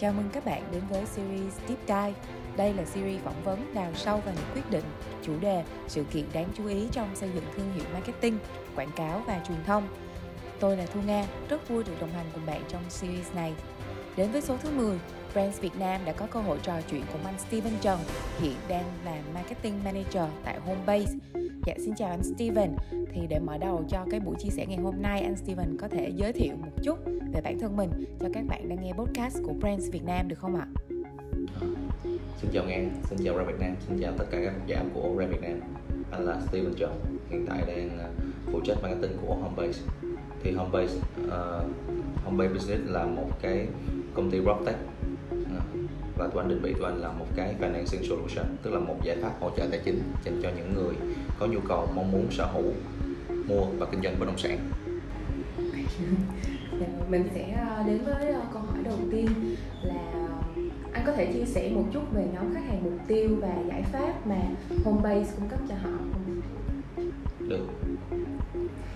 Chào 0.00 0.12
mừng 0.12 0.28
các 0.32 0.44
bạn 0.44 0.62
đến 0.72 0.82
với 0.90 1.06
series 1.06 1.54
Deep 1.68 1.78
Dive. 1.86 2.30
Đây 2.56 2.74
là 2.74 2.84
series 2.84 3.22
phỏng 3.22 3.42
vấn 3.44 3.74
đào 3.74 3.92
sâu 3.94 4.20
vào 4.24 4.34
những 4.34 4.44
quyết 4.54 4.70
định, 4.70 4.84
chủ 5.22 5.32
đề, 5.40 5.64
sự 5.88 6.04
kiện 6.10 6.24
đáng 6.32 6.48
chú 6.54 6.66
ý 6.66 6.88
trong 6.92 7.16
xây 7.16 7.30
dựng 7.34 7.44
thương 7.56 7.72
hiệu 7.74 7.84
marketing, 7.92 8.38
quảng 8.76 8.90
cáo 8.96 9.22
và 9.26 9.40
truyền 9.48 9.58
thông. 9.66 9.88
Tôi 10.60 10.76
là 10.76 10.86
Thu 10.86 11.00
Nga, 11.06 11.26
rất 11.48 11.68
vui 11.68 11.84
được 11.84 12.00
đồng 12.00 12.12
hành 12.12 12.26
cùng 12.34 12.46
bạn 12.46 12.62
trong 12.68 12.82
series 12.88 13.34
này. 13.34 13.54
Đến 14.16 14.30
với 14.30 14.42
số 14.42 14.56
thứ 14.62 14.70
10, 14.70 14.98
Brands 15.32 15.60
Việt 15.60 15.76
Nam 15.78 16.00
đã 16.04 16.12
có 16.12 16.26
cơ 16.26 16.40
hội 16.40 16.58
trò 16.62 16.74
chuyện 16.90 17.02
cùng 17.12 17.24
anh 17.24 17.38
Steven 17.38 17.74
Trần, 17.80 17.98
hiện 18.40 18.56
đang 18.68 18.84
là 19.04 19.22
Marketing 19.34 19.84
Manager 19.84 20.24
tại 20.44 20.58
Homebase. 20.60 21.14
Dạ 21.68 21.74
xin 21.78 21.94
chào 21.94 22.08
anh 22.08 22.22
Steven. 22.22 22.76
Thì 23.12 23.20
để 23.28 23.38
mở 23.38 23.58
đầu 23.58 23.84
cho 23.88 24.06
cái 24.10 24.20
buổi 24.20 24.34
chia 24.38 24.48
sẻ 24.50 24.66
ngày 24.66 24.78
hôm 24.78 24.94
nay, 25.02 25.20
anh 25.20 25.36
Steven 25.36 25.76
có 25.76 25.88
thể 25.88 26.12
giới 26.16 26.32
thiệu 26.32 26.56
một 26.56 26.70
chút 26.82 26.98
về 27.32 27.40
bản 27.40 27.58
thân 27.58 27.76
mình 27.76 27.90
cho 28.20 28.28
các 28.34 28.44
bạn 28.48 28.68
đang 28.68 28.84
nghe 28.84 28.92
podcast 28.92 29.38
của 29.42 29.52
Brands 29.52 29.90
Việt 29.92 30.04
Nam 30.04 30.28
được 30.28 30.38
không 30.38 30.56
ạ? 30.56 30.66
Xin 32.40 32.50
chào 32.52 32.64
Ngang, 32.64 32.90
xin 33.10 33.18
chào 33.24 33.36
Ram 33.36 33.46
Việt 33.46 33.60
Nam, 33.60 33.74
xin 33.88 33.98
chào 34.00 34.12
tất 34.18 34.24
cả 34.30 34.38
các 34.44 34.54
giả 34.66 34.84
của 34.94 35.16
Ram 35.18 35.30
Việt 35.30 35.42
Nam 35.42 35.60
Anh 36.10 36.24
là 36.24 36.40
Steven 36.48 36.74
Trần, 36.74 37.00
hiện 37.30 37.46
tại 37.48 37.62
đang 37.66 37.98
à, 37.98 38.08
phụ 38.52 38.60
trách 38.64 38.76
marketing 38.82 39.16
của 39.26 39.34
Homebase 39.34 39.82
Thì 40.42 40.52
Homebase, 40.52 40.98
uh, 41.26 41.34
Homebase 42.24 42.54
Business 42.54 42.90
là 42.90 43.06
một 43.06 43.30
cái 43.42 43.66
công 44.14 44.30
ty 44.30 44.40
PropTech 44.40 44.76
à, 45.30 45.60
và 46.18 46.28
tụi 46.28 46.42
anh 46.42 46.48
định 46.48 46.60
vị 46.62 46.74
tụi 46.78 46.84
anh 46.84 47.00
là 47.00 47.12
một 47.12 47.26
cái 47.36 47.54
financing 47.60 48.08
solution 48.08 48.46
tức 48.62 48.70
là 48.70 48.80
một 48.80 48.96
giải 49.02 49.16
pháp 49.22 49.32
hỗ 49.40 49.50
trợ 49.56 49.66
tài 49.70 49.80
chính 49.84 50.02
dành 50.24 50.40
cho 50.42 50.50
những 50.56 50.74
người 50.74 50.94
có 51.38 51.46
nhu 51.46 51.60
cầu 51.68 51.88
mong 51.94 52.12
muốn 52.12 52.26
sở 52.30 52.46
hữu 52.46 52.72
mua 53.48 53.64
và 53.78 53.86
kinh 53.90 54.02
doanh 54.02 54.20
bất 54.20 54.26
động 54.26 54.38
sản. 54.38 54.58
Dạ, 56.80 56.86
mình 57.08 57.24
sẽ 57.34 57.66
ờ, 57.68 57.82
đến 57.86 57.98
với 58.04 58.32
ờ, 58.32 58.40
câu 58.52 58.62
hỏi 58.62 58.78
đầu 58.84 58.98
tiên 59.10 59.26
là 59.82 60.12
anh 60.92 61.02
có 61.06 61.12
thể 61.12 61.32
chia 61.32 61.44
sẻ 61.44 61.70
một 61.74 61.84
chút 61.92 62.02
về 62.12 62.26
nhóm 62.34 62.54
khách 62.54 62.64
hàng 62.68 62.84
mục 62.84 63.00
tiêu 63.06 63.28
và 63.40 63.54
giải 63.68 63.82
pháp 63.82 64.26
mà 64.26 64.36
Homebase 64.84 65.32
cung 65.36 65.48
cấp 65.48 65.58
cho 65.68 65.74
họ 65.74 65.90
không? 65.90 66.40
được. 67.48 67.66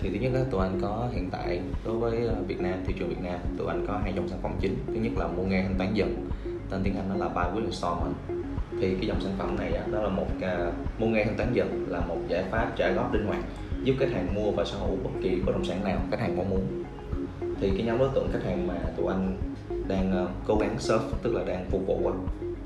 Thì 0.01 0.09
thứ 0.09 0.15
nhất 0.15 0.31
là 0.33 0.43
tụi 0.51 0.61
anh 0.61 0.79
có 0.81 1.09
hiện 1.13 1.29
tại 1.31 1.61
đối 1.85 1.97
với 1.97 2.27
ờ, 2.27 2.35
Việt 2.47 2.61
Nam 2.61 2.79
thị 2.87 2.93
trường 2.99 3.09
Việt 3.09 3.21
Nam 3.23 3.39
tụi 3.57 3.67
anh 3.67 3.85
có 3.87 3.99
hai 4.03 4.13
dòng 4.15 4.29
sản 4.29 4.39
phẩm 4.41 4.51
chính. 4.61 4.75
Thứ 4.87 4.93
nhất 4.93 5.11
là 5.17 5.27
mua 5.27 5.43
nghe 5.43 5.63
thanh 5.63 5.75
toán 5.77 5.93
dần 5.93 6.29
tên 6.69 6.81
tiếng 6.83 6.95
Anh 6.95 7.09
nó 7.09 7.15
là 7.15 7.29
buy 7.29 7.59
with 7.59 7.65
installment 7.65 8.15
thì 8.83 8.95
cái 8.95 9.07
dòng 9.07 9.21
sản 9.21 9.31
phẩm 9.37 9.55
này 9.59 9.71
đó 9.91 10.01
là 10.01 10.09
một 10.09 10.27
uh, 10.37 10.73
mua 10.99 11.07
nghe 11.07 11.25
thanh 11.25 11.37
toán 11.37 11.53
dần 11.53 11.85
là 11.89 11.99
một 11.99 12.17
giải 12.27 12.43
pháp 12.51 12.71
trả 12.75 12.91
góp 12.91 13.13
linh 13.13 13.25
hoạt 13.25 13.39
giúp 13.83 13.95
khách 13.99 14.11
hàng 14.11 14.35
mua 14.35 14.51
và 14.51 14.65
sở 14.65 14.77
hữu 14.77 14.97
bất 15.03 15.09
kỳ 15.23 15.41
bất 15.45 15.51
động 15.51 15.65
sản 15.65 15.83
nào 15.83 15.99
khách 16.11 16.19
hàng 16.19 16.37
mong 16.37 16.49
muốn. 16.49 16.83
Thì 17.61 17.71
cái 17.77 17.85
nhóm 17.85 17.99
đối 17.99 18.09
tượng 18.15 18.29
khách 18.33 18.43
hàng 18.43 18.67
mà 18.67 18.73
tụi 18.97 19.07
anh 19.07 19.37
đang 19.87 20.23
uh, 20.23 20.29
cố 20.47 20.55
gắng 20.55 20.75
serve 20.79 21.05
tức 21.23 21.35
là 21.35 21.43
đang 21.47 21.65
phục 21.69 21.87
vụ 21.87 22.11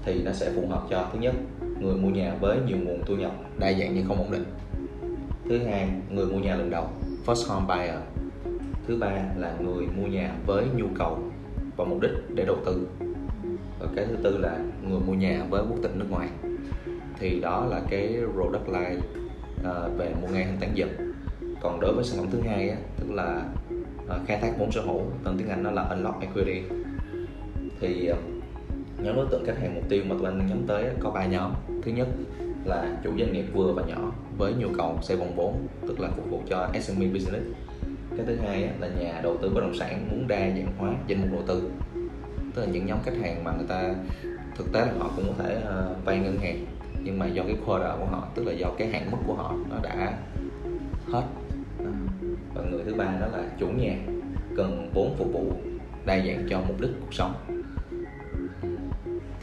thì 0.06 0.24
nó 0.24 0.32
sẽ 0.32 0.52
phù 0.56 0.68
hợp 0.68 0.84
cho 0.90 1.10
thứ 1.14 1.20
nhất 1.20 1.36
người 1.80 1.96
mua 1.96 2.10
nhà 2.10 2.34
với 2.42 2.58
nhiều 2.68 2.78
nguồn 2.78 3.02
thu 3.06 3.16
nhập 3.16 3.32
đa 3.58 3.74
dạng 3.74 3.92
nhưng 3.96 4.08
không 4.08 4.18
ổn 4.18 4.32
định. 4.32 4.44
Thứ 5.50 5.58
hai 5.58 5.90
người 6.10 6.26
mua 6.26 6.40
nhà 6.40 6.56
lần 6.56 6.70
đầu 6.70 6.88
first 7.26 7.50
home 7.50 7.76
buyer. 7.76 8.00
Thứ 8.88 8.98
ba 8.98 9.12
là 9.38 9.56
người 9.60 9.88
mua 9.98 10.08
nhà 10.08 10.36
với 10.46 10.66
nhu 10.76 10.86
cầu 10.98 11.20
và 11.78 11.86
mục 11.86 12.02
đích 12.02 12.12
để 12.36 12.46
đầu 12.46 12.58
tư. 12.66 12.88
Và 13.80 13.88
cái 13.96 14.06
thứ 14.06 14.16
tư 14.24 14.38
là 14.38 14.60
người 14.90 15.00
mua 15.00 15.14
nhà 15.14 15.46
với 15.50 15.64
quốc 15.70 15.80
tịch 15.84 15.96
nước 15.96 16.06
ngoài. 16.10 16.30
Thì 17.20 17.40
đó 17.40 17.66
là 17.66 17.82
cái 17.90 18.18
product 18.34 18.68
line 18.68 18.98
uh, 18.98 19.64
ờ, 19.64 19.90
về 19.98 20.14
mua 20.22 20.28
ngay 20.28 20.44
thanh 20.44 20.58
tán 20.60 20.78
dần 20.78 21.14
còn 21.62 21.80
đối 21.80 21.94
với 21.94 22.04
sản 22.04 22.18
phẩm 22.20 22.28
thứ 22.32 22.42
hai 22.42 22.70
á, 22.70 22.78
tức 23.00 23.12
là 23.12 23.46
uh, 24.06 24.28
khai 24.28 24.38
thác 24.42 24.54
vốn 24.60 24.72
sở 24.72 24.82
hữu 24.82 25.02
tên 25.24 25.38
tiếng 25.38 25.50
Anh 25.50 25.64
nó 25.64 25.72
là 25.72 25.82
unlock 25.82 26.22
equity. 26.22 26.62
Thì 27.80 28.12
uh, 28.12 28.18
nhóm 29.04 29.16
đối 29.16 29.26
tượng 29.32 29.46
khách 29.46 29.58
hàng 29.62 29.76
mục 29.76 29.90
tiêu 29.90 30.04
mà 30.08 30.16
tụi 30.20 30.26
anh 30.26 30.48
nhắm 30.48 30.64
tới 30.68 30.86
có 31.00 31.12
ba 31.12 31.26
nhóm. 31.26 31.52
Thứ 31.82 31.92
nhất 31.92 32.08
là 32.66 32.98
chủ 33.04 33.12
doanh 33.20 33.34
nghiệp 33.34 33.46
vừa 33.54 33.74
và 33.74 33.84
nhỏ 33.88 34.12
với 34.38 34.54
nhu 34.54 34.68
cầu 34.78 35.00
xây 35.02 35.18
vòng 35.18 35.36
vốn 35.36 35.68
tức 35.88 36.00
là 36.00 36.10
phục 36.16 36.30
vụ 36.30 36.42
cho 36.50 36.70
SME 36.82 37.08
business. 37.08 37.46
Cái 38.18 38.26
thứ 38.26 38.36
hai 38.36 38.70
là 38.80 38.88
nhà 38.88 39.20
đầu 39.24 39.38
tư 39.42 39.50
bất 39.50 39.62
động 39.62 39.76
sản 39.76 40.08
muốn 40.12 40.28
đa 40.28 40.40
dạng 40.40 40.74
hóa 40.78 40.94
danh 41.08 41.22
mục 41.22 41.30
đầu 41.32 41.44
tư. 41.48 41.70
Tức 42.56 42.62
là 42.62 42.68
những 42.72 42.86
nhóm 42.86 43.00
khách 43.06 43.18
hàng 43.22 43.44
mà 43.44 43.52
người 43.52 43.68
ta 43.68 43.96
thực 44.58 44.72
tế 44.74 44.86
là 44.86 44.94
họ 45.00 45.12
cũng 45.16 45.26
có 45.28 45.44
thể 45.44 45.64
uh, 45.64 46.06
vay 46.06 46.20
ngân 46.20 46.38
hàng. 46.38 46.66
Nhưng 47.04 47.20
mà 47.20 47.26
do 47.26 47.44
cái 47.44 47.58
quota 47.66 47.96
của 48.00 48.06
họ 48.06 48.28
tức 48.36 48.44
là 48.44 48.52
do 48.52 48.68
cái 48.78 48.88
hạn 48.88 49.12
mức 49.12 49.18
của 49.28 49.34
họ 49.34 49.56
nó 49.70 49.76
đã 49.84 50.18
hết. 51.12 51.24
Và 52.54 52.64
người 52.72 52.84
thứ 52.86 52.96
ba 52.96 53.06
đó 53.06 53.28
là 53.28 53.44
chủ 53.60 53.68
nhà 53.68 53.96
cần 54.58 54.92
vốn 54.94 55.16
phục 55.18 55.28
vụ 55.34 55.54
đa 56.06 56.18
dạng 56.18 56.48
cho 56.50 56.62
mục 56.68 56.82
đích 56.82 56.92
cuộc 57.02 57.14
sống. 57.14 57.34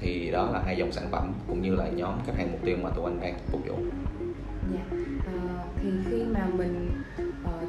Thì 0.01 0.31
đó 0.31 0.51
là 0.53 0.63
hai 0.67 0.77
dòng 0.77 0.93
sản 0.93 1.05
phẩm 1.11 1.33
cũng 1.49 1.63
như 1.63 1.75
là 1.75 1.89
nhóm 1.89 2.15
khách 2.27 2.37
hàng 2.37 2.53
mục 2.53 2.61
tiêu 2.65 2.77
mà 2.83 2.91
tụi 2.91 3.05
anh 3.05 3.21
đang 3.21 3.35
phục 3.47 3.61
vụ. 3.67 3.77
Dạ. 4.73 4.97
Ờ, 5.27 5.33
thì 5.83 5.91
khi 6.11 6.23
mà 6.25 6.47
mình 6.47 6.91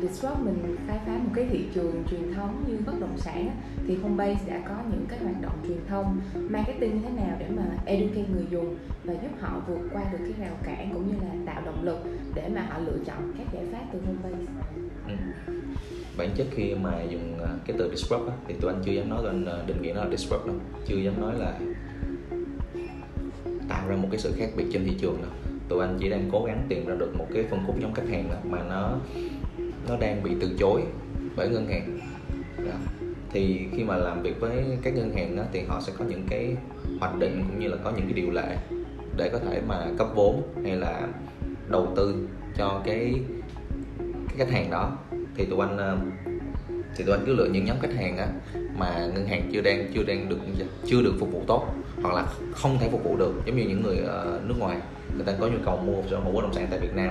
disrupt 0.07 0.39
mình 0.39 0.75
khai 0.87 0.99
phá 1.05 1.11
một 1.23 1.31
cái 1.35 1.45
thị 1.51 1.65
trường 1.73 2.03
truyền 2.11 2.33
thống 2.33 2.63
như 2.67 2.77
bất 2.85 2.93
động 2.99 3.17
sản 3.17 3.51
thì 3.87 3.95
Homebase 3.95 4.49
đã 4.49 4.61
có 4.69 4.75
những 4.91 5.05
cái 5.09 5.19
hoạt 5.19 5.41
động 5.41 5.63
truyền 5.67 5.77
thông 5.89 6.21
marketing 6.33 6.95
như 6.95 7.01
thế 7.03 7.09
nào 7.09 7.37
để 7.39 7.47
mà 7.49 7.63
educate 7.85 8.25
người 8.33 8.45
dùng 8.49 8.75
và 9.03 9.13
giúp 9.13 9.31
họ 9.39 9.61
vượt 9.67 9.89
qua 9.93 10.03
được 10.11 10.17
cái 10.19 10.47
rào 10.47 10.57
cản 10.63 10.89
cũng 10.93 11.07
như 11.07 11.13
là 11.21 11.53
tạo 11.53 11.61
động 11.65 11.83
lực 11.83 11.99
để 12.35 12.49
mà 12.55 12.61
họ 12.61 12.79
lựa 12.79 12.97
chọn 13.05 13.33
các 13.37 13.47
giải 13.53 13.63
pháp 13.71 13.85
từ 13.93 13.99
Homebase. 14.05 14.51
ừ. 15.07 15.13
bản 16.17 16.29
chất 16.35 16.47
khi 16.51 16.75
mà 16.75 17.03
dùng 17.03 17.39
à, 17.43 17.49
cái 17.65 17.75
từ 17.79 17.95
disrupt 17.95 18.27
á, 18.27 18.35
thì 18.47 18.53
tụi 18.61 18.73
anh 18.73 18.81
chưa 18.85 18.91
dám 18.91 19.09
nói 19.09 19.19
tụi 19.21 19.29
anh 19.29 19.45
à, 19.45 19.63
định 19.67 19.81
nghĩa 19.81 19.93
nó 19.93 20.03
là 20.03 20.09
disrupt 20.09 20.45
đâu 20.45 20.55
chưa 20.85 20.97
dám 20.97 21.21
nói 21.21 21.33
là 21.39 21.59
tạo 23.69 23.89
ra 23.89 23.95
một 23.95 24.07
cái 24.11 24.19
sự 24.19 24.33
khác 24.37 24.49
biệt 24.57 24.65
trên 24.71 24.85
thị 24.85 24.95
trường 24.99 25.17
đâu 25.21 25.31
tụi 25.69 25.81
anh 25.81 25.97
chỉ 25.99 26.09
đang 26.09 26.29
cố 26.31 26.43
gắng 26.47 26.65
tìm 26.69 26.85
ra 26.87 26.95
được 26.95 27.15
một 27.17 27.27
cái 27.33 27.43
phân 27.43 27.59
khúc 27.67 27.79
nhóm 27.79 27.93
khách 27.93 28.09
hàng 28.09 28.29
đó 28.29 28.35
mà 28.43 28.63
nó 28.69 28.97
nó 29.89 29.97
đang 29.97 30.23
bị 30.23 30.31
từ 30.41 30.55
chối 30.59 30.81
bởi 31.35 31.49
ngân 31.49 31.67
hàng. 31.67 31.99
Đó. 32.57 32.71
thì 33.31 33.59
khi 33.71 33.83
mà 33.83 33.95
làm 33.95 34.21
việc 34.21 34.39
với 34.39 34.63
các 34.81 34.95
ngân 34.95 35.13
hàng 35.13 35.35
đó, 35.35 35.43
thì 35.53 35.61
họ 35.67 35.81
sẽ 35.81 35.93
có 35.97 36.05
những 36.05 36.23
cái 36.29 36.55
hoạch 36.99 37.19
định 37.19 37.43
cũng 37.47 37.59
như 37.59 37.67
là 37.67 37.77
có 37.83 37.91
những 37.91 38.05
cái 38.05 38.13
điều 38.13 38.31
lệ 38.31 38.57
để 39.17 39.29
có 39.29 39.39
thể 39.39 39.61
mà 39.67 39.87
cấp 39.97 40.07
vốn 40.15 40.41
hay 40.63 40.75
là 40.75 41.07
đầu 41.69 41.93
tư 41.95 42.27
cho 42.57 42.81
cái 42.85 43.13
cái 44.27 44.37
khách 44.37 44.51
hàng 44.51 44.69
đó. 44.71 44.97
Thì 45.35 45.45
tụi 45.45 45.59
anh 45.59 45.77
ờ, 45.77 45.97
thì 46.95 47.03
tụi 47.03 47.15
anh 47.15 47.25
cứ 47.25 47.35
lựa 47.35 47.45
những 47.45 47.65
nhóm 47.65 47.77
khách 47.81 47.93
hàng 47.95 48.17
á 48.17 48.27
mà 48.77 49.07
ngân 49.15 49.27
hàng 49.27 49.49
chưa 49.53 49.61
đang 49.61 49.91
chưa 49.93 50.03
đang 50.03 50.29
được 50.29 50.39
chưa 50.85 51.01
được 51.01 51.13
phục 51.19 51.31
vụ 51.31 51.43
tốt 51.47 51.67
hoặc 52.01 52.15
là 52.15 52.27
không 52.51 52.77
thể 52.79 52.89
phục 52.91 53.03
vụ 53.03 53.17
được. 53.17 53.33
Giống 53.45 53.57
như 53.57 53.63
những 53.67 53.83
người 53.83 53.97
ờ, 53.97 54.39
nước 54.45 54.55
ngoài 54.59 54.77
người 55.15 55.25
ta 55.25 55.33
có 55.39 55.47
nhu 55.47 55.57
cầu 55.65 55.77
mua 55.77 56.01
sở 56.09 56.17
hữu 56.17 56.31
bất 56.31 56.41
động 56.41 56.53
sản 56.53 56.67
tại 56.69 56.79
Việt 56.79 56.95
Nam 56.95 57.09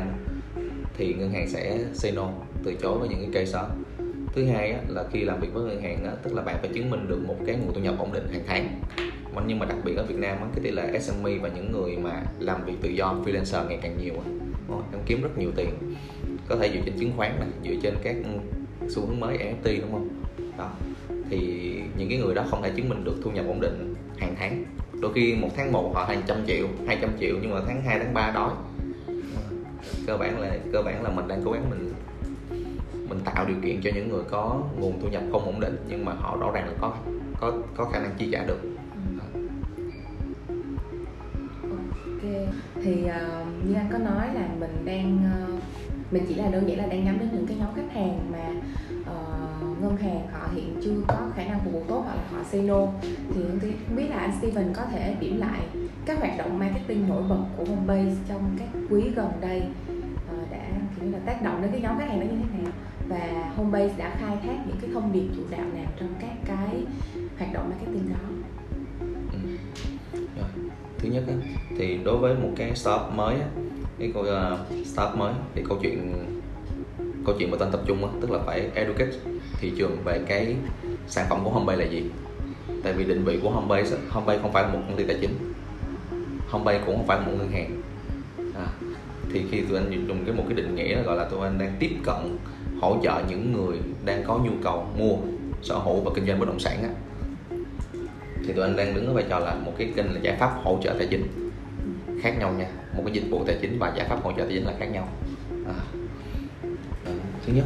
thì 0.97 1.15
ngân 1.15 1.31
hàng 1.31 1.49
sẽ 1.49 1.79
say 1.93 2.13
no 2.13 2.29
từ 2.65 2.75
chối 2.75 2.99
với 2.99 3.09
những 3.09 3.19
cái 3.21 3.31
case 3.33 3.53
đó 3.53 3.69
thứ 4.35 4.45
hai 4.45 4.73
á, 4.73 4.79
là 4.89 5.05
khi 5.13 5.25
làm 5.25 5.41
việc 5.41 5.49
với 5.53 5.65
ngân 5.65 5.83
hàng 5.83 6.05
á, 6.05 6.13
tức 6.23 6.35
là 6.35 6.43
bạn 6.43 6.57
phải 6.61 6.71
chứng 6.75 6.91
minh 6.91 7.09
được 7.09 7.19
một 7.27 7.37
cái 7.47 7.57
nguồn 7.57 7.75
thu 7.75 7.81
nhập 7.81 7.95
ổn 7.99 8.13
định 8.13 8.29
hàng 8.33 8.43
tháng. 8.47 8.81
Nhưng 9.47 9.59
mà 9.59 9.67
đặc 9.67 9.77
biệt 9.85 9.97
ở 9.97 10.05
Việt 10.05 10.19
Nam 10.19 10.37
á, 10.41 10.47
cái 10.55 10.65
tỷ 10.65 10.71
lệ 10.71 10.99
SME 11.01 11.39
và 11.39 11.49
những 11.49 11.73
người 11.73 11.97
mà 11.97 12.23
làm 12.39 12.65
việc 12.65 12.75
tự 12.83 12.89
do 12.89 13.15
freelancer 13.25 13.69
ngày 13.69 13.79
càng 13.83 13.99
nhiều 13.99 14.15
em 14.93 15.01
kiếm 15.07 15.23
rất 15.23 15.39
nhiều 15.39 15.51
tiền. 15.57 15.69
Có 16.49 16.57
thể 16.57 16.71
dựa 16.75 16.81
trên 16.85 16.99
chứng 16.99 17.13
khoán 17.17 17.41
này 17.41 17.49
dựa 17.65 17.81
trên 17.83 17.95
các 18.03 18.17
xu 18.89 19.07
hướng 19.07 19.21
mới 19.21 19.39
NFT 19.39 19.81
đúng 19.81 19.93
không? 19.93 20.09
Đó. 20.59 20.71
Thì 21.31 21.73
những 21.99 22.09
cái 22.09 22.19
người 22.19 22.35
đó 22.35 22.45
không 22.51 22.63
thể 22.63 22.71
chứng 22.77 22.89
minh 22.89 23.05
được 23.05 23.17
thu 23.23 23.31
nhập 23.31 23.45
ổn 23.49 23.61
định 23.61 23.95
hàng 24.19 24.35
tháng. 24.39 24.65
Đôi 25.01 25.13
khi 25.15 25.35
một 25.35 25.49
tháng 25.57 25.73
một 25.73 25.93
họ 25.95 26.05
hàng 26.05 26.23
trăm 26.27 26.37
triệu 26.47 26.67
200 26.87 27.11
triệu 27.21 27.37
nhưng 27.43 27.51
mà 27.51 27.61
tháng 27.67 27.83
2, 27.83 27.99
tháng 27.99 28.15
3 28.15 28.31
đói 28.31 28.51
cơ 30.07 30.17
bản 30.17 30.41
là 30.41 30.57
cơ 30.73 30.83
bản 30.83 31.03
là 31.03 31.11
mình 31.11 31.29
đang 31.29 31.43
cố 31.45 31.53
gắng 31.53 31.71
mình 31.71 31.93
mình 33.09 33.21
tạo 33.25 33.45
điều 33.49 33.57
kiện 33.63 33.81
cho 33.83 33.91
những 33.95 34.09
người 34.09 34.23
có 34.31 34.63
nguồn 34.79 35.01
thu 35.01 35.09
nhập 35.09 35.23
không 35.33 35.45
ổn 35.45 35.61
định 35.61 35.77
nhưng 35.89 36.05
mà 36.05 36.13
họ 36.13 36.37
rõ 36.41 36.51
ràng 36.55 36.67
là 36.67 36.73
có 36.81 36.97
có 37.41 37.53
có 37.77 37.85
khả 37.85 37.99
năng 37.99 38.11
chi 38.19 38.29
trả 38.33 38.45
được. 38.45 38.61
Ok, 41.63 42.31
thì 42.83 42.93
uh, 42.93 43.69
như 43.69 43.75
anh 43.75 43.89
có 43.93 43.99
nói 43.99 44.27
là 44.35 44.49
mình 44.61 44.85
đang 44.85 45.19
uh, 45.55 45.63
mình 46.13 46.25
chỉ 46.29 46.35
là 46.35 46.51
đơn 46.51 46.69
giản 46.69 46.79
là 46.79 46.87
đang 46.87 47.05
nhắm 47.05 47.19
đến 47.19 47.29
những 47.33 47.47
cái 47.47 47.57
nhóm 47.57 47.75
khách 47.75 47.93
hàng 47.95 48.33
mà 48.33 48.49
uh, 49.01 49.83
ngân 49.83 49.97
hàng 49.97 50.27
họ 50.33 50.49
hiện 50.55 50.77
chưa 50.85 50.95
có 51.09 51.17
khả 51.37 51.45
năng 51.45 51.61
phục 51.65 51.73
vụ 51.73 51.83
tốt 51.89 52.03
hoặc 52.07 52.15
là 52.15 52.23
họ 52.33 52.45
say 52.53 52.63
no. 52.63 52.87
Thì 53.35 53.43
không 53.87 53.97
biết 53.97 54.11
là 54.11 54.17
anh 54.17 54.33
Steven 54.41 54.73
có 54.73 54.83
thể 54.85 55.17
điểm 55.21 55.41
lại 55.41 55.61
các 56.07 56.19
hoạt 56.19 56.39
động 56.39 56.59
marketing 56.59 57.09
nổi 57.09 57.23
bật 57.29 57.45
của 57.57 57.65
Homebase 57.65 58.17
trong 58.29 58.57
các 58.59 58.69
quý 58.91 59.03
gần 59.17 59.31
đây 59.41 59.63
đã 61.13 61.19
là 61.19 61.25
tác 61.27 61.43
động 61.43 61.63
đến 61.63 61.71
cái 61.73 61.81
nhóm 61.81 61.99
khách 61.99 62.09
hàng 62.09 62.21
đó 62.21 62.25
như 62.25 62.39
thế 62.53 62.63
nào. 62.63 62.73
Và 63.09 63.53
Homebase 63.57 63.95
đã 63.99 64.17
khai 64.21 64.37
thác 64.43 64.57
những 64.67 64.77
cái 64.81 64.91
thông 64.95 65.13
điệp 65.13 65.29
chủ 65.37 65.43
đạo 65.51 65.67
nào 65.75 65.87
trong 65.97 66.15
các 66.21 66.33
cái 66.45 66.85
hoạt 67.39 67.53
động 67.53 67.71
marketing 67.71 68.09
đó? 68.09 68.29
Ừ. 69.33 69.39
Rồi. 70.13 70.49
thứ 70.99 71.09
nhất 71.09 71.25
á, 71.29 71.35
thì 71.79 71.99
đối 72.05 72.17
với 72.17 72.35
một 72.35 72.51
cái 72.57 72.77
startup 72.77 73.15
mới 73.15 73.35
á, 73.35 73.47
cái 73.99 74.11
câu 74.15 74.23
uh, 74.23 74.87
startup 74.87 75.19
mới 75.19 75.35
thì 75.55 75.63
câu 75.69 75.79
chuyện 75.83 76.25
câu 77.27 77.35
chuyện 77.39 77.51
mà 77.51 77.57
tên 77.61 77.69
tập 77.73 77.81
trung 77.87 78.05
á, 78.05 78.11
tức 78.21 78.31
là 78.31 78.39
phải 78.47 78.71
educate 78.75 79.13
thị 79.61 79.73
trường 79.77 79.97
về 80.05 80.21
cái 80.27 80.57
sản 81.07 81.27
phẩm 81.31 81.41
của 81.45 81.51
Homebase 81.51 81.85
là 81.85 81.91
gì. 81.91 82.11
Tại 82.85 82.93
vì 82.93 83.05
định 83.05 83.25
vị 83.25 83.39
của 83.43 83.51
Homebase 83.51 83.97
Homebase 84.11 84.43
không 84.43 84.53
phải 84.53 84.63
là 84.63 84.69
một 84.69 84.79
công 84.89 84.97
ty 84.97 85.05
tài 85.05 85.17
chính. 85.21 85.53
Homebase 86.49 86.85
cũng 86.87 86.97
không 86.97 87.07
phải 87.07 87.19
là 87.19 87.27
một 87.27 87.33
ngân 87.39 87.51
hàng 87.51 87.83
thì 89.35 89.45
khi 89.51 89.61
tụi 89.61 89.79
anh 89.79 90.07
dùng 90.09 90.25
cái 90.25 90.35
một 90.35 90.45
cái 90.49 90.57
định 90.57 90.75
nghĩa 90.75 91.03
gọi 91.03 91.17
là 91.17 91.25
tụi 91.25 91.41
anh 91.41 91.59
đang 91.59 91.73
tiếp 91.79 91.91
cận 92.05 92.37
hỗ 92.81 92.99
trợ 93.03 93.23
những 93.29 93.53
người 93.53 93.79
đang 94.05 94.25
có 94.27 94.39
nhu 94.39 94.51
cầu 94.65 94.87
mua 94.99 95.17
sở 95.63 95.79
hữu 95.79 96.01
và 96.01 96.11
kinh 96.15 96.27
doanh 96.27 96.39
bất 96.39 96.49
động 96.49 96.61
sản 96.61 96.83
á. 96.83 96.89
Thì 98.47 98.53
tụi 98.53 98.65
anh 98.65 98.77
đang 98.77 98.95
đứng 98.95 99.07
ở 99.07 99.13
vai 99.13 99.25
trò 99.29 99.39
là 99.39 99.55
một 99.55 99.73
cái 99.79 99.93
kênh 99.97 100.15
là 100.15 100.21
giải 100.23 100.37
pháp 100.41 100.61
hỗ 100.65 100.79
trợ 100.83 100.95
tài 100.99 101.07
chính 101.07 101.51
khác 102.23 102.39
nhau 102.39 102.53
nha. 102.59 102.67
Một 102.97 103.03
cái 103.07 103.15
dịch 103.15 103.31
vụ 103.31 103.45
tài 103.47 103.57
chính 103.61 103.79
và 103.79 103.93
giải 103.97 104.09
pháp 104.09 104.23
hỗ 104.23 104.33
trợ 104.33 104.45
tài 104.45 104.53
chính 104.55 104.65
là 104.65 104.73
khác 104.79 104.87
nhau. 104.93 105.09
À. 105.67 105.75
À, 107.07 107.13
thứ 107.47 107.53
nhất 107.53 107.65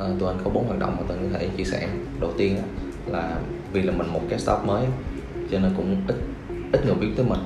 à, 0.00 0.06
tụi 0.18 0.28
anh 0.28 0.38
có 0.44 0.50
bốn 0.50 0.66
hoạt 0.66 0.78
động 0.78 0.96
mà 1.00 1.02
tụi 1.08 1.16
anh 1.16 1.30
có 1.32 1.38
thể 1.38 1.48
chia 1.56 1.64
sẻ. 1.64 1.88
Đầu 2.20 2.32
tiên 2.38 2.56
là 3.06 3.38
vì 3.72 3.82
là 3.82 3.92
mình 3.92 4.12
một 4.12 4.20
cái 4.28 4.38
startup 4.38 4.66
mới 4.66 4.86
cho 5.50 5.58
nên 5.58 5.72
cũng 5.76 5.96
ít 6.08 6.16
ít 6.72 6.86
người 6.86 6.94
biết 6.94 7.08
tới 7.16 7.26
mình 7.26 7.40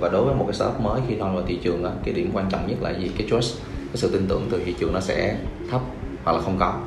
và 0.00 0.08
đối 0.08 0.24
với 0.24 0.34
một 0.34 0.44
cái 0.44 0.54
startup 0.54 0.80
mới 0.80 1.00
khi 1.08 1.14
tham 1.20 1.34
vào 1.34 1.44
thị 1.46 1.58
trường 1.62 1.84
á 1.84 1.90
cái 2.04 2.14
điểm 2.14 2.30
quan 2.32 2.46
trọng 2.50 2.66
nhất 2.66 2.82
là 2.82 2.90
gì? 2.90 3.10
Cái 3.18 3.26
trust. 3.30 3.58
Cái 3.76 3.96
sự 3.96 4.10
tin 4.12 4.26
tưởng 4.28 4.48
từ 4.50 4.62
thị 4.64 4.74
trường 4.78 4.92
nó 4.92 5.00
sẽ 5.00 5.36
thấp 5.70 5.80
hoặc 6.24 6.32
là 6.32 6.40
không 6.40 6.56
có. 6.58 6.80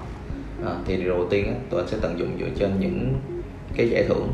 À, 0.66 0.76
thì 0.86 0.98
điều 0.98 1.10
đầu 1.10 1.28
tiên 1.30 1.48
á, 1.48 1.54
tụi 1.70 1.82
anh 1.82 1.90
sẽ 1.90 1.98
tận 2.02 2.20
dụng 2.20 2.38
dựa 2.40 2.50
trên 2.60 2.80
những 2.80 3.14
cái 3.76 3.90
giải 3.90 4.04
thưởng 4.08 4.32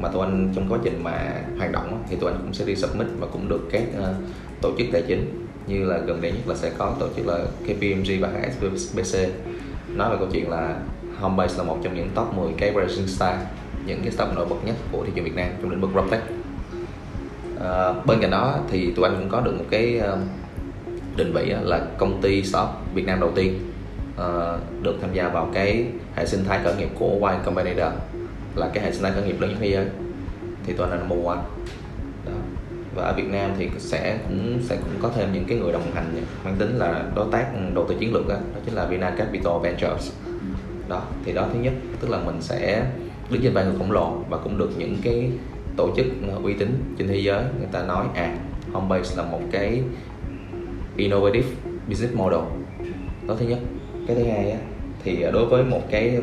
mà 0.00 0.08
tụi 0.08 0.24
anh 0.24 0.52
trong 0.54 0.66
quá 0.68 0.78
trình 0.84 1.00
mà 1.02 1.44
hoạt 1.58 1.72
động 1.72 1.86
á, 1.86 1.96
thì 2.10 2.16
tụi 2.16 2.30
anh 2.30 2.40
cũng 2.42 2.54
sẽ 2.54 2.64
đi 2.64 2.76
submit 2.76 3.06
và 3.20 3.26
cũng 3.32 3.48
được 3.48 3.68
các 3.72 3.82
uh, 3.98 4.06
tổ 4.62 4.72
chức 4.78 4.86
tài 4.92 5.02
chính. 5.02 5.46
Như 5.66 5.84
là 5.84 5.98
gần 5.98 6.20
đây 6.20 6.32
nhất 6.32 6.48
là 6.48 6.54
sẽ 6.54 6.70
có 6.78 6.96
tổ 7.00 7.08
chức 7.16 7.26
là 7.26 7.38
KPMG 7.62 8.20
và 8.20 8.28
HSBC 8.28 9.18
nói 9.94 10.10
về 10.10 10.16
câu 10.18 10.28
chuyện 10.32 10.50
là 10.50 10.80
Homebase 11.20 11.58
là 11.58 11.64
một 11.64 11.78
trong 11.82 11.94
những 11.94 12.10
top 12.14 12.34
10 12.34 12.52
cái 12.58 12.74
rising 12.86 13.06
star 13.06 13.38
những 13.86 14.00
cái 14.02 14.12
startup 14.12 14.36
nổi 14.36 14.46
bật 14.46 14.56
nhất 14.64 14.74
của 14.92 15.04
thị 15.04 15.12
trường 15.14 15.24
Việt 15.24 15.34
Nam 15.34 15.50
trong 15.60 15.70
lĩnh 15.70 15.80
vực 15.80 15.90
PropTech 15.92 16.22
à, 17.60 17.92
bên 18.06 18.20
cạnh 18.20 18.30
đó 18.30 18.58
thì 18.70 18.92
tụi 18.96 19.08
anh 19.08 19.16
cũng 19.18 19.28
có 19.28 19.40
được 19.40 19.54
một 19.58 19.64
cái 19.70 19.98
ờ, 19.98 20.18
định 21.16 21.32
vị 21.32 21.54
là 21.62 21.80
công 21.98 22.20
ty 22.22 22.42
shop 22.42 22.68
Việt 22.94 23.06
Nam 23.06 23.20
đầu 23.20 23.32
tiên 23.34 23.58
uh, 24.16 24.82
được 24.82 24.94
tham 25.00 25.12
gia 25.12 25.28
vào 25.28 25.50
cái 25.54 25.86
hệ 26.14 26.26
sinh 26.26 26.44
thái 26.44 26.60
khởi 26.64 26.74
nghiệp 26.76 26.88
của 26.98 27.30
Y 27.32 27.36
Combinator 27.44 27.92
là 28.54 28.68
cái 28.74 28.84
hệ 28.84 28.92
sinh 28.92 29.02
thái 29.02 29.12
khởi 29.12 29.22
nghiệp 29.22 29.40
lớn 29.40 29.50
nhất 29.50 29.58
thế 29.60 29.68
giới. 29.68 29.86
Thì 30.66 30.72
tụi 30.72 30.86
anh 30.86 30.98
là 30.98 31.04
number 31.04 31.26
one. 31.26 31.38
Đó. 32.26 32.32
và 32.94 33.02
ở 33.02 33.12
Việt 33.12 33.30
Nam 33.30 33.50
thì 33.58 33.68
sẽ 33.78 34.18
cũng 34.28 34.58
sẽ 34.62 34.76
cũng 34.76 35.02
có 35.02 35.10
thêm 35.14 35.32
những 35.32 35.44
cái 35.44 35.58
người 35.58 35.72
đồng 35.72 35.92
hành 35.94 36.24
mang 36.44 36.56
tính 36.58 36.78
là 36.78 37.04
đối 37.14 37.26
tác 37.32 37.46
đầu 37.74 37.86
tư 37.88 37.94
chiến 37.98 38.14
lược 38.14 38.28
đó, 38.28 38.34
đó 38.34 38.60
chính 38.64 38.74
là 38.74 38.86
Vina 38.86 39.10
Capital 39.10 39.52
Ventures. 39.62 40.12
Đó 40.88 41.02
thì 41.24 41.32
đó 41.32 41.46
thứ 41.52 41.60
nhất 41.60 41.72
tức 42.00 42.10
là 42.10 42.18
mình 42.18 42.36
sẽ 42.40 42.86
đứng 43.30 43.42
trên 43.42 43.54
vai 43.54 43.64
người 43.64 43.74
khổng 43.78 43.92
lồ 43.92 44.18
và 44.30 44.38
cũng 44.38 44.58
được 44.58 44.70
những 44.78 44.96
cái 45.02 45.30
tổ 45.76 45.90
chức 45.96 46.06
ờ, 46.28 46.38
uy 46.42 46.54
tín 46.54 46.68
trên 46.98 47.08
thế 47.08 47.16
giới. 47.16 47.44
Người 47.58 47.68
ta 47.72 47.82
nói 47.82 48.06
à 48.14 48.36
Homebase 48.72 49.16
là 49.16 49.30
một 49.30 49.40
cái 49.52 49.82
innovative 50.96 51.48
business 51.88 52.14
model. 52.14 52.40
Đó 53.26 53.34
thứ 53.38 53.46
nhất. 53.46 53.58
Cái 54.06 54.16
thứ 54.16 54.24
hai 54.24 54.50
á, 54.50 54.58
thì 55.04 55.22
ờ, 55.22 55.30
đối 55.30 55.46
với 55.46 55.64
một 55.64 55.80
cái 55.90 56.18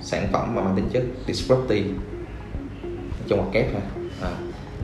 sản 0.00 0.28
phẩm 0.32 0.54
mà 0.54 0.62
mang 0.62 0.76
tính 0.76 0.88
chất 0.92 1.02
disruptive 1.26 1.88
trong 3.28 3.38
một 3.38 3.50
kép 3.52 3.74
ha 3.74 3.80
à, 4.22 4.30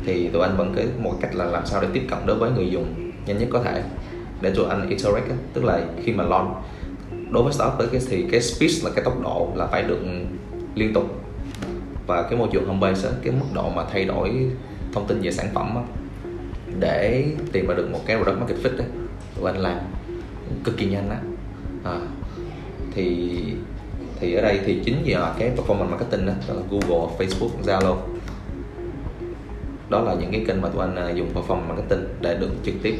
thì 0.06 0.28
tụi 0.28 0.42
anh 0.42 0.56
vẫn 0.56 0.72
cái 0.76 0.86
một 0.98 1.14
cách 1.20 1.34
là 1.34 1.44
làm 1.44 1.66
sao 1.66 1.82
để 1.82 1.88
tiếp 1.92 2.02
cận 2.10 2.18
đối 2.26 2.36
với 2.36 2.50
người 2.50 2.70
dùng 2.70 3.12
nhanh 3.26 3.38
nhất 3.38 3.48
có 3.52 3.62
thể 3.62 3.82
để 4.40 4.52
tụi 4.54 4.68
anh 4.68 4.88
iterate 4.88 5.28
á, 5.30 5.36
tức 5.52 5.64
là 5.64 5.86
khi 6.04 6.12
mà 6.12 6.24
launch 6.24 6.50
đối 7.30 7.42
với 7.42 7.52
startup 7.52 7.90
thì 8.10 8.26
cái 8.30 8.40
speed 8.40 8.84
là 8.84 8.90
cái 8.94 9.04
tốc 9.04 9.22
độ 9.22 9.48
là 9.54 9.66
phải 9.66 9.82
được 9.82 9.98
liên 10.74 10.92
tục 10.92 11.19
và 12.10 12.22
cái 12.22 12.38
môi 12.38 12.48
trường 12.52 12.66
homepage, 12.66 13.00
á, 13.04 13.10
cái 13.22 13.32
mức 13.32 13.46
độ 13.54 13.70
mà 13.70 13.84
thay 13.92 14.04
đổi 14.04 14.30
thông 14.92 15.06
tin 15.06 15.20
về 15.20 15.32
sản 15.32 15.46
phẩm 15.54 15.76
á, 15.76 15.82
để 16.78 17.24
tìm 17.52 17.66
ra 17.66 17.74
được 17.74 17.90
một 17.92 18.00
cái 18.06 18.16
product 18.16 18.38
market 18.38 18.58
fit 18.58 18.78
á, 18.78 18.84
tụi 19.36 19.50
anh 19.50 19.60
làm 19.60 19.78
cực 20.64 20.76
kỳ 20.76 20.86
nhanh 20.86 21.10
á. 21.10 21.18
À, 21.84 21.98
thì 22.94 23.30
thì 24.20 24.34
ở 24.34 24.42
đây 24.42 24.60
thì 24.64 24.82
chính 24.84 25.02
vì 25.04 25.14
là 25.14 25.34
cái 25.38 25.50
performance 25.56 25.90
marketing 25.90 26.26
đó, 26.26 26.32
đó 26.48 26.54
là 26.54 26.62
Google, 26.70 27.16
Facebook, 27.18 27.50
Zalo. 27.64 27.96
Đó 29.90 30.00
là 30.00 30.14
những 30.14 30.32
cái 30.32 30.44
kênh 30.46 30.62
mà 30.62 30.68
tụi 30.68 30.80
anh 30.80 31.16
dùng 31.16 31.16
dùng 31.18 31.28
performance 31.34 31.68
marketing 31.68 32.04
để 32.20 32.36
được 32.40 32.50
trực 32.64 32.74
tiếp 32.82 32.98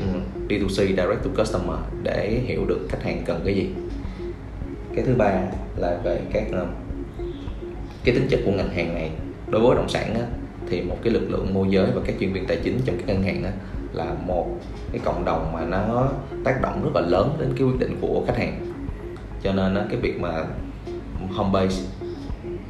D2C 0.48 0.68
direct 0.68 1.24
to 1.24 1.30
customer 1.36 1.78
để 2.02 2.40
hiểu 2.44 2.64
được 2.64 2.86
khách 2.88 3.02
hàng 3.02 3.22
cần 3.26 3.40
cái 3.44 3.54
gì. 3.54 3.70
Cái 4.94 5.04
thứ 5.04 5.14
ba 5.14 5.42
là 5.76 5.98
về 6.04 6.20
các 6.32 6.44
à, 6.52 6.62
cái 8.05 8.14
tính 8.14 8.26
chất 8.31 8.41
của 8.44 8.52
ngành 8.52 8.70
hàng 8.70 8.94
này 8.94 9.11
đối 9.49 9.61
với 9.61 9.70
bất 9.70 9.76
động 9.76 9.88
sản 9.88 10.14
á, 10.14 10.20
thì 10.69 10.82
một 10.82 10.97
cái 11.02 11.12
lực 11.12 11.31
lượng 11.31 11.55
môi 11.55 11.67
giới 11.70 11.87
và 11.94 12.00
các 12.05 12.14
chuyên 12.20 12.32
viên 12.32 12.47
tài 12.47 12.56
chính 12.64 12.81
trong 12.85 12.97
các 12.97 13.06
ngân 13.06 13.23
hàng 13.23 13.44
á, 13.44 13.52
là 13.93 14.14
một 14.26 14.47
cái 14.93 15.00
cộng 15.05 15.25
đồng 15.25 15.52
mà 15.52 15.64
nó 15.64 16.08
tác 16.44 16.62
động 16.62 16.82
rất 16.85 16.91
là 16.94 17.00
lớn 17.08 17.37
đến 17.41 17.52
cái 17.56 17.67
quyết 17.67 17.79
định 17.79 17.97
của 18.00 18.25
khách 18.26 18.38
hàng. 18.38 18.67
Cho 19.43 19.52
nên 19.52 19.75
á, 19.75 19.85
cái 19.91 20.00
việc 20.00 20.20
mà 20.20 20.44
home 21.31 21.50
base 21.52 21.82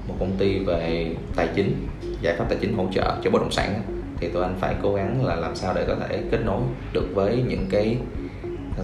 một 0.09 0.15
công 0.21 0.33
ty 0.39 0.59
về 0.59 1.15
tài 1.37 1.49
chính 1.55 1.87
giải 2.23 2.35
pháp 2.39 2.45
tài 2.49 2.59
chính 2.61 2.75
hỗ 2.75 2.87
trợ 2.93 3.17
cho 3.25 3.31
bất 3.31 3.43
động 3.43 3.53
sản 3.53 3.75
á, 3.75 3.81
thì 4.17 4.29
tụi 4.29 4.43
anh 4.43 4.55
phải 4.61 4.75
cố 4.83 4.95
gắng 4.95 5.25
là 5.25 5.37
làm 5.37 5.57
sao 5.57 5.75
để 5.75 5.85
có 5.87 5.97
thể 5.97 6.23
kết 6.31 6.41
nối 6.45 6.61
được 6.93 7.07
với 7.15 7.45
những 7.49 7.67
cái 7.71 7.97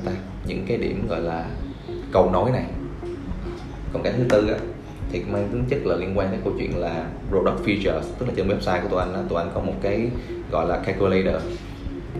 ta 0.04 0.12
những 0.46 0.64
cái 0.66 0.76
điểm 0.76 1.06
gọi 1.08 1.20
là 1.20 1.46
cầu 2.12 2.30
nối 2.32 2.50
này. 2.50 2.64
Còn 3.92 4.02
cái 4.02 4.12
thứ 4.16 4.24
tư 4.28 4.48
á, 4.48 4.58
thì 5.12 5.22
mang 5.28 5.48
tính 5.52 5.64
chất 5.68 5.86
là 5.86 5.96
liên 5.96 6.18
quan 6.18 6.30
đến 6.30 6.40
câu 6.44 6.52
chuyện 6.58 6.78
là 6.78 7.06
product 7.30 7.66
features 7.66 8.02
tức 8.18 8.26
là 8.26 8.32
trên 8.36 8.48
website 8.48 8.82
của 8.82 8.88
tụi 8.88 9.00
anh 9.00 9.26
tụi 9.28 9.38
anh 9.38 9.50
có 9.54 9.60
một 9.60 9.74
cái 9.82 10.10
gọi 10.50 10.66
là 10.68 10.78
calculator. 10.78 11.42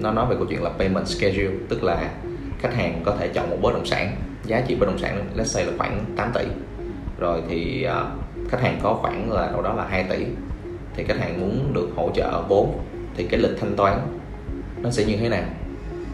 Nó 0.01 0.11
nói 0.13 0.27
về 0.31 0.37
câu 0.37 0.47
chuyện 0.47 0.63
là 0.63 0.71
payment 0.71 1.07
schedule 1.07 1.57
tức 1.69 1.85
là 1.85 2.11
khách 2.59 2.75
hàng 2.75 3.03
có 3.05 3.17
thể 3.19 3.29
chọn 3.29 3.51
một 3.51 3.57
bất 3.63 3.75
động 3.75 3.87
sản 3.87 4.17
giá 4.47 4.61
trị 4.61 4.75
bất 4.75 4.87
động 4.87 4.99
sản 4.99 5.27
let's 5.37 5.45
say 5.45 5.65
là 5.65 5.73
khoảng 5.79 6.05
8 6.17 6.31
tỷ. 6.35 6.45
Rồi 7.19 7.43
thì 7.49 7.87
uh, 7.89 8.51
khách 8.51 8.61
hàng 8.61 8.79
có 8.83 8.95
khoảng 8.95 9.33
là 9.33 9.51
đâu 9.53 9.63
đó 9.63 9.75
là 9.75 9.87
2 9.89 10.05
tỷ. 10.11 10.27
Thì 10.95 11.05
khách 11.05 11.19
hàng 11.19 11.41
muốn 11.41 11.73
được 11.75 11.89
hỗ 11.97 12.11
trợ 12.15 12.43
vốn 12.49 12.79
thì 13.17 13.27
cái 13.31 13.41
lịch 13.41 13.61
thanh 13.61 13.77
toán 13.77 13.99
nó 14.83 14.91
sẽ 14.91 15.05
như 15.05 15.17
thế 15.17 15.29
nào? 15.29 15.45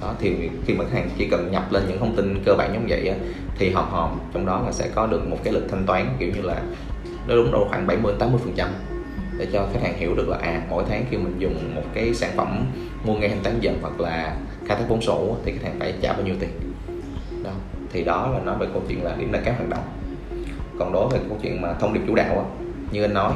Đó 0.03 0.15
thì 0.19 0.51
khi 0.67 0.75
mà 0.75 0.85
khách 0.85 0.99
hàng 0.99 1.11
chỉ 1.19 1.29
cần 1.31 1.51
nhập 1.53 1.73
lên 1.73 1.83
những 1.89 1.99
thông 1.99 2.17
tin 2.17 2.43
cơ 2.45 2.55
bản 2.55 2.71
giống 2.73 2.87
vậy 2.89 3.13
thì 3.59 3.71
hòm 3.71 3.91
hòm 3.91 4.19
trong 4.33 4.47
đó 4.47 4.63
là 4.67 4.73
sẽ 4.73 4.89
có 4.95 5.07
được 5.07 5.29
một 5.29 5.39
cái 5.45 5.53
lịch 5.53 5.69
thanh 5.71 5.87
toán 5.87 6.07
kiểu 6.19 6.31
như 6.35 6.43
là 6.43 6.63
nó 7.29 7.37
đúng 7.37 7.53
đâu 7.53 7.67
khoảng 7.69 7.87
70 7.87 8.15
80 8.19 8.41
phần 8.45 8.53
trăm 8.57 8.69
để 9.39 9.47
cho 9.53 9.67
khách 9.73 9.83
hàng 9.83 9.99
hiểu 9.99 10.15
được 10.15 10.29
là 10.29 10.39
à 10.43 10.63
mỗi 10.71 10.85
tháng 10.89 11.05
khi 11.11 11.17
mình 11.17 11.35
dùng 11.39 11.75
một 11.75 11.83
cái 11.95 12.15
sản 12.15 12.31
phẩm 12.37 12.67
mua 13.05 13.15
ngay 13.15 13.29
thanh 13.29 13.43
toán 13.43 13.61
dần 13.61 13.79
hoặc 13.83 14.01
là 14.01 14.37
khai 14.67 14.77
thác 14.77 14.85
vốn 14.89 15.03
sổ 15.03 15.37
thì 15.45 15.53
khách 15.53 15.65
hàng 15.65 15.77
phải 15.79 15.95
trả 16.01 16.13
bao 16.13 16.23
nhiêu 16.23 16.35
tiền. 16.41 16.51
Đó 17.45 17.51
thì 17.93 18.05
đó 18.05 18.31
là 18.33 18.45
nói 18.45 18.57
về 18.59 18.67
câu 18.73 18.83
chuyện 18.89 19.05
là 19.05 19.17
điểm 19.19 19.33
là 19.33 19.41
các 19.45 19.55
hoạt 19.57 19.69
động. 19.69 19.85
Còn 20.79 20.93
đối 20.93 21.09
với 21.09 21.21
câu 21.29 21.39
chuyện 21.43 21.61
mà 21.61 21.73
thông 21.73 21.95
điệp 21.95 22.01
chủ 22.07 22.15
đạo 22.15 22.51
như 22.93 23.03
anh 23.03 23.15
nói 23.15 23.33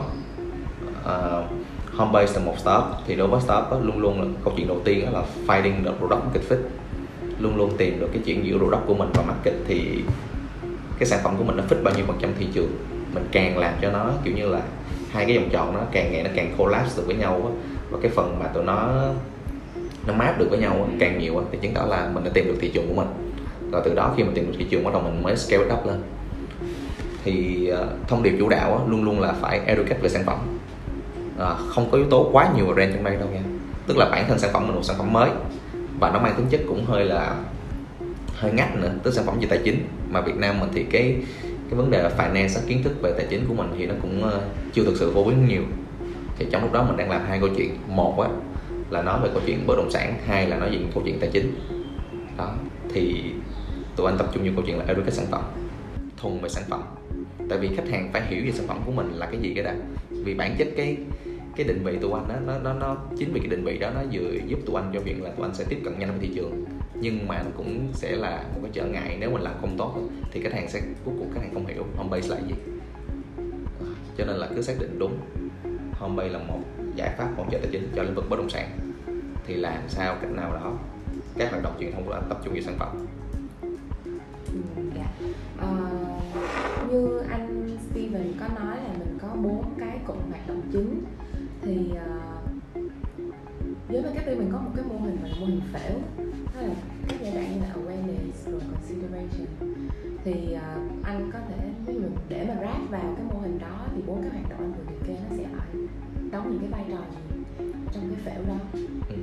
uh, 1.05 1.66
Home 1.97 2.13
base 2.13 2.41
là 2.41 2.47
một 2.47 2.59
startup 2.59 2.85
thì 3.07 3.17
đối 3.17 3.29
với 3.29 3.41
startup 3.41 3.85
luôn 3.85 3.99
luôn 3.99 4.21
là 4.21 4.27
câu 4.45 4.55
chuyện 4.57 4.69
đầu 4.69 4.81
tiên 4.85 5.13
là 5.13 5.23
finding 5.47 5.85
the 5.85 5.91
product 5.99 6.25
market 6.25 6.43
fit. 6.49 6.59
Luôn 7.41 7.57
luôn 7.57 7.77
tìm 7.77 8.01
được 8.01 8.09
cái 8.13 8.23
chuyện 8.27 8.47
giữa 8.47 8.59
product 8.59 8.87
của 8.87 8.95
mình 8.95 9.09
và 9.15 9.23
market 9.23 9.55
thì 9.69 10.03
cái 10.99 11.07
sản 11.07 11.21
phẩm 11.25 11.35
của 11.39 11.45
mình 11.45 11.57
nó 11.57 11.63
fit 11.69 11.83
bao 11.83 11.95
nhiêu 11.95 12.05
phần 12.07 12.19
trăm 12.21 12.31
thị 12.39 12.47
trường. 12.55 12.77
Mình 13.15 13.29
càng 13.33 13.59
làm 13.59 13.75
cho 13.83 13.91
nó 13.91 14.11
kiểu 14.25 14.35
như 14.37 14.49
là 14.49 14.61
hai 15.11 15.25
cái 15.27 15.39
vòng 15.39 15.49
tròn 15.53 15.75
nó 15.75 15.81
càng 15.93 16.13
ngày 16.13 16.23
nó 16.23 16.31
càng 16.37 16.55
collapse 16.57 16.97
được 16.97 17.07
với 17.07 17.17
nhau 17.17 17.33
á. 17.35 17.71
Và 17.91 17.99
cái 18.03 18.11
phần 18.11 18.39
mà 18.43 18.47
tụi 18.47 18.65
nó 18.65 18.93
nó 20.07 20.15
map 20.15 20.39
được 20.39 20.47
với 20.51 20.59
nhau 20.59 20.73
á, 20.73 20.97
càng 21.01 21.19
nhiều 21.19 21.39
á, 21.39 21.45
thì 21.53 21.59
chứng 21.63 21.75
tỏ 21.75 21.85
là 21.85 22.11
mình 22.15 22.25
đã 22.25 22.31
tìm 22.35 22.47
được 22.47 22.57
thị 22.61 22.71
trường 22.75 22.89
của 22.89 22.95
mình. 22.95 23.09
Rồi 23.73 23.83
từ 23.85 23.95
đó 23.95 24.13
khi 24.17 24.23
mình 24.23 24.35
tìm 24.35 24.47
được 24.47 24.55
thị 24.59 24.67
trường 24.71 24.85
bắt 24.85 24.93
đầu 24.93 25.03
mình 25.03 25.23
mới 25.23 25.37
scale 25.37 25.65
it 25.65 25.73
up 25.73 25.87
lên. 25.87 26.03
Thì 27.25 27.69
uh, 27.73 28.09
thông 28.09 28.23
điệp 28.23 28.37
chủ 28.39 28.49
đạo 28.49 28.79
á, 28.79 28.85
luôn 28.89 29.05
luôn 29.05 29.21
là 29.21 29.35
phải 29.41 29.61
educate 29.67 30.01
về 30.03 30.09
sản 30.09 30.23
phẩm 30.27 30.39
à, 31.39 31.55
không 31.69 31.91
có 31.91 31.99
yếu 31.99 32.07
tố 32.11 32.31
quá 32.33 32.53
nhiều 32.57 32.67
brand 32.75 32.95
trong 32.95 33.05
đây 33.05 33.17
đâu 33.17 33.29
nha. 33.33 33.43
Tức 33.87 33.97
là 33.97 34.09
bản 34.11 34.25
thân 34.29 34.39
sản 34.39 34.51
phẩm 34.53 34.69
là 34.69 34.75
một 34.75 34.83
sản 34.83 34.97
phẩm 34.99 35.13
mới 35.13 35.31
và 36.01 36.11
nó 36.11 36.19
mang 36.19 36.35
tính 36.37 36.47
chất 36.51 36.61
cũng 36.69 36.85
hơi 36.85 37.05
là 37.05 37.37
hơi 38.35 38.53
ngắt 38.53 38.77
nữa 38.77 38.93
tức 39.03 39.15
sản 39.15 39.27
phẩm 39.27 39.39
về 39.41 39.47
tài 39.51 39.59
chính. 39.65 39.87
Mà 40.11 40.21
Việt 40.21 40.37
Nam 40.37 40.61
mình 40.61 40.71
thì 40.75 40.83
cái 40.91 41.17
cái 41.71 41.79
vấn 41.79 41.91
đề 41.91 42.11
finance 42.19 42.61
kiến 42.67 42.83
thức 42.83 42.93
về 43.03 43.13
tài 43.17 43.27
chính 43.31 43.45
của 43.49 43.55
mình 43.55 43.75
thì 43.79 43.87
nó 43.87 43.95
cũng 44.03 44.23
ờ, 44.23 44.41
chưa 44.73 44.85
thực 44.85 44.97
sự 44.97 45.11
phổ 45.15 45.25
biến 45.25 45.49
nhiều. 45.49 45.63
Thì 46.39 46.47
trong 46.51 46.63
lúc 46.63 46.73
đó 46.73 46.85
mình 46.89 46.97
đang 46.97 47.11
làm 47.11 47.23
hai 47.29 47.41
câu 47.41 47.49
chuyện. 47.57 47.77
Một 47.89 48.21
á 48.21 48.29
là 48.91 49.03
nói 49.03 49.21
về 49.23 49.29
câu 49.33 49.43
chuyện 49.47 49.67
bất 49.67 49.77
động 49.77 49.91
sản. 49.91 50.15
Hai 50.27 50.47
là 50.47 50.57
nói 50.57 50.71
về 50.71 50.79
câu 50.95 51.03
chuyện 51.07 51.19
tài 51.21 51.31
chính. 51.33 51.55
Đó 52.37 52.55
thì 52.95 53.25
tụi 53.97 54.07
anh 54.07 54.19
tập 54.19 54.27
trung 54.33 54.43
vào 54.43 54.53
câu 54.57 54.65
chuyện 54.67 54.79
là 54.79 54.85
educate 54.89 55.11
sản 55.11 55.27
phẩm 55.31 55.43
thuần 56.17 56.41
về 56.41 56.49
sản 56.49 56.65
phẩm. 56.69 56.83
Tại 57.49 57.59
vì 57.59 57.77
khách 57.77 57.89
hàng 57.91 58.11
phải 58.13 58.23
hiểu 58.27 58.43
về 58.45 58.53
sản 58.53 58.67
phẩm 58.67 58.79
của 58.87 58.93
mình 58.93 59.13
là 59.13 59.27
cái 59.27 59.41
gì 59.41 59.53
cái 59.55 59.65
đã. 59.65 59.75
Vì 60.11 60.35
bản 60.35 60.55
chất 60.59 60.69
cái 60.77 60.97
cái 61.57 61.67
định 61.67 61.85
vị 61.85 61.99
tụi 62.01 62.13
anh 62.13 62.29
đó, 62.29 62.35
nó 62.47 62.59
nó 62.59 62.73
nó 62.73 62.97
chính 63.19 63.33
vì 63.33 63.41
cái 63.41 63.49
định 63.49 63.65
vị 63.65 63.79
đó 63.79 63.91
nó 63.95 64.03
vừa 64.13 64.31
giúp 64.47 64.59
tụi 64.67 64.77
anh 64.77 64.91
cho 64.95 65.01
việc 65.01 65.23
là 65.23 65.31
tụi 65.31 65.47
anh 65.47 65.55
sẽ 65.55 65.65
tiếp 65.69 65.79
cận 65.85 65.99
nhanh 65.99 66.11
với 66.11 66.19
thị 66.21 66.31
trường. 66.35 66.65
Nhưng 66.95 67.29
mà 67.29 67.43
nó 67.43 67.51
cũng 67.57 67.89
sẽ 67.93 68.17
là 68.17 68.45
một 68.55 68.61
cái 68.63 68.71
trở 68.73 68.87
ngại 68.87 69.17
nếu 69.21 69.31
mình 69.31 69.43
làm 69.43 69.55
không 69.61 69.77
tốt 69.79 69.95
thì 70.33 70.43
khách 70.43 70.53
hàng 70.53 70.69
sẽ 70.69 70.81
cuối 71.05 71.15
cùng 71.19 71.31
khách 71.35 71.41
hàng 71.41 71.55
không 71.55 71.67
hiểu 71.67 71.85
home 71.97 72.11
base 72.11 72.29
là 72.29 72.41
gì. 72.49 72.55
Cho 74.19 74.25
nên 74.25 74.37
là 74.37 74.49
cứ 74.55 74.63
xác 74.63 74.75
định 74.81 74.99
đúng 74.99 75.19
home 75.93 76.17
base 76.17 76.29
là 76.29 76.39
một 76.39 76.61
giải 76.95 77.15
pháp 77.19 77.29
hỗ 77.37 77.45
trợ 77.51 77.59
tài 77.59 77.69
chính 77.73 77.89
cho 77.97 78.03
lĩnh 78.03 78.15
vực 78.15 78.25
bất 78.31 78.37
động 78.37 78.51
sản. 78.51 78.79
Thì 79.47 79.55
làm 79.55 79.83
sao 79.89 80.17
cách 80.21 80.31
nào 80.31 80.53
đó 80.53 80.79
các 81.39 81.51
hoạt 81.51 81.63
động 81.63 81.77
truyền 81.81 81.93
thông 81.93 82.07
của 82.07 82.13
anh 82.13 82.27
tập 82.29 82.39
trung 82.45 82.55
vào 82.55 82.63
sản 82.63 82.77
phẩm. 82.79 83.07
Mình 95.47 95.61
hình 95.61 95.73
phễu. 95.73 95.99
Đó 96.55 96.61
là 96.61 96.75
các 97.09 97.17
giai 97.23 97.35
đoạn 97.35 97.53
như 97.53 97.61
là 97.61 97.75
awareness 97.75 98.53
rồi 98.53 98.61
consideration. 98.71 99.47
Thì 100.25 100.33
uh, 100.33 101.05
anh 101.05 101.31
có 101.33 101.39
thể 101.49 101.69
ví 101.87 101.95
dụ 101.95 102.09
để 102.29 102.45
mà 102.49 102.55
ráp 102.61 102.91
vào 102.91 103.15
cái 103.17 103.27
mô 103.33 103.41
hình 103.41 103.59
đó 103.59 103.87
thì 103.95 104.03
bốn 104.07 104.23
cái 104.23 104.31
hoạt 104.31 104.51
động 104.51 104.59
anh 104.59 104.73
vừa 104.73 104.93
liệt 104.93 105.01
kê 105.07 105.15
nó 105.31 105.37
sẽ 105.37 105.45
phải 105.57 105.67
đóng 106.31 106.51
những 106.51 106.61
cái 106.61 106.71
vai 106.71 106.85
trò 106.91 106.99
gì 107.13 107.37
trong 107.93 108.15
cái 108.15 108.25
phễu 108.25 108.45
đó. 108.49 108.81
Ừ. 109.09 109.17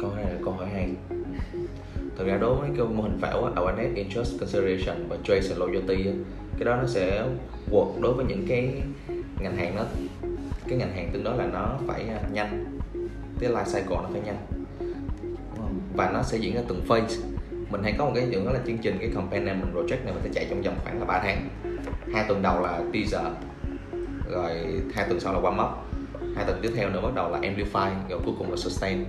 câu 0.00 0.10
hỏi 0.10 0.22
là 0.22 0.38
câu 0.44 0.52
hỏi 0.52 0.68
hay. 0.68 0.94
Thực 2.16 2.26
ra 2.26 2.38
đối 2.40 2.56
với 2.56 2.70
cái 2.76 2.86
mô 2.86 3.02
hình 3.02 3.18
phễu 3.20 3.50
awareness 3.54 3.94
interest 3.94 4.40
consideration 4.40 5.08
và 5.08 5.16
trace 5.24 5.48
and 5.48 5.58
loyalty 5.58 6.04
cái 6.58 6.64
đó 6.64 6.76
nó 6.76 6.86
sẽ 6.86 7.28
work 7.70 8.00
đối 8.00 8.14
với 8.14 8.24
những 8.24 8.46
cái 8.48 8.82
ngành 9.40 9.56
hàng 9.56 9.76
đó. 9.76 9.84
Cái 10.68 10.78
ngành 10.78 10.92
hàng 10.92 11.10
tương 11.12 11.24
đối 11.24 11.36
là 11.36 11.46
nó 11.46 11.78
phải 11.86 12.08
à, 12.08 12.20
nhanh 12.32 12.71
tức 13.38 13.48
là 13.48 13.64
sài 13.64 13.82
gòn 13.82 14.02
nó 14.02 14.08
phải 14.12 14.20
nhanh. 14.20 14.46
Và 15.94 16.10
nó 16.10 16.22
sẽ 16.22 16.38
diễn 16.38 16.54
ra 16.54 16.60
từng 16.68 16.82
phase. 16.88 17.16
Mình 17.70 17.82
hay 17.82 17.94
có 17.98 18.04
một 18.04 18.12
cái 18.14 18.28
chuyện 18.30 18.44
đó 18.44 18.52
là 18.52 18.60
chương 18.66 18.78
trình 18.78 18.96
cái 19.00 19.10
campaign 19.14 19.44
này 19.44 19.54
mình 19.54 19.74
project 19.74 20.04
này 20.04 20.14
mình 20.14 20.22
sẽ 20.22 20.30
chạy 20.34 20.46
trong 20.50 20.62
vòng 20.62 20.76
khoảng 20.84 20.98
là 20.98 21.04
3 21.04 21.20
tháng. 21.22 21.48
Hai 22.14 22.24
tuần 22.28 22.42
đầu 22.42 22.62
là 22.62 22.80
teaser 22.92 23.26
rồi 24.30 24.50
hai 24.94 25.08
tuần 25.08 25.20
sau 25.20 25.32
là 25.32 25.40
warm 25.40 25.64
up. 25.64 25.78
Hai 26.36 26.44
tuần 26.44 26.58
tiếp 26.62 26.70
theo 26.76 26.90
nữa 26.90 27.00
bắt 27.02 27.14
đầu 27.14 27.30
là 27.30 27.38
amplify 27.38 27.90
rồi 28.08 28.20
cuối 28.24 28.34
cùng 28.38 28.50
là 28.50 28.56
sustain. 28.56 29.04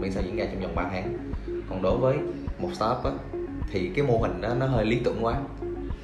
Miễn 0.00 0.12
sao 0.12 0.22
diễn 0.26 0.36
ra 0.36 0.44
trong 0.44 0.62
vòng 0.62 0.74
3 0.74 0.88
tháng. 0.92 1.18
Còn 1.68 1.82
đối 1.82 1.96
với 1.96 2.16
một 2.58 2.68
startup 2.72 3.04
á, 3.04 3.10
thì 3.70 3.90
cái 3.94 4.04
mô 4.04 4.18
hình 4.18 4.40
đó 4.40 4.54
nó 4.54 4.66
hơi 4.66 4.84
lý 4.84 5.00
tưởng 5.04 5.24
quá. 5.24 5.40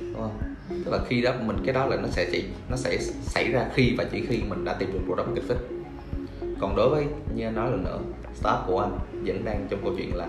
Đúng 0.01 0.15
không? 0.15 0.39
Tức 0.85 0.91
là 0.91 0.99
khi 1.09 1.23
đó 1.23 1.33
mình 1.41 1.57
cái 1.65 1.75
đó 1.75 1.87
là 1.87 1.97
nó 1.97 2.09
sẽ 2.09 2.29
chỉ 2.33 2.45
nó 2.71 2.77
sẽ 2.77 2.99
xảy 3.23 3.53
ra 3.53 3.67
khi 3.75 3.95
và 3.99 4.05
chỉ 4.13 4.27
khi 4.29 4.43
mình 4.49 4.65
đã 4.65 4.75
tìm 4.75 4.93
được 4.93 5.01
product 5.05 5.29
market 5.29 5.45
fit 5.45 5.76
còn 6.61 6.77
đối 6.77 6.89
với 6.89 7.07
như 7.35 7.45
anh 7.45 7.55
nói 7.55 7.71
lần 7.71 7.85
nữa 7.85 7.99
startup 8.35 8.61
của 8.67 8.81
anh 8.81 8.99
vẫn 9.25 9.45
đang 9.45 9.67
trong 9.71 9.81
câu 9.83 9.93
chuyện 9.97 10.15
là 10.15 10.29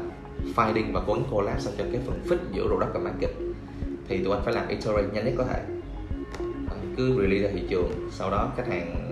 finding 0.56 0.94
và 0.94 1.02
cố 1.08 1.14
gắng 1.14 1.24
collab 1.32 1.60
sao 1.60 1.74
cho 1.78 1.84
cái 1.92 2.02
phần 2.06 2.22
fit 2.28 2.38
giữa 2.52 2.68
product 2.68 2.94
và 2.94 3.00
market. 3.00 3.32
Thì 4.08 4.24
tụi 4.24 4.34
anh 4.34 4.42
phải 4.46 4.54
làm 4.54 4.68
iterate 4.68 5.08
nhanh 5.14 5.26
nhất 5.26 5.34
có 5.38 5.44
thể. 5.44 5.62
Cứ 6.98 7.22
release 7.22 7.44
ra 7.44 7.50
thị 7.54 7.68
trường 7.70 8.10
sau 8.12 8.32
đó 8.32 8.52
khách 8.58 8.68
hàng 8.68 9.08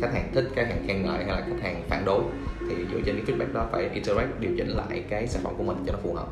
khách 0.00 0.12
hàng 0.12 0.30
thích 0.34 0.48
khách 0.54 0.66
hàng 0.66 0.84
khen 0.86 1.02
ngợi 1.02 1.24
hay 1.24 1.26
là 1.26 1.46
khách 1.46 1.62
hàng 1.62 1.82
phản 1.88 2.04
đối 2.04 2.22
thì 2.68 2.74
dựa 2.92 3.00
trên 3.06 3.16
cái 3.16 3.24
feedback 3.26 3.52
đó 3.52 3.66
phải 3.72 3.88
iterate 3.94 4.28
điều 4.40 4.50
chỉnh 4.56 4.68
lại 4.68 5.04
cái 5.08 5.26
sản 5.26 5.42
phẩm 5.42 5.52
của 5.58 5.64
mình 5.64 5.76
cho 5.86 5.92
nó 5.92 5.98
phù 6.02 6.14
hợp. 6.14 6.26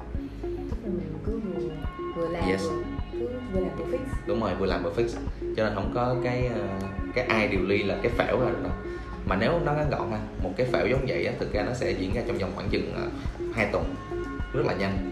Mình 0.85 1.13
cứ 1.27 1.41
vừa 1.41 1.69
vừa 2.17 2.29
làm 2.29 2.49
yes. 2.49 2.63
vừa, 3.13 3.27
vừa 3.53 3.61
làm 3.61 3.71
vừa 3.79 3.85
fix. 3.85 3.99
Đúng 4.27 4.41
rồi 4.41 4.51
vừa 4.59 4.67
làm 4.67 4.83
vừa 4.83 4.93
fix. 4.97 5.07
Cho 5.57 5.65
nên 5.65 5.75
không 5.75 5.93
có 5.95 6.17
cái 6.25 6.47
ờ, 6.47 6.61
cái 7.15 7.25
ai 7.25 7.49
điều 7.49 7.61
ly 7.63 7.83
là 7.83 7.99
cái 8.03 8.13
phễu 8.13 8.41
ra 8.41 8.47
được 8.47 8.63
đâu 8.63 8.73
mà 9.27 9.37
nếu 9.37 9.61
nó 9.65 9.73
ngắn 9.73 9.91
gọn 9.91 10.11
ha 10.11 10.19
một 10.43 10.51
cái 10.57 10.67
phễu 10.73 10.87
giống 10.87 11.05
vậy 11.09 11.27
á 11.27 11.33
thực 11.41 11.53
ra 11.53 11.63
nó 11.63 11.73
sẽ 11.73 11.91
diễn 11.91 12.15
ra 12.15 12.23
trong 12.27 12.39
vòng 12.39 12.53
khoảng 12.55 12.69
chừng 12.71 12.91
uh, 12.91 12.97
ờ, 12.97 13.09
2 13.55 13.69
tuần. 13.73 13.95
Rất 14.53 14.67
là 14.67 14.75
nhanh. 14.75 15.11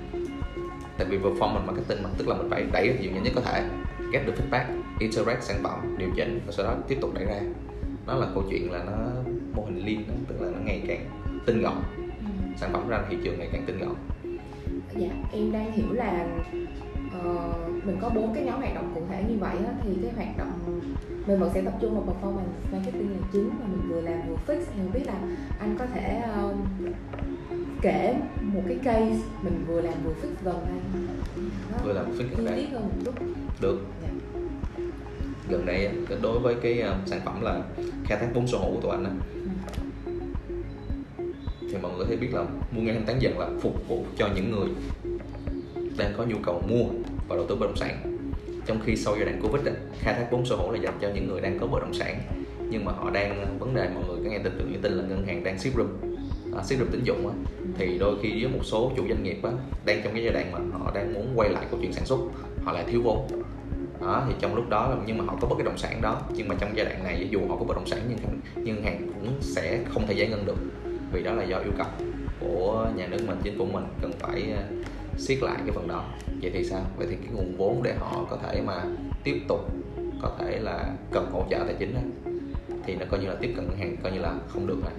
Tại 0.98 1.06
vì 1.10 1.18
performance 1.18 1.66
marketing 1.66 2.02
mà 2.02 2.10
tức 2.18 2.28
là 2.28 2.36
mình 2.36 2.50
phải 2.50 2.66
đẩy 2.72 2.98
nhiều 3.00 3.10
nhanh 3.12 3.22
nhất 3.22 3.32
có 3.34 3.40
thể. 3.40 3.64
Get 4.12 4.26
được 4.26 4.34
feedback 4.36 4.64
iterate 4.98 5.40
sản 5.40 5.56
phẩm 5.62 5.96
điều 5.98 6.08
chỉnh 6.16 6.40
và 6.46 6.52
sau 6.52 6.66
đó 6.66 6.74
tiếp 6.88 6.98
tục 7.00 7.14
đẩy 7.14 7.24
ra. 7.24 7.40
Nó 8.06 8.14
là 8.14 8.26
câu 8.34 8.44
chuyện 8.50 8.72
là 8.72 8.84
nó 8.84 8.92
mô 9.54 9.64
hình 9.64 9.86
lean 9.86 10.04
đó, 10.08 10.14
tức 10.28 10.40
là 10.40 10.50
nó 10.50 10.58
ngày 10.64 10.82
càng 10.88 11.06
tinh 11.46 11.62
gọn. 11.62 11.82
Ừ. 11.96 12.12
sản 12.56 12.70
phẩm 12.72 12.88
ra 12.88 13.04
thị 13.10 13.16
trường 13.24 13.38
ngày 13.38 13.48
càng 13.52 13.62
tinh 13.66 13.78
gọn. 13.78 13.94
Dạ 14.96 15.08
em 15.32 15.52
đang 15.52 15.72
hiểu 15.72 15.92
là 15.92 16.26
uh, 17.18 17.84
mình 17.84 17.98
có 18.00 18.08
bốn 18.08 18.34
cái 18.34 18.44
nhóm 18.44 18.60
hoạt 18.60 18.74
động 18.74 18.92
cụ 18.94 19.02
thể 19.08 19.24
như 19.28 19.36
vậy 19.40 19.56
á, 19.66 19.72
thì 19.82 19.90
cái 20.02 20.12
hoạt 20.16 20.38
động 20.38 20.80
mình 21.26 21.40
vẫn 21.40 21.50
sẽ 21.54 21.62
tập 21.62 21.74
trung 21.80 21.94
vào 21.94 22.16
performance 22.16 22.72
marketing 22.72 23.10
là 23.10 23.26
chính 23.32 23.48
và 23.48 23.66
mình 23.66 23.88
vừa 23.88 24.00
làm 24.00 24.20
vừa 24.28 24.36
fix. 24.46 24.60
Thì 24.74 24.80
biết 24.92 25.06
là 25.06 25.14
anh 25.58 25.76
có 25.78 25.86
thể 25.94 26.22
uh, 26.44 26.56
kể 27.82 28.14
một 28.42 28.62
cái 28.68 28.78
case 28.82 29.18
mình 29.42 29.64
vừa 29.66 29.80
làm 29.80 29.94
vừa 30.04 30.12
fix 30.12 30.28
gần 30.44 30.56
đây. 30.66 31.04
Vừa 31.84 31.92
làm 31.92 32.12
fix 32.12 32.24
gần 32.36 32.44
đây. 32.44 32.68
hơn 32.72 32.82
một 32.82 33.02
chút. 33.04 33.14
Được. 33.60 33.80
Dạ. 34.02 34.08
gần 35.48 35.66
đây 35.66 35.90
đối 36.22 36.38
với 36.38 36.54
cái 36.62 36.82
uh, 36.82 37.08
sản 37.08 37.20
phẩm 37.24 37.42
là 37.42 37.62
khai 38.04 38.18
thác 38.18 38.28
vốn 38.34 38.46
sở 38.46 38.58
hữu 38.58 38.74
của 38.74 38.80
tụi 38.80 38.90
anh 38.90 39.04
á. 39.04 39.10
Ừ. 39.34 39.40
thì 41.60 41.76
mọi 41.82 41.92
người 41.92 42.04
có 42.04 42.10
thể 42.10 42.16
biết 42.16 42.34
là 42.34 42.44
mua 42.72 42.82
ngay 42.82 42.94
thanh 42.94 43.06
toán 43.06 43.18
dần 43.18 43.38
là 43.38 43.48
phục 43.60 43.88
vụ 43.88 44.04
cho 44.16 44.28
những 44.36 44.50
người 44.50 44.68
đang 45.96 46.14
có 46.16 46.24
nhu 46.24 46.36
cầu 46.42 46.62
mua 46.68 46.84
và 47.28 47.36
đầu 47.36 47.46
tư 47.48 47.54
bất 47.54 47.66
động 47.66 47.76
sản. 47.76 48.18
Trong 48.66 48.80
khi 48.84 48.96
sau 48.96 49.14
giai 49.16 49.24
đoạn 49.24 49.40
covid 49.42 49.66
ấy, 49.66 49.74
khai 49.98 50.14
thác 50.14 50.26
vốn 50.30 50.46
sở 50.46 50.56
hữu 50.56 50.70
là 50.70 50.78
dành 50.78 50.98
cho 51.00 51.08
những 51.14 51.28
người 51.28 51.40
đang 51.40 51.58
có 51.58 51.66
bất 51.66 51.80
động 51.80 51.94
sản 51.94 52.20
nhưng 52.72 52.84
mà 52.84 52.92
họ 52.92 53.10
đang 53.10 53.40
à, 53.40 53.46
vấn 53.58 53.74
đề 53.74 53.88
mọi 53.94 54.04
người 54.08 54.16
có 54.24 54.30
nghe 54.30 54.38
tin 54.38 54.52
tưởng 54.58 54.72
như 54.72 54.78
tin 54.82 54.92
là 54.92 55.04
ngân 55.08 55.26
hàng 55.26 55.44
đang 55.44 55.58
siết 55.58 55.72
room 55.76 55.88
à, 56.56 56.62
siết 56.64 56.78
room 56.78 56.88
tín 56.90 57.00
dụng 57.04 57.28
á, 57.28 57.34
thì 57.78 57.98
đôi 57.98 58.16
khi 58.22 58.44
với 58.44 58.52
một 58.52 58.60
số 58.62 58.92
chủ 58.96 59.02
doanh 59.08 59.22
nghiệp 59.22 59.38
á, 59.42 59.50
đang 59.84 60.00
trong 60.04 60.12
cái 60.14 60.24
giai 60.24 60.32
đoạn 60.32 60.52
mà 60.52 60.78
họ 60.78 60.90
đang 60.94 61.14
muốn 61.14 61.32
quay 61.36 61.50
lại 61.50 61.66
câu 61.70 61.80
chuyện 61.80 61.92
sản 61.92 62.04
xuất 62.04 62.18
họ 62.64 62.72
lại 62.72 62.84
thiếu 62.88 63.02
vốn. 63.02 63.28
Đó, 64.00 64.24
thì 64.28 64.34
trong 64.40 64.54
lúc 64.54 64.68
đó 64.68 64.96
nhưng 65.06 65.18
mà 65.18 65.24
họ 65.24 65.36
có 65.40 65.48
bất 65.48 65.64
động 65.64 65.78
sản 65.78 66.02
đó 66.02 66.20
nhưng 66.34 66.48
mà 66.48 66.54
trong 66.60 66.76
giai 66.76 66.86
đoạn 66.86 67.04
này 67.04 67.28
dù 67.30 67.40
họ 67.48 67.56
có 67.56 67.64
bất 67.64 67.76
động 67.76 67.86
sản 67.86 68.00
nhưng 68.08 68.18
ngân 68.64 68.82
hàng 68.82 69.12
cũng 69.14 69.32
sẽ 69.40 69.84
không 69.88 70.06
thể 70.06 70.14
giải 70.14 70.28
ngân 70.28 70.46
được 70.46 70.56
vì 71.12 71.22
đó 71.22 71.32
là 71.32 71.44
do 71.44 71.58
yêu 71.58 71.72
cầu 71.78 71.86
của 72.40 72.90
nhà 72.96 73.06
nước 73.06 73.18
mình 73.26 73.38
chính 73.42 73.58
phủ 73.58 73.66
mình 73.72 73.84
cần 74.02 74.12
phải 74.20 74.52
à, 74.56 74.62
siết 75.22 75.42
lại 75.42 75.56
cái 75.56 75.70
phần 75.74 75.88
đó. 75.88 76.04
Vậy 76.42 76.50
thì 76.54 76.64
sao? 76.64 76.80
Vậy 76.96 77.06
thì 77.10 77.16
cái 77.16 77.28
nguồn 77.32 77.56
vốn 77.56 77.82
để 77.82 77.94
họ 77.98 78.26
có 78.30 78.36
thể 78.36 78.62
mà 78.66 78.84
tiếp 79.24 79.40
tục 79.48 79.60
có 80.22 80.36
thể 80.38 80.58
là 80.58 80.94
cần 81.12 81.30
hỗ 81.32 81.44
trợ 81.50 81.58
tài 81.66 81.74
chính 81.78 81.94
đó, 81.94 82.00
thì 82.84 82.94
nó 82.94 83.06
coi 83.10 83.20
như 83.20 83.26
là 83.26 83.34
tiếp 83.40 83.52
cận 83.56 83.68
ngân 83.68 83.78
hàng 83.78 83.96
coi 84.02 84.12
như 84.12 84.18
là 84.18 84.34
không 84.48 84.66
được 84.66 84.78
rồi. 84.82 84.92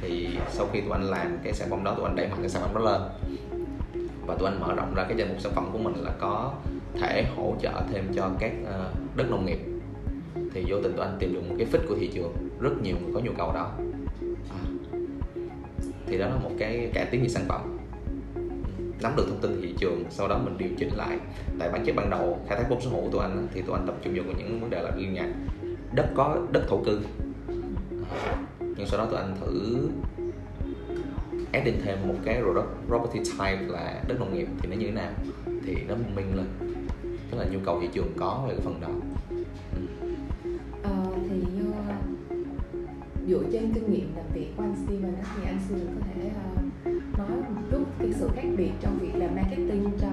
Thì 0.00 0.28
sau 0.50 0.66
khi 0.72 0.80
tụi 0.80 0.90
anh 0.92 1.02
làm 1.02 1.38
cái 1.44 1.52
sản 1.52 1.70
phẩm 1.70 1.84
đó 1.84 1.94
tụi 1.94 2.04
anh 2.04 2.16
đẩy 2.16 2.28
mạnh 2.28 2.38
cái 2.40 2.48
sản 2.48 2.62
phẩm 2.62 2.74
đó 2.74 2.80
lên 2.80 3.02
và 4.26 4.34
tụi 4.34 4.48
anh 4.48 4.60
mở 4.60 4.74
rộng 4.74 4.94
ra 4.94 5.04
cái 5.08 5.18
danh 5.18 5.28
mục 5.28 5.40
sản 5.40 5.52
phẩm 5.54 5.68
của 5.72 5.78
mình 5.78 5.94
là 5.96 6.12
có 6.20 6.54
thể 7.00 7.24
hỗ 7.36 7.54
trợ 7.62 7.72
thêm 7.92 8.12
cho 8.14 8.30
các 8.38 8.52
ờ, 8.66 8.92
đất 9.16 9.30
nông 9.30 9.46
nghiệp 9.46 9.58
thì 10.54 10.64
vô 10.68 10.76
tình 10.82 10.92
tụi 10.96 11.06
anh 11.06 11.16
tìm 11.18 11.34
được 11.34 11.40
một 11.48 11.54
cái 11.58 11.66
fit 11.72 11.88
của 11.88 11.96
thị 12.00 12.10
trường. 12.14 12.32
Rất 12.60 12.82
nhiều 12.82 12.96
người 13.02 13.14
có 13.14 13.20
nhu 13.20 13.32
cầu 13.38 13.52
đó. 13.52 13.70
À. 14.50 14.60
thì 16.06 16.18
đó 16.18 16.26
là 16.26 16.36
một 16.36 16.50
cái 16.58 16.90
cải 16.94 17.06
tiến 17.10 17.22
về 17.22 17.28
sản 17.28 17.44
phẩm 17.48 17.73
nắm 19.04 19.16
được 19.16 19.24
thông 19.28 19.40
tin 19.40 19.62
thị 19.62 19.74
trường 19.78 20.04
sau 20.10 20.28
đó 20.28 20.38
mình 20.38 20.58
điều 20.58 20.68
chỉnh 20.78 20.94
lại. 20.94 21.18
Tại 21.58 21.70
bản 21.72 21.84
chất 21.86 21.96
ban 21.96 22.10
đầu 22.10 22.38
khai 22.48 22.58
thác 22.58 22.66
vốn 22.70 22.80
sở 22.80 22.90
hữu 22.90 23.10
tụi 23.12 23.22
anh 23.22 23.48
thì 23.54 23.62
tụi 23.62 23.76
anh 23.76 23.86
tập 23.86 23.94
trung 24.02 24.14
vào 24.14 24.34
những 24.38 24.60
vấn 24.60 24.70
đề 24.70 24.82
là 24.82 24.90
liên 24.96 25.14
nhạc 25.14 25.28
đất 25.94 26.06
có 26.14 26.38
đất 26.52 26.64
thổ 26.68 26.82
cư. 26.84 27.00
Nhưng 28.58 28.86
sau 28.86 28.98
đó 28.98 29.06
tụi 29.06 29.20
anh 29.20 29.36
thử 29.40 29.88
add 31.52 31.66
in 31.66 31.74
thêm 31.84 31.98
một 32.08 32.14
cái 32.24 32.42
property 32.86 33.18
type 33.18 33.62
là 33.68 34.02
đất 34.08 34.20
nông 34.20 34.34
nghiệp 34.34 34.46
thì 34.58 34.68
nó 34.68 34.76
như 34.76 34.86
thế 34.86 34.92
nào? 34.92 35.12
Thì 35.66 35.76
nó 35.88 35.94
minh 36.16 36.36
lên. 36.36 36.46
Tức 37.30 37.38
là 37.38 37.44
nhu 37.52 37.58
cầu 37.64 37.80
thị 37.80 37.88
trường 37.92 38.12
có 38.16 38.44
về 38.48 38.54
cái 38.54 38.64
phần 38.64 38.80
đó. 38.80 38.88
Ừ. 39.30 39.44
ờ, 40.82 40.90
thì 41.28 41.36
như 41.36 41.64
dựa 43.28 43.42
trên 43.52 43.72
kinh 43.74 43.92
nghiệm 43.92 44.16
làm 44.16 44.24
việc 44.34 44.48
của 44.56 44.62
anh 44.62 44.74
Steven 44.86 45.14
thì 45.36 45.42
anh 45.46 45.58
Steven 45.68 45.86
có 45.86 46.06
thể 46.14 46.30
uh, 46.30 46.73
nói 47.28 47.38
một 47.38 47.62
chút 47.70 47.84
cái 47.98 48.12
sự 48.12 48.28
khác 48.34 48.48
biệt 48.56 48.70
trong 48.80 48.98
việc 48.98 49.14
làm 49.14 49.34
marketing 49.34 49.90
cho 50.00 50.08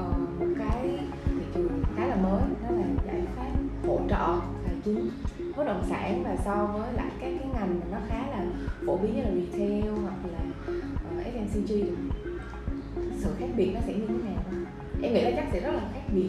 uh, 0.00 0.40
một 0.40 0.46
cái 0.58 0.98
thị 1.24 1.44
trường 1.54 1.82
khá 1.96 2.06
là 2.06 2.16
mới 2.16 2.42
đó 2.62 2.68
là 2.70 2.84
giải 3.06 3.22
pháp 3.36 3.52
hỗ 3.86 4.00
trợ 4.10 4.40
tài 4.66 4.74
chính 4.84 5.10
bất 5.56 5.64
động 5.64 5.84
sản 5.88 6.22
và 6.24 6.36
so 6.44 6.66
với 6.66 6.92
lại 6.92 7.10
các 7.20 7.32
cái 7.38 7.48
ngành 7.54 7.80
mà 7.80 7.86
nó 7.90 7.98
khá 8.08 8.26
là 8.30 8.44
phổ 8.86 8.96
biến 8.96 9.16
như 9.16 9.22
là 9.22 9.30
retail 9.30 9.90
hoặc 10.02 10.16
là 10.32 10.72
uh, 11.18 11.26
FMCG 11.26 11.84
sự 13.18 13.30
khác 13.38 13.46
biệt 13.56 13.70
nó 13.74 13.80
sẽ 13.86 13.92
như 13.92 14.06
thế 14.08 14.14
nào? 14.14 14.42
Em 15.02 15.14
nghĩ 15.14 15.20
là 15.20 15.30
chắc 15.36 15.46
sẽ 15.52 15.60
rất 15.60 15.72
là 15.72 15.82
khác 15.94 16.00
biệt. 16.14 16.28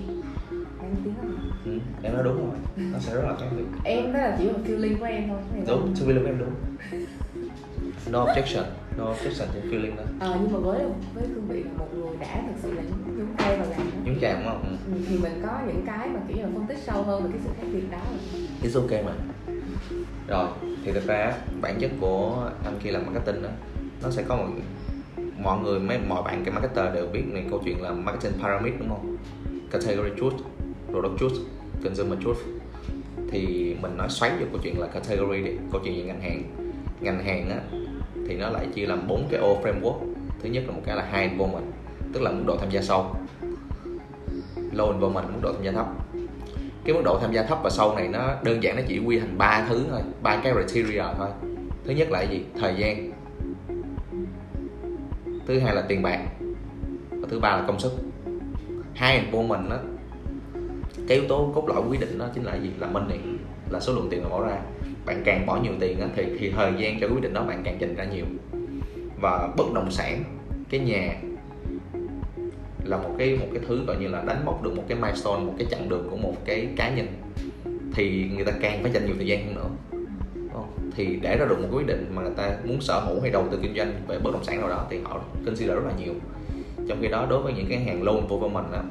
Em 0.81 0.91
tiếng 1.03 1.13
không 1.21 1.51
ừ, 1.65 1.79
em 2.03 2.13
nói 2.13 2.23
đúng 2.23 2.37
rồi 2.37 2.57
nó 2.91 2.99
sẽ 2.99 3.15
rất 3.15 3.21
là 3.23 3.35
khác 3.39 3.47
biệt. 3.57 3.63
Em 3.83 4.13
đó 4.13 4.19
là 4.19 4.35
chỉ 4.39 4.45
một 4.45 4.59
feeling 4.65 4.99
của 4.99 5.05
em 5.05 5.29
thôi 5.29 5.39
đúng 5.67 5.93
feeling 5.93 6.21
của 6.21 6.27
em 6.27 6.39
đúng 6.39 6.53
no 8.11 8.25
objection. 8.25 8.63
No 8.97 9.03
objection 9.03 9.45
trên 9.53 9.71
feeling 9.71 9.95
đó. 9.97 10.03
Ờ 10.19 10.37
nhưng 10.41 10.53
mà 10.53 10.59
với 10.59 10.85
với 11.13 11.23
cương 11.35 11.47
vị 11.47 11.63
là 11.63 11.71
một 11.77 11.87
người 11.93 12.17
đã 12.19 12.43
thực 12.47 12.55
sự 12.63 12.73
là 12.73 12.81
nhúng 13.17 13.35
tay 13.37 13.57
vào 13.57 13.69
làm 13.69 13.81
nhúng 14.05 14.17
chạm 14.21 14.37
đúng 14.37 14.47
không 14.47 14.77
ừ. 14.93 14.99
thì 15.09 15.17
mình 15.17 15.41
có 15.45 15.59
những 15.67 15.83
cái 15.85 16.09
mà 16.09 16.19
kiểu 16.27 16.37
là 16.37 16.49
phân 16.53 16.65
tích 16.67 16.77
sâu 16.77 17.03
hơn 17.03 17.23
về 17.23 17.29
cái 17.31 17.39
sự 17.43 17.49
khác 17.61 17.67
biệt 17.73 17.91
đó. 17.91 17.97
It's 18.63 18.81
ok 18.81 19.05
mà. 19.05 19.11
Rồi 20.27 20.47
thì 20.85 20.91
thực 20.91 21.07
ra 21.07 21.33
bản 21.61 21.79
chất 21.79 21.91
của 22.01 22.49
anh 22.65 22.79
khi 22.79 22.91
làm 22.91 23.05
marketing 23.05 23.43
đó 23.43 23.49
nó 24.03 24.09
sẽ 24.09 24.23
có 24.27 24.35
một 24.35 24.47
mọi 25.43 25.59
người 25.59 25.79
mấy 25.79 25.99
mọi 26.07 26.23
bạn 26.23 26.43
cái 26.45 26.53
marketer 26.53 26.93
đều 26.93 27.07
biết 27.07 27.23
này 27.27 27.45
câu 27.49 27.61
chuyện 27.65 27.81
là 27.81 27.91
marketing 27.91 28.33
pyramid 28.33 28.73
đúng 28.79 28.89
không? 28.89 29.17
Category 29.71 30.09
truth 30.19 30.35
product 30.91 31.19
truth 31.19 31.35
consumer 31.83 32.19
truth. 32.23 32.37
Thì 33.31 33.75
mình 33.81 33.97
nói 33.97 34.09
xoáy 34.09 34.31
vô 34.39 34.45
câu 34.51 34.59
chuyện 34.63 34.79
là 34.79 34.87
category 34.87 35.43
đi 35.43 35.51
câu 35.71 35.81
chuyện 35.83 35.95
về 35.95 36.03
ngành 36.03 36.21
hàng. 36.21 36.43
Ngành 37.01 37.23
hàng 37.23 37.49
á 37.49 37.59
thì 38.33 38.39
nó 38.39 38.49
lại 38.49 38.67
chia 38.73 38.85
làm 38.85 39.07
bốn 39.07 39.27
cái 39.29 39.39
ô 39.39 39.57
framework. 39.63 39.97
Thứ 40.41 40.49
nhất 40.49 40.63
là 40.67 40.73
một 40.73 40.81
cái 40.85 40.95
là 40.95 41.05
high 41.11 41.31
involvement, 41.31 41.65
tức 42.13 42.21
là 42.21 42.31
mức 42.31 42.43
độ 42.47 42.57
tham 42.57 42.69
gia 42.69 42.81
sâu. 42.81 43.15
Low 44.71 44.91
involvement 44.91 45.25
mức 45.33 45.39
độ 45.41 45.53
tham 45.53 45.63
gia 45.63 45.71
thấp. 45.71 45.87
Cái 46.85 46.95
mức 46.95 47.01
độ 47.05 47.19
tham 47.21 47.31
gia 47.31 47.43
thấp 47.43 47.59
và 47.63 47.69
sâu 47.69 47.95
này 47.95 48.07
nó 48.07 48.33
đơn 48.43 48.63
giản, 48.63 48.75
nó 48.75 48.81
chỉ 48.87 48.99
quy 48.99 49.19
thành 49.19 49.37
ba 49.37 49.65
thứ 49.69 49.85
thôi, 49.89 50.01
ba 50.21 50.41
cái 50.43 50.53
criteria 50.53 51.03
thôi. 51.17 51.27
Thứ 51.85 51.93
nhất 51.93 52.11
là 52.11 52.21
gì? 52.21 52.43
Thời 52.59 52.75
gian. 52.77 53.11
Thứ 55.47 55.59
hai 55.59 55.75
là 55.75 55.81
tiền 55.81 56.01
bạc. 56.01 56.19
Và 57.09 57.27
thứ 57.31 57.39
ba 57.39 57.57
là 57.57 57.63
công 57.67 57.79
sức. 57.79 57.91
Hai 58.93 59.17
involvement 59.17 59.69
đó 59.69 59.77
cái 61.07 61.17
yếu 61.17 61.27
tố 61.27 61.51
cốt 61.55 61.67
lõi 61.67 61.81
quyết 61.89 61.99
định 61.99 62.17
đó 62.17 62.27
chính 62.33 62.43
là 62.43 62.55
gì? 62.55 62.71
Là 62.79 62.87
money, 62.87 63.17
là 63.69 63.79
số 63.79 63.93
lượng 63.93 64.07
tiền 64.11 64.23
mà 64.23 64.29
bỏ 64.29 64.43
ra 64.43 64.57
bạn 65.05 65.21
càng 65.25 65.45
bỏ 65.45 65.59
nhiều 65.63 65.73
tiền 65.79 65.99
thì 66.15 66.25
thì 66.39 66.49
thời 66.49 66.73
gian 66.77 66.99
cho 66.99 67.07
quyết 67.07 67.21
định 67.21 67.33
đó 67.33 67.43
bạn 67.43 67.61
càng 67.63 67.81
dành 67.81 67.95
ra 67.95 68.03
nhiều. 68.03 68.25
Và 69.21 69.49
bất 69.57 69.73
động 69.73 69.91
sản 69.91 70.23
cái 70.69 70.79
nhà 70.79 71.15
là 72.83 72.97
một 72.97 73.15
cái 73.17 73.37
một 73.37 73.47
cái 73.53 73.61
thứ 73.67 73.85
gọi 73.85 73.97
như 73.97 74.07
là 74.07 74.23
đánh 74.27 74.45
mốc 74.45 74.63
được 74.63 74.75
một 74.75 74.83
cái 74.87 74.97
milestone 75.01 75.43
một 75.43 75.53
cái 75.57 75.67
chặng 75.71 75.89
đường 75.89 76.07
của 76.09 76.17
một 76.17 76.33
cái 76.45 76.67
cá 76.75 76.89
nhân. 76.89 77.07
Thì 77.93 78.29
người 78.35 78.45
ta 78.45 78.51
càng 78.61 78.83
phải 78.83 78.91
dành 78.91 79.05
nhiều 79.05 79.15
thời 79.15 79.27
gian 79.27 79.45
hơn 79.45 79.55
nữa. 79.55 79.69
Thì 80.95 81.19
để 81.21 81.37
ra 81.37 81.45
được 81.45 81.59
một 81.61 81.67
quyết 81.71 81.87
định 81.87 82.11
mà 82.15 82.21
người 82.21 82.33
ta 82.37 82.57
muốn 82.63 82.81
sở 82.81 82.99
hữu 82.99 83.21
hay 83.21 83.31
đầu 83.31 83.47
tư 83.51 83.59
kinh 83.61 83.75
doanh 83.75 83.93
về 84.07 84.19
bất 84.19 84.33
động 84.33 84.43
sản 84.43 84.59
nào 84.59 84.69
đó 84.69 84.87
thì 84.89 84.99
họ 85.03 85.21
consider 85.45 85.75
rất 85.75 85.85
là 85.85 85.93
nhiều. 86.03 86.13
Trong 86.87 86.97
khi 87.01 87.07
đó 87.07 87.27
đối 87.29 87.41
với 87.41 87.53
những 87.53 87.65
cái 87.69 87.79
hàng 87.79 88.03
loan 88.03 88.27
performance 88.27 88.71
á, 88.73 88.83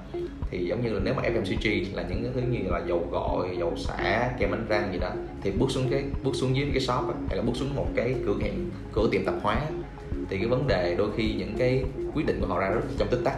thì 0.52 0.66
giống 0.66 0.82
như 0.82 0.92
là 0.92 1.00
nếu 1.04 1.14
mà 1.14 1.22
FMCG 1.22 1.84
là 1.94 2.02
những 2.08 2.22
cái 2.22 2.32
thứ 2.34 2.40
như 2.40 2.58
là 2.70 2.80
dầu 2.86 3.08
gội, 3.10 3.56
dầu 3.58 3.74
xả, 3.76 4.30
kem 4.38 4.50
đánh 4.50 4.66
răng 4.68 4.92
gì 4.92 4.98
đó 4.98 5.10
thì 5.42 5.50
bước 5.50 5.70
xuống 5.70 5.88
cái 5.90 6.04
bước 6.24 6.34
xuống 6.34 6.56
dưới 6.56 6.66
cái 6.72 6.80
shop 6.80 7.06
ấy, 7.06 7.16
hay 7.28 7.36
là 7.36 7.42
bước 7.42 7.52
xuống 7.54 7.74
một 7.74 7.86
cái 7.94 8.14
cửa 8.26 8.34
hàng 8.42 8.70
cửa 8.92 9.08
tiệm 9.12 9.24
tạp 9.24 9.34
hóa 9.42 9.62
thì 10.30 10.38
cái 10.38 10.46
vấn 10.46 10.66
đề 10.66 10.94
đôi 10.98 11.10
khi 11.16 11.34
những 11.38 11.54
cái 11.58 11.84
quyết 12.14 12.26
định 12.26 12.40
của 12.40 12.46
họ 12.46 12.60
ra 12.60 12.68
rất 12.70 12.80
trong 12.98 13.08
tích 13.10 13.20
tắc. 13.24 13.36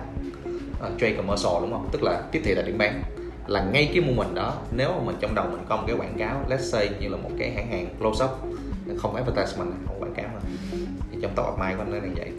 Uh, 0.75 1.01
trade 1.01 1.15
commercial 1.17 1.53
đúng 1.61 1.73
không? 1.73 1.89
Tức 1.93 2.03
là 2.03 2.23
tiếp 2.33 2.41
thị 2.45 2.55
là 2.55 2.63
điểm 2.63 2.79
bán. 2.79 3.03
Là 3.47 3.65
ngay 3.73 3.91
cái 3.95 4.05
moment 4.05 4.35
đó 4.35 4.55
nếu 4.77 4.93
mà 4.93 5.05
mình 5.05 5.17
trong 5.21 5.35
đầu 5.35 5.47
mình 5.51 5.65
có 5.69 5.77
một 5.77 5.85
cái 5.87 5.97
quảng 5.97 6.19
cáo 6.19 6.45
let's 6.49 6.59
say 6.59 6.91
như 7.01 7.09
là 7.09 7.17
một 7.17 7.31
cái 7.39 7.51
hãng 7.51 7.69
hàng 7.69 7.87
close 7.99 8.25
up 8.25 8.31
không 8.97 9.15
advertisement 9.15 9.71
không 9.87 10.03
quảng 10.03 10.15
cáo 10.15 10.27
mà 10.35 10.41
thì 11.11 11.19
trong 11.23 11.33
top 11.37 11.47
of 11.47 11.59
mind 11.59 11.77
của 11.77 11.83
anh 11.83 11.91
nó 11.91 11.97
là 11.97 12.13
vậy 12.17 12.31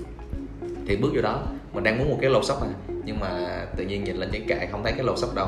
thì 0.88 0.98
bước 0.98 1.12
vô 1.16 1.22
đó 1.22 1.44
mình 1.74 1.84
đang 1.84 1.98
muốn 1.98 2.10
một 2.10 2.18
cái 2.22 2.30
lô 2.30 2.44
shop 2.44 2.62
này 2.62 2.72
nhưng 3.06 3.20
mà 3.20 3.62
tự 3.78 3.86
nhiên 3.86 4.04
nhìn 4.04 4.16
lên 4.16 4.30
cái 4.32 4.42
kệ 4.48 4.68
không 4.72 4.84
thấy 4.84 4.94
cái 4.94 5.04
lô 5.04 5.16
shop 5.18 5.36
đâu. 5.36 5.48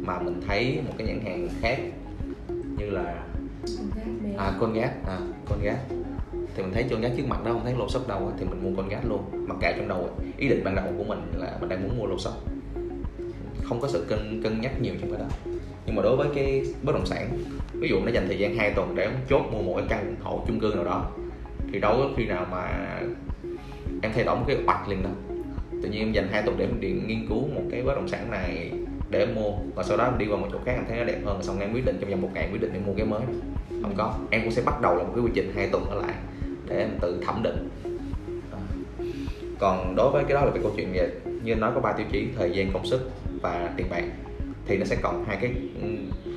Mà 0.00 0.18
mình 0.18 0.40
thấy 0.46 0.80
một 0.86 0.94
cái 0.98 1.06
nhãn 1.06 1.20
hàng 1.24 1.48
khác 1.60 1.78
như 2.78 2.90
là 2.90 3.24
à 4.38 4.52
con 4.60 4.72
gác 4.72 5.06
à 5.06 5.18
con 5.48 5.58
gác. 5.62 5.78
Thì 6.56 6.62
mình 6.62 6.72
thấy 6.74 6.84
con 6.90 7.00
gác 7.00 7.12
trước 7.16 7.26
mặt 7.28 7.44
đó 7.44 7.52
không 7.52 7.64
thấy 7.64 7.74
lô 7.78 7.88
shop 7.88 8.08
đâu 8.08 8.32
thì 8.38 8.44
mình 8.44 8.62
mua 8.62 8.76
con 8.76 8.88
gác 8.88 9.00
luôn. 9.08 9.46
Mặc 9.48 9.56
kệ 9.60 9.74
trong 9.76 9.88
đầu 9.88 10.10
ý 10.38 10.48
định 10.48 10.64
ban 10.64 10.74
đầu 10.74 10.84
của 10.98 11.04
mình 11.04 11.32
là 11.36 11.58
mình 11.60 11.68
đang 11.68 11.82
muốn 11.82 11.98
mua 11.98 12.06
lô 12.06 12.18
shop 12.18 12.34
không 13.62 13.80
có 13.80 13.88
sự 13.88 14.04
cân 14.08 14.42
cân 14.42 14.60
nhắc 14.60 14.82
nhiều 14.82 14.94
trong 15.00 15.10
cái 15.10 15.20
đó. 15.20 15.26
Nhưng 15.86 15.96
mà 15.96 16.02
đối 16.02 16.16
với 16.16 16.28
cái 16.34 16.62
bất 16.82 16.92
động 16.92 17.06
sản 17.06 17.38
ví 17.72 17.88
dụ 17.88 18.00
nó 18.04 18.10
dành 18.10 18.26
thời 18.26 18.38
gian 18.38 18.56
2 18.56 18.70
tuần 18.70 18.94
để 18.94 19.08
chốt 19.28 19.42
mua 19.52 19.62
một 19.62 19.74
cái 19.76 19.86
căn 19.88 20.16
hộ 20.22 20.44
chung 20.46 20.60
cư 20.60 20.72
nào 20.74 20.84
đó 20.84 21.10
thì 21.72 21.80
đâu 21.80 21.96
có 21.98 22.08
khi 22.16 22.26
nào 22.26 22.46
mà 22.50 22.70
em 24.02 24.12
thay 24.14 24.24
đổi 24.24 24.36
một 24.36 24.44
cái 24.46 24.56
hoạch 24.66 24.88
liền 24.88 25.02
đâu 25.02 25.12
tự 25.82 25.90
nhiên 25.90 26.00
em 26.00 26.12
dành 26.12 26.28
hai 26.30 26.42
tuần 26.42 26.56
để 26.58 26.64
em 26.64 27.06
nghiên 27.06 27.26
cứu 27.28 27.48
một 27.54 27.62
cái 27.70 27.82
bất 27.82 27.94
động 27.94 28.08
sản 28.08 28.30
này 28.30 28.70
để 29.10 29.18
em 29.18 29.34
mua. 29.34 29.50
Và 29.74 29.82
sau 29.82 29.96
đó 29.96 30.04
em 30.04 30.18
đi 30.18 30.26
vào 30.26 30.38
một 30.38 30.46
chỗ 30.52 30.58
khác 30.64 30.72
em 30.72 30.84
thấy 30.88 30.98
nó 30.98 31.04
đẹp 31.04 31.18
hơn, 31.24 31.42
xong 31.42 31.60
em 31.60 31.72
quyết 31.72 31.84
định 31.84 31.96
trong 32.00 32.10
vòng 32.10 32.22
một 32.22 32.30
ngày 32.34 32.48
quyết 32.52 32.60
định 32.60 32.72
em 32.72 32.82
mua 32.86 32.92
cái 32.96 33.06
mới. 33.06 33.20
Không 33.82 33.94
có. 33.96 34.14
Em 34.30 34.42
cũng 34.42 34.50
sẽ 34.50 34.62
bắt 34.66 34.80
đầu 34.80 34.96
là 34.96 35.02
một 35.02 35.12
cái 35.14 35.24
quy 35.24 35.30
trình 35.34 35.52
hai 35.54 35.68
tuần 35.72 35.84
ở 35.84 36.02
lại 36.02 36.14
để 36.68 36.76
em 36.76 36.88
tự 37.00 37.22
thẩm 37.26 37.42
định. 37.42 37.68
À. 38.52 38.58
Còn 39.58 39.94
đối 39.96 40.10
với 40.10 40.24
cái 40.24 40.34
đó 40.34 40.44
là 40.44 40.50
về 40.50 40.60
câu 40.62 40.72
chuyện 40.76 40.92
về, 40.92 41.10
như 41.42 41.52
anh 41.52 41.60
nói 41.60 41.72
có 41.74 41.80
ba 41.80 41.92
tiêu 41.92 42.06
chí, 42.12 42.26
thời 42.36 42.50
gian, 42.50 42.72
công 42.72 42.86
sức 42.86 43.10
và 43.42 43.72
tiền 43.76 43.86
bạc, 43.90 44.04
thì 44.66 44.78
nó 44.78 44.84
sẽ 44.84 44.96
cộng 45.02 45.24
hai 45.24 45.38
cái 45.40 45.52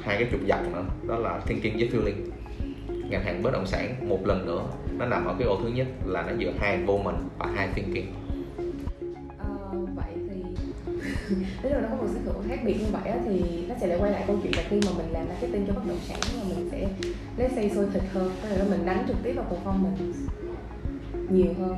hai 0.04 0.18
cái 0.18 0.28
trục 0.32 0.42
dọc 0.48 0.74
nữa. 0.74 0.84
Đó 1.08 1.18
là 1.18 1.40
thinking 1.48 1.78
với 1.78 1.90
feeling. 1.90 2.30
Ngành 3.10 3.24
hàng 3.24 3.44
bất 3.44 3.54
động 3.54 3.66
sản 3.66 4.10
một 4.10 4.28
lần 4.28 4.46
nữa 4.46 4.64
nó 4.98 5.06
nằm 5.06 5.26
ở 5.26 5.36
cái 5.40 5.48
ô 5.48 5.60
thứ 5.64 5.70
nhất 5.70 5.88
là 6.06 6.22
nó 6.22 6.34
giữa 6.38 6.52
hai 6.60 6.78
vô 6.86 6.98
mình 6.98 7.16
và 7.40 7.46
hai 7.56 7.70
thinking 7.76 8.08
ờ, 9.38 9.48
vậy 9.96 10.14
thì 10.30 10.44
nếu 11.64 11.72
mà 11.74 11.82
nó 11.82 11.88
có 11.92 11.96
một 11.96 12.08
sự 12.14 12.32
khác 12.50 12.60
biệt 12.66 12.74
như 12.80 12.88
vậy 12.92 13.12
thì 13.26 13.66
nó 13.70 13.76
sẽ 13.82 13.88
lại 13.88 13.98
quay 14.02 14.12
lại 14.12 14.24
câu 14.28 14.40
chuyện 14.44 14.54
là 14.56 14.64
khi 14.70 14.80
mà 14.86 14.92
mình 14.98 15.12
làm 15.12 15.28
marketing 15.28 15.66
cho 15.68 15.74
bất 15.74 15.88
động 15.88 16.00
sản 16.08 16.20
mà 16.38 16.44
mình 16.56 16.70
sẽ 16.72 16.88
lấy 17.38 17.50
xây 17.56 17.70
sôi 17.70 17.88
thịt 17.94 18.04
hơn 18.14 18.32
tức 18.42 18.50
là 18.58 18.66
mình 18.70 18.86
đánh 18.86 19.06
trực 19.08 19.18
tiếp 19.24 19.34
vào 19.34 19.46
performance 19.50 20.14
nhiều 21.30 21.54
hơn. 21.60 21.78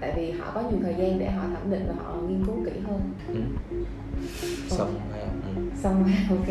Tại 0.00 0.12
vì 0.16 0.30
họ 0.30 0.50
có 0.54 0.60
nhiều 0.60 0.78
thời 0.82 0.94
gian 0.98 1.18
để 1.18 1.30
họ 1.30 1.42
thẩm 1.42 1.70
định 1.70 1.84
và 1.88 1.94
họ 2.04 2.16
nghiên 2.28 2.44
cứu 2.46 2.64
kỹ 2.64 2.80
hơn. 2.86 3.00
Ừ. 3.28 3.40
xong 4.68 5.00
ừ. 5.56 5.62
xong 5.82 6.04
ok. 6.30 6.46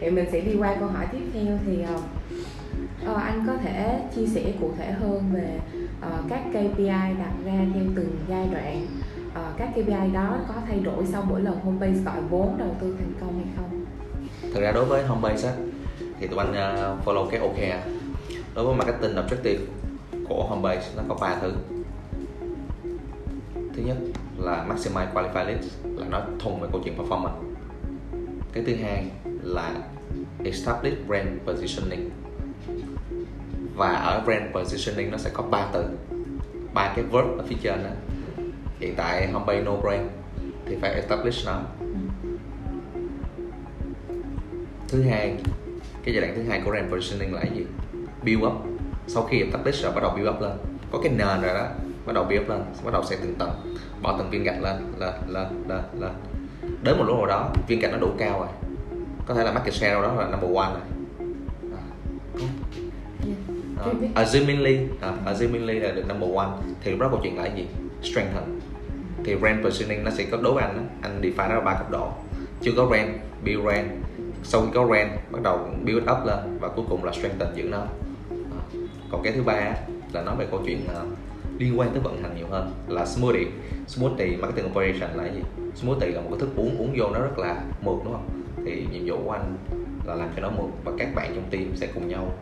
Thì 0.00 0.10
mình 0.10 0.26
sẽ 0.32 0.40
đi 0.40 0.56
qua 0.58 0.76
câu 0.80 0.88
hỏi 0.88 1.06
tiếp 1.12 1.22
theo 1.32 1.58
thì 1.66 1.82
uh, 3.10 3.16
anh 3.16 3.44
có 3.46 3.52
thể 3.62 4.00
chia 4.16 4.26
sẻ 4.26 4.52
cụ 4.60 4.72
thể 4.78 4.92
hơn 4.92 5.22
về 5.32 5.60
uh, 5.98 6.24
các 6.28 6.40
KPI 6.50 6.86
đặt 7.18 7.32
ra 7.44 7.66
theo 7.74 7.84
từng 7.96 8.16
giai 8.28 8.48
đoạn. 8.52 8.86
Uh, 9.28 9.58
các 9.58 9.68
KPI 9.72 10.12
đó 10.12 10.38
có 10.48 10.54
thay 10.66 10.80
đổi 10.80 11.06
sau 11.06 11.24
mỗi 11.28 11.40
lần 11.40 11.60
Homebase 11.60 12.02
gọi 12.04 12.20
vốn 12.30 12.58
đầu 12.58 12.76
tư 12.80 12.96
thành 12.98 13.12
công 13.20 13.34
hay 13.44 13.54
không? 13.56 13.84
Thực 14.54 14.60
ra 14.60 14.72
đối 14.72 14.84
với 14.84 15.06
Homebase 15.06 15.48
á 15.48 15.54
thì 16.20 16.26
tụi 16.26 16.38
anh 16.38 16.50
uh, 16.50 17.06
follow 17.06 17.26
cái 17.30 17.40
OKR 17.40 17.60
à. 17.60 17.84
đối 18.54 18.64
với 18.64 18.74
marketing 18.74 19.16
objective 19.16 19.58
của 20.28 20.46
Homebase 20.48 20.90
nó 20.96 21.02
có 21.08 21.16
ba 21.20 21.36
thứ. 21.40 21.52
Thứ 23.54 23.82
nhất 23.82 23.96
là 24.38 24.66
maximize 24.68 25.12
qualified 25.14 25.46
leads 25.46 25.66
là 25.84 26.06
nó 26.10 26.22
thùng 26.38 26.60
về 26.60 26.68
câu 26.72 26.80
chuyện 26.84 26.98
performance. 26.98 27.42
Cái 28.52 28.64
thứ 28.66 28.74
hai 28.82 29.06
là 29.42 29.72
establish 30.44 31.06
brand 31.06 31.28
positioning 31.46 32.10
và 33.76 33.88
ở 33.88 34.20
brand 34.24 34.42
positioning 34.54 35.10
nó 35.10 35.18
sẽ 35.18 35.30
có 35.32 35.42
ba 35.42 35.68
từ 35.72 35.84
ba 36.74 36.92
cái 36.96 37.04
verb 37.04 37.38
ở 37.38 37.44
phía 37.48 37.56
trên 37.62 37.82
đó 37.84 37.90
hiện 38.80 38.94
tại 38.96 39.30
homepage 39.32 39.62
no 39.62 39.76
brand 39.76 40.02
thì 40.66 40.76
phải 40.80 40.94
establish 40.94 41.46
nó. 41.46 41.60
Thứ 44.88 45.02
hai 45.02 45.36
cái 46.04 46.14
giai 46.14 46.20
đoạn 46.20 46.32
thứ 46.36 46.42
hai 46.48 46.60
của 46.64 46.70
brand 46.70 46.92
positioning 46.92 47.34
là 47.34 47.40
cái 47.40 47.50
gì? 47.54 47.66
Build 48.22 48.44
up. 48.44 48.52
Sau 49.06 49.22
khi 49.22 49.42
establish 49.42 49.82
rồi 49.82 49.92
bắt 49.92 50.00
đầu 50.02 50.12
build 50.16 50.28
up 50.28 50.40
lên. 50.40 50.52
Có 50.92 50.98
cái 51.02 51.12
nền 51.12 51.42
rồi 51.42 51.54
đó 51.54 51.66
bắt 52.06 52.12
đầu 52.12 52.24
build 52.24 52.42
up 52.42 52.48
lên 52.48 52.60
bắt 52.84 52.92
đầu 52.92 53.04
xây 53.04 53.18
từng 53.22 53.34
tầng. 53.34 53.76
Bỏ 54.02 54.18
từng 54.18 54.30
viên 54.30 54.44
gạch 54.44 54.62
lên 54.62 54.76
lên 54.98 55.14
lên 55.28 55.46
lên 55.68 55.82
lên. 55.98 56.12
Đến 56.82 56.98
một 56.98 57.04
lúc 57.06 57.16
nào 57.16 57.26
đó 57.26 57.50
viên 57.68 57.80
gạch 57.80 57.92
nó 57.92 57.98
đủ 57.98 58.10
cao 58.18 58.38
rồi. 58.38 58.48
Có 59.26 59.34
thể 59.34 59.44
là 59.44 59.52
market 59.52 59.74
share 59.74 59.92
đâu 59.92 60.02
đó 60.02 60.14
là 60.14 60.28
number 60.28 60.56
one 60.56 60.70
rồi 60.72 60.82
uh, 63.80 64.14
assumingly 64.14 64.78
uh, 64.84 65.26
assumingly 65.26 65.80
là 65.80 65.92
được 65.92 66.08
number 66.08 66.30
one. 66.34 66.48
Thì 66.80 66.90
lúc 66.90 67.00
đó 67.00 67.08
câu 67.10 67.20
chuyện 67.22 67.38
là 67.38 67.46
gì? 67.46 67.66
Strengthen 68.02 68.60
thì 69.24 69.34
brand 69.34 69.64
positioning 69.64 70.04
nó 70.04 70.10
sẽ 70.10 70.24
có 70.30 70.38
đối 70.42 70.54
với 70.54 70.64
anh 70.64 70.76
đó. 70.76 70.82
anh 71.02 71.20
define 71.20 71.48
nó 71.48 71.54
là 71.54 71.60
ba 71.60 71.74
cấp 71.74 71.90
độ. 71.90 72.08
Chưa 72.60 72.72
có 72.76 72.86
brand 72.86 73.10
build 73.44 73.64
brand 73.64 73.86
sau 74.42 74.62
khi 74.62 74.68
có 74.74 74.86
brand 74.86 75.10
bắt 75.30 75.42
đầu 75.42 75.68
build 75.84 76.02
up 76.02 76.26
lên 76.26 76.58
và 76.60 76.68
cuối 76.68 76.84
cùng 76.88 77.04
là 77.04 77.12
strengthen 77.12 77.48
giữ 77.54 77.62
nó. 77.62 77.82
Uh, 78.32 78.88
còn 79.10 79.22
cái 79.22 79.32
thứ 79.32 79.42
ba 79.42 79.74
là 80.12 80.22
nói 80.22 80.36
về 80.38 80.46
câu 80.50 80.60
chuyện 80.66 80.80
uh, 80.84 81.08
liên 81.58 81.78
quan 81.78 81.90
tới 81.90 82.00
vận 82.00 82.22
hành 82.22 82.36
nhiều 82.36 82.46
hơn 82.50 82.72
là 82.88 83.06
smoothie. 83.06 83.46
Smoothie 83.86 84.36
marketing 84.36 84.70
operation 84.70 85.10
là 85.16 85.24
gì? 85.24 85.40
Smoothie 85.74 86.08
là 86.08 86.20
một 86.20 86.28
cái 86.30 86.40
thức 86.40 86.48
uống 86.56 86.78
uống 86.78 86.94
vô 86.96 87.10
nó 87.10 87.20
rất 87.20 87.38
là 87.38 87.62
mượt 87.82 87.96
đúng 88.04 88.12
không? 88.12 88.42
Thì 88.64 88.86
nhiệm 88.92 89.02
vụ 89.06 89.24
của 89.24 89.32
anh 89.32 89.56
là 90.06 90.14
làm 90.14 90.28
cho 90.36 90.42
nó 90.42 90.50
mượt 90.50 90.70
và 90.84 90.92
các 90.98 91.14
bạn 91.14 91.32
trong 91.34 91.44
team 91.50 91.76
sẽ 91.76 91.86
cùng 91.94 92.08
nhau 92.08 92.32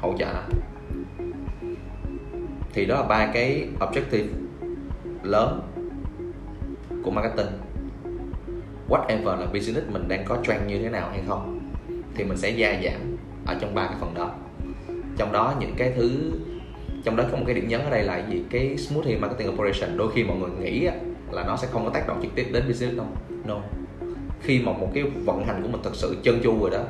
hỗ 0.00 0.14
trợ. 0.18 0.32
Thì 2.72 2.86
đó 2.86 2.94
là 2.94 3.02
ba 3.02 3.30
cái 3.34 3.68
objective 3.80 4.26
lớn 5.22 5.60
của 7.02 7.10
marketing. 7.10 7.52
Whatever 8.88 9.40
là 9.40 9.46
business 9.46 9.88
mình 9.88 10.08
đang 10.08 10.24
có 10.24 10.38
trend 10.46 10.66
như 10.66 10.78
thế 10.78 10.88
nào 10.88 11.08
hay 11.10 11.22
không, 11.28 11.60
thì 12.14 12.24
mình 12.24 12.36
sẽ 12.36 12.50
gia 12.50 12.80
giảm 12.84 13.16
ở 13.46 13.56
trong 13.60 13.74
ba 13.74 13.86
cái 13.86 13.96
phần 14.00 14.14
đó. 14.14 14.30
Trong 15.16 15.32
đó 15.32 15.54
những 15.60 15.74
cái 15.76 15.92
thứ, 15.96 16.32
trong 17.04 17.16
đó 17.16 17.24
có 17.30 17.36
một 17.36 17.44
cái 17.46 17.54
điểm 17.54 17.68
nhấn 17.68 17.80
ở 17.80 17.90
đây 17.90 18.04
là 18.04 18.26
gì? 18.30 18.42
Cái 18.50 18.76
smoothie 18.76 19.18
marketing 19.18 19.48
operation. 19.54 19.96
Đôi 19.96 20.12
khi 20.14 20.24
mọi 20.24 20.36
người 20.36 20.50
nghĩ 20.50 20.88
là 21.30 21.44
nó 21.46 21.56
sẽ 21.56 21.68
không 21.70 21.84
có 21.84 21.90
tác 21.90 22.08
động 22.08 22.20
trực 22.22 22.34
tiếp 22.34 22.46
đến 22.52 22.64
business 22.68 22.96
đâu. 22.96 23.06
No. 23.44 23.60
Khi 24.42 24.62
mà 24.62 24.72
một 24.72 24.90
cái 24.94 25.02
vận 25.02 25.44
hành 25.44 25.62
của 25.62 25.68
mình 25.68 25.80
thật 25.84 25.94
sự 25.94 26.16
chân 26.22 26.40
chu 26.42 26.60
rồi 26.60 26.70
đó, 26.70 26.84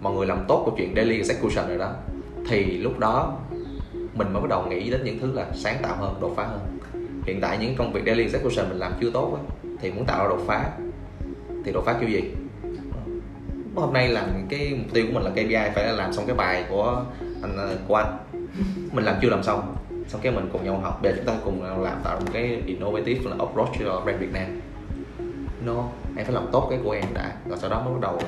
mọi 0.00 0.14
người 0.14 0.26
làm 0.26 0.44
tốt 0.48 0.62
câu 0.66 0.74
chuyện 0.78 0.92
daily 0.96 1.16
execution 1.16 1.68
rồi 1.68 1.78
đó 1.78 1.92
thì 2.48 2.78
lúc 2.78 2.98
đó, 2.98 3.38
mình 4.14 4.32
mới 4.32 4.42
bắt 4.42 4.48
đầu 4.48 4.66
nghĩ 4.66 4.90
đến 4.90 5.00
những 5.04 5.18
thứ 5.20 5.32
là 5.32 5.46
sáng 5.54 5.76
tạo 5.82 5.96
hơn, 5.96 6.18
đột 6.20 6.32
phá 6.36 6.46
hơn. 6.46 6.78
Hiện 7.26 7.40
tại 7.40 7.58
những 7.60 7.74
công 7.76 7.92
việc 7.92 8.02
daily 8.06 8.22
execution 8.22 8.68
mình 8.68 8.78
làm 8.78 8.92
chưa 9.00 9.10
tốt 9.10 9.38
á, 9.38 9.68
thì 9.80 9.90
muốn 9.90 10.04
tạo 10.04 10.24
ra 10.24 10.28
đột 10.28 10.44
phá, 10.46 10.70
thì 11.64 11.72
đột 11.72 11.82
phá 11.86 11.96
kiểu 12.00 12.08
gì? 12.08 12.22
Hôm 13.74 13.92
nay 13.92 14.08
làm 14.08 14.24
cái 14.48 14.74
mục 14.78 14.94
tiêu 14.94 15.06
của 15.06 15.12
mình 15.12 15.22
là 15.22 15.30
KPI 15.30 15.74
phải 15.74 15.86
là 15.86 15.92
làm 15.92 16.12
xong 16.12 16.26
cái 16.26 16.36
bài 16.36 16.64
của 16.68 17.04
anh 17.42 17.56
ờ, 17.56 17.76
của 17.88 17.94
anh. 17.94 18.18
Mình 18.92 19.04
làm 19.04 19.16
chưa 19.22 19.28
làm 19.28 19.42
xong. 19.42 19.76
Xong 20.08 20.20
cái 20.20 20.32
mình 20.32 20.48
cùng 20.52 20.64
nhau 20.64 20.78
học 20.82 21.02
để 21.02 21.12
chúng 21.16 21.24
ta 21.24 21.32
cùng 21.44 21.62
làm, 21.62 22.00
tạo 22.04 22.20
một 22.20 22.26
cái 22.32 22.62
innovative 22.66 23.30
là 23.30 23.36
approach 23.38 23.68
cho 23.78 24.00
brand 24.04 24.20
Việt 24.20 24.32
Nam. 24.32 24.60
No 25.66 25.88
em 26.16 26.26
phải 26.26 26.34
làm 26.34 26.46
tốt 26.52 26.66
cái 26.70 26.78
của 26.84 26.90
em 26.90 27.04
đã 27.14 27.32
rồi 27.48 27.58
sau 27.60 27.70
đó 27.70 27.82
mới 27.84 27.94
bắt 27.94 28.00
đầu 28.00 28.18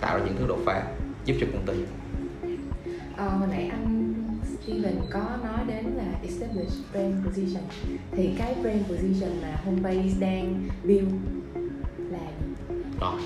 tạo 0.00 0.18
ra 0.18 0.24
những 0.24 0.36
thứ 0.38 0.44
đột 0.48 0.58
phá, 0.66 0.82
giúp 1.24 1.34
cho 1.40 1.46
công 1.52 1.66
ty 1.66 1.74
à, 3.16 3.24
hồi 3.24 3.48
nãy 3.50 3.68
anh 3.72 4.14
Steven 4.44 4.96
có 5.10 5.20
nói 5.20 5.58
đến 5.66 5.84
là 5.84 6.04
establish 6.22 6.92
brand 6.92 7.26
position 7.26 7.62
thì 8.12 8.34
cái 8.38 8.54
brand 8.62 8.86
position 8.86 9.42
mà 9.42 9.60
homebase 9.64 10.20
đang 10.20 10.68
build 10.84 11.12
là? 11.96 12.18
Rồi. 13.00 13.20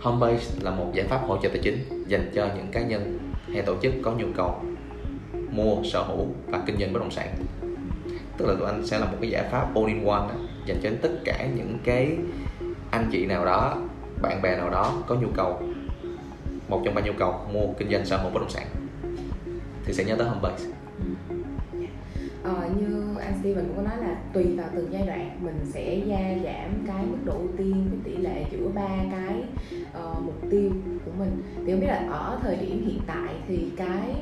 Homebase 0.00 0.54
là 0.60 0.70
một 0.70 0.90
giải 0.94 1.06
pháp 1.06 1.18
hỗ 1.26 1.38
trợ 1.42 1.48
tài 1.48 1.58
chính 1.62 2.04
dành 2.08 2.30
cho 2.34 2.48
những 2.56 2.66
cá 2.72 2.82
nhân 2.82 3.18
hay 3.52 3.62
tổ 3.62 3.76
chức 3.82 3.94
có 4.02 4.12
nhu 4.12 4.26
cầu 4.36 4.62
mua, 5.50 5.82
sở 5.84 6.02
hữu 6.02 6.26
và 6.46 6.62
kinh 6.66 6.76
doanh 6.78 6.92
bất 6.92 7.00
động 7.00 7.10
sản. 7.10 7.34
Tức 8.38 8.46
là 8.46 8.54
tụi 8.58 8.66
anh 8.66 8.86
sẽ 8.86 8.98
là 8.98 9.06
một 9.06 9.16
cái 9.20 9.30
giải 9.30 9.44
pháp 9.50 9.74
all 9.74 9.88
in 9.88 10.04
one 10.06 10.28
đó, 10.28 10.34
dành 10.66 10.80
cho 10.82 10.90
tất 11.02 11.12
cả 11.24 11.48
những 11.56 11.78
cái 11.84 12.16
anh 12.90 13.08
chị 13.12 13.26
nào 13.26 13.44
đó, 13.44 13.76
bạn 14.22 14.42
bè 14.42 14.56
nào 14.56 14.70
đó 14.70 15.02
có 15.06 15.14
nhu 15.14 15.28
cầu 15.36 15.62
một 16.68 16.82
trong 16.84 16.94
ba 16.94 17.02
nhu 17.02 17.12
cầu 17.18 17.46
mua, 17.52 17.66
kinh 17.78 17.90
doanh, 17.90 18.06
sở 18.06 18.16
hữu 18.16 18.30
bất 18.30 18.40
động 18.40 18.50
sản 18.50 18.66
thì 19.86 19.92
sẽ 19.92 20.04
nhớ 20.04 20.16
tới 20.18 20.28
Homebase. 20.28 20.64
Ờ, 22.42 22.70
như 22.80 23.16
anh 23.20 23.34
Steven 23.40 23.66
cũng 23.66 23.76
có 23.76 23.82
nói 23.82 23.96
là 24.00 24.16
tùy 24.32 24.44
vào 24.56 24.68
từng 24.74 24.88
giai 24.92 25.06
đoạn 25.06 25.38
mình 25.42 25.60
sẽ 25.64 25.94
gia 26.06 26.18
giảm 26.44 26.70
cái 26.86 27.04
mức 27.06 27.16
độ 27.24 27.32
ưu 27.32 27.48
tiên 27.56 27.88
cái 27.90 27.98
tỷ 28.04 28.22
lệ 28.22 28.44
giữa 28.52 28.68
ba 28.74 28.88
cái 29.10 29.42
uh, 29.82 30.22
mục 30.22 30.50
tiêu 30.50 30.70
của 31.04 31.10
mình 31.18 31.42
thì 31.66 31.72
không 31.72 31.80
biết 31.80 31.86
là 31.86 32.06
ở 32.10 32.38
thời 32.42 32.56
điểm 32.56 32.86
hiện 32.86 33.00
tại 33.06 33.34
thì 33.48 33.70
cái 33.76 34.14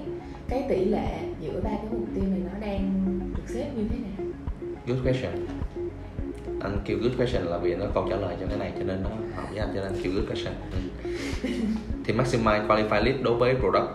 cái 0.49 0.65
tỷ 0.69 0.85
lệ 0.85 1.19
giữa 1.41 1.61
ba 1.65 1.71
cái 1.71 1.87
mục 1.91 2.09
tiêu 2.15 2.25
này 2.25 2.41
nó 2.53 2.67
đang 2.67 3.05
được 3.37 3.43
xếp 3.47 3.71
như 3.77 3.85
thế 3.91 3.97
nào? 3.99 4.33
Good 4.87 4.99
question 5.05 5.47
anh 6.63 6.79
kêu 6.85 6.99
good 7.03 7.13
question 7.17 7.45
là 7.45 7.59
vì 7.59 7.75
nó 7.75 7.87
câu 7.95 8.07
trả 8.11 8.17
lời 8.17 8.37
cho 8.41 8.47
cái 8.47 8.59
này 8.59 8.73
cho 8.79 8.85
nên 8.85 9.03
nó 9.03 9.09
hợp 9.37 9.49
với 9.51 9.59
anh 9.59 9.69
cho 9.75 9.81
nên 9.81 9.93
anh 9.93 10.03
kêu 10.03 10.13
good 10.13 10.27
question 10.27 10.55
thì 12.05 12.15
maximize 12.15 12.67
qualified 12.67 13.05
lead 13.05 13.17
đối 13.23 13.35
với 13.35 13.55
product 13.55 13.91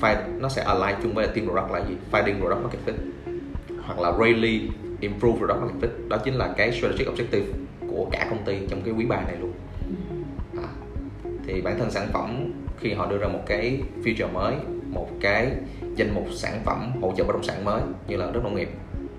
find 0.00 0.16
nó 0.38 0.48
sẽ 0.48 0.62
align 0.62 0.96
chung 1.02 1.14
với 1.14 1.26
team 1.26 1.46
product 1.46 1.70
là 1.70 1.78
gì? 1.88 1.96
Finding 2.12 2.38
product 2.38 2.62
market 2.62 2.80
fit. 2.86 2.94
Hoặc 3.86 3.98
là 3.98 4.12
really 4.18 4.68
improve 5.00 5.38
product 5.38 5.60
market 5.60 5.80
fit. 5.82 6.08
Đó 6.08 6.18
chính 6.24 6.34
là 6.34 6.54
cái 6.56 6.72
strategic 6.72 7.06
objective 7.06 7.44
của 7.88 8.08
cả 8.12 8.26
công 8.30 8.44
ty 8.44 8.58
trong 8.68 8.82
cái 8.82 8.94
quý 8.94 9.06
ba 9.06 9.16
này 9.16 9.36
luôn. 9.40 9.52
À, 10.56 10.68
thì 11.46 11.60
bản 11.60 11.78
thân 11.78 11.90
sản 11.90 12.08
phẩm 12.12 12.52
khi 12.80 12.92
họ 12.92 13.06
đưa 13.06 13.18
ra 13.18 13.28
một 13.28 13.42
cái 13.46 13.80
feature 14.04 14.32
mới 14.32 14.54
một 14.90 15.08
cái 15.20 15.52
danh 15.96 16.14
mục 16.14 16.26
sản 16.32 16.60
phẩm 16.64 16.92
hỗ 17.02 17.12
trợ 17.16 17.24
bất 17.24 17.32
động 17.32 17.42
sản 17.42 17.64
mới 17.64 17.82
như 18.08 18.16
là 18.16 18.30
đất 18.30 18.44
nông 18.44 18.54
nghiệp 18.54 18.68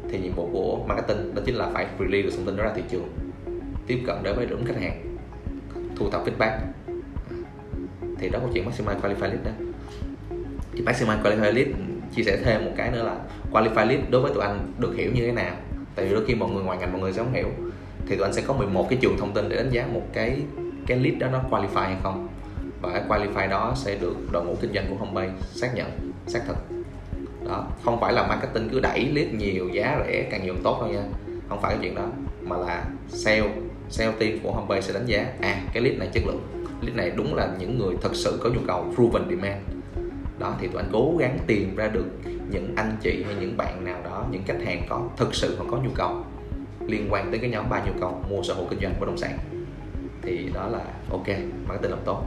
thì 0.09 0.19
nhiệm 0.19 0.33
vụ 0.33 0.49
của 0.53 0.83
marketing 0.87 1.35
đó 1.35 1.41
chính 1.45 1.55
là 1.55 1.69
phải 1.73 1.87
release 1.99 2.21
được 2.23 2.31
thông 2.35 2.45
tin 2.45 2.55
đó 2.57 2.63
ra 2.63 2.71
thị 2.75 2.83
trường 2.89 3.09
tiếp 3.87 4.03
cận 4.07 4.15
đến 4.23 4.35
với 4.35 4.45
đúng 4.45 4.65
khách 4.65 4.81
hàng 4.81 5.17
thu 5.95 6.09
thập 6.09 6.25
feedback. 6.25 6.49
À, 6.49 6.59
thì 8.19 8.29
đó 8.29 8.39
là 8.39 8.45
chuyện 8.53 8.65
maximize 8.69 9.01
qualified 9.01 9.29
lead 9.29 9.45
đó 9.45 9.51
thì 10.81 10.85
maximum 10.85 11.23
qualified 11.23 11.53
lead 11.53 11.67
chia 12.15 12.23
sẻ 12.23 12.37
thêm 12.43 12.65
một 12.65 12.71
cái 12.77 12.91
nữa 12.91 13.03
là 13.03 13.15
qualified 13.51 13.87
lead 13.87 13.99
đối 14.09 14.21
với 14.21 14.31
tụi 14.33 14.43
anh 14.43 14.71
được 14.77 14.95
hiểu 14.97 15.11
như 15.13 15.25
thế 15.25 15.31
nào? 15.31 15.55
Tại 15.95 16.05
vì 16.05 16.13
đôi 16.13 16.25
khi 16.25 16.35
mọi 16.35 16.49
người 16.49 16.63
ngoài 16.63 16.77
ngành 16.77 16.91
mọi 16.91 17.01
người 17.01 17.13
sẽ 17.13 17.23
không 17.23 17.33
hiểu. 17.33 17.47
Thì 18.07 18.15
tụi 18.15 18.23
anh 18.23 18.33
sẽ 18.33 18.41
có 18.47 18.53
11 18.53 18.89
cái 18.89 18.99
trường 19.01 19.17
thông 19.17 19.33
tin 19.33 19.49
để 19.49 19.55
đánh 19.55 19.69
giá 19.69 19.87
một 19.93 20.01
cái 20.13 20.41
cái 20.87 20.97
lead 20.99 21.17
đó 21.17 21.27
nó 21.27 21.41
qualify 21.49 21.83
hay 21.83 21.95
không. 22.03 22.27
Và 22.81 22.89
cái 22.93 23.03
qualify 23.07 23.49
đó 23.49 23.73
sẽ 23.75 23.95
được 23.95 24.15
đội 24.31 24.45
ngũ 24.45 24.55
kinh 24.61 24.73
doanh 24.73 24.85
của 24.89 24.95
homebase 24.95 25.33
xác 25.49 25.75
nhận, 25.75 26.11
xác 26.27 26.39
thực. 26.47 26.57
Đó, 27.47 27.67
không 27.83 27.99
phải 27.99 28.13
là 28.13 28.27
marketing 28.27 28.69
cứ 28.69 28.79
đẩy 28.79 29.05
lead 29.13 29.27
nhiều, 29.33 29.69
giá 29.69 30.03
rẻ, 30.07 30.27
càng 30.31 30.43
nhiều 30.43 30.53
càng 30.53 30.63
tốt 30.63 30.77
đâu 30.81 30.91
nha. 30.91 31.03
Không 31.49 31.61
phải 31.61 31.73
cái 31.73 31.79
chuyện 31.81 31.95
đó, 31.95 32.07
mà 32.41 32.57
là 32.57 32.85
sale 33.07 33.49
sale 33.89 34.11
team 34.19 34.39
của 34.43 34.51
homebase 34.51 34.81
sẽ 34.81 34.93
đánh 34.93 35.05
giá 35.05 35.25
à 35.41 35.61
cái 35.73 35.83
lead 35.83 35.97
này 35.97 36.09
chất 36.13 36.23
lượng. 36.27 36.41
Lead 36.81 36.95
này 36.95 37.11
đúng 37.15 37.35
là 37.35 37.49
những 37.59 37.79
người 37.79 37.95
thật 38.01 38.15
sự 38.15 38.39
có 38.43 38.49
nhu 38.49 38.61
cầu, 38.67 38.93
proven 38.95 39.23
demand 39.29 39.61
đó 40.41 40.55
thì 40.59 40.67
tụi 40.67 40.81
anh 40.81 40.89
cố 40.93 41.15
gắng 41.19 41.37
tìm 41.47 41.75
ra 41.75 41.87
được 41.87 42.05
những 42.51 42.73
anh 42.75 42.97
chị 43.01 43.23
hay 43.25 43.35
những 43.39 43.57
bạn 43.57 43.85
nào 43.85 44.01
đó 44.03 44.25
những 44.31 44.41
khách 44.45 44.61
hàng 44.65 44.85
có 44.89 45.09
thực 45.17 45.35
sự 45.35 45.55
còn 45.59 45.71
có 45.71 45.77
nhu 45.77 45.89
cầu 45.95 46.25
liên 46.87 47.07
quan 47.09 47.31
tới 47.31 47.39
cái 47.39 47.49
nhóm 47.49 47.69
ba 47.69 47.85
nhu 47.85 47.91
cầu 47.99 48.23
mua 48.29 48.43
sở 48.43 48.53
hữu 48.53 48.65
kinh 48.69 48.79
doanh 48.79 48.93
bất 48.99 49.05
động 49.05 49.17
sản. 49.17 49.39
Thì 50.21 50.49
đó 50.53 50.67
là 50.67 50.85
ok 51.09 51.27
marketing 51.67 51.91
làm 51.91 51.99
tốt. 52.05 52.25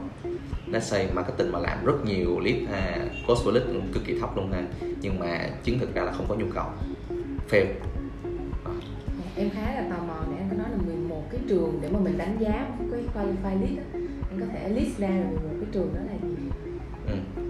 Let's 0.71 0.79
say 0.79 1.07
marketing 1.13 1.51
mà 1.51 1.59
làm 1.59 1.85
rất 1.85 2.05
nhiều 2.05 2.39
lead 2.39 2.55
ha 2.71 3.05
cost 3.27 3.45
per 3.45 3.55
lead 3.55 3.67
cũng 3.67 3.91
cực 3.93 4.03
kỳ 4.05 4.19
thấp 4.19 4.37
luôn 4.37 4.51
ha. 4.51 4.63
Nhưng 5.01 5.19
mà 5.19 5.49
chứng 5.63 5.79
thực 5.79 5.95
ra 5.95 6.03
là 6.03 6.11
không 6.11 6.25
có 6.29 6.35
nhu 6.35 6.45
cầu. 6.53 6.65
Fail. 7.49 7.65
Em 9.37 9.49
khá 9.49 9.75
là 9.75 9.87
tò 9.89 10.03
mò 10.07 10.19
nè 10.31 10.37
anh 10.37 10.49
có 10.49 10.57
nói 10.57 10.67
là 10.71 10.77
11 10.85 11.23
cái 11.31 11.41
trường 11.47 11.79
để 11.81 11.89
mà 11.89 11.99
mình 11.99 12.17
đánh 12.17 12.37
giá 12.39 12.67
một 12.79 12.85
cái 12.91 13.01
qualify 13.15 13.61
lead 13.61 13.77
đó. 13.77 13.83
anh 14.29 14.39
có 14.39 14.45
thể 14.53 14.69
list 14.69 14.97
ra 14.97 15.07
là 15.09 15.29
11 15.29 15.49
cái 15.59 15.69
trường 15.71 15.93
đó 15.95 16.01
là 16.07 16.13
gì? 16.13 16.49
Ừ. 17.07 17.44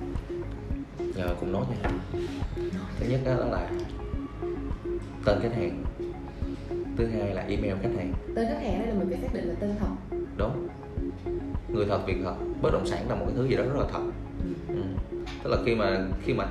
Giờ 1.15 1.35
cùng 1.39 1.51
nói 1.51 1.63
nha. 1.69 1.89
Thứ 2.99 3.05
nhất 3.09 3.19
đó 3.25 3.33
là 3.33 3.69
tên 5.25 5.39
khách 5.41 5.55
hàng. 5.55 5.83
Thứ 6.97 7.07
hai 7.07 7.35
là 7.35 7.41
email 7.41 7.73
khách 7.81 7.89
hàng. 7.97 8.13
Tên 8.35 8.45
khách 8.47 8.61
hàng 8.61 8.79
đây 8.79 8.87
là 8.87 8.93
mình 8.93 9.07
phải 9.09 9.17
xác 9.21 9.33
định 9.33 9.47
là 9.47 9.55
tên 9.59 9.75
thật. 9.79 10.17
Đúng. 10.37 10.67
Người 11.69 11.85
thật 11.85 11.99
việc 12.07 12.17
thật 12.23 12.35
bất 12.61 12.73
động 12.73 12.87
sản 12.87 13.09
là 13.09 13.15
một 13.15 13.25
cái 13.27 13.35
thứ 13.35 13.47
gì 13.47 13.55
đó 13.55 13.63
rất 13.63 13.79
là 13.79 13.85
thật. 13.91 14.01
Ừ. 14.67 14.75
Ừ. 14.75 15.17
tức 15.43 15.49
là 15.49 15.57
khi 15.65 15.75
mà 15.75 16.07
khi 16.23 16.33
mà 16.33 16.47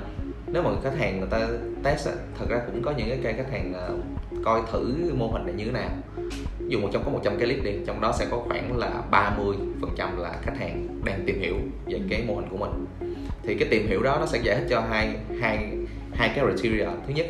nếu 0.47 0.63
mà 0.63 0.69
khách 0.83 0.97
hàng 0.97 1.19
người 1.19 1.29
ta 1.31 1.47
test 1.83 2.09
thật 2.39 2.45
ra 2.49 2.61
cũng 2.65 2.81
có 2.81 2.93
những 2.97 3.09
cái 3.09 3.19
cây 3.23 3.33
khách 3.33 3.51
hàng 3.51 3.73
uh, 3.93 4.45
coi 4.45 4.61
thử 4.71 5.13
mô 5.17 5.27
hình 5.27 5.45
này 5.45 5.55
như 5.55 5.65
thế 5.65 5.71
nào. 5.71 5.89
Dù 6.67 6.79
một 6.79 6.89
trong 6.91 7.03
có 7.05 7.11
100 7.11 7.37
cái 7.37 7.47
clip 7.47 7.63
đi 7.63 7.71
trong 7.87 8.01
đó 8.01 8.13
sẽ 8.19 8.27
có 8.31 8.43
khoảng 8.47 8.77
là 8.77 9.01
30 9.11 9.55
phần 9.81 9.89
trăm 9.97 10.17
là 10.17 10.39
khách 10.41 10.57
hàng 10.57 10.87
đang 11.05 11.23
tìm 11.25 11.39
hiểu 11.39 11.55
về 11.85 11.99
cái 12.09 12.23
mô 12.27 12.35
hình 12.35 12.49
của 12.49 12.57
mình 12.57 12.85
thì 13.47 13.55
cái 13.55 13.67
tìm 13.71 13.87
hiểu 13.87 14.03
đó 14.03 14.17
nó 14.19 14.25
sẽ 14.25 14.39
giải 14.43 14.55
thích 14.55 14.67
cho 14.69 14.81
hai 14.81 15.17
hai 15.41 15.77
hai 16.13 16.31
cái 16.35 16.45
criteria. 16.45 16.85
Thứ 17.07 17.13
nhất 17.13 17.25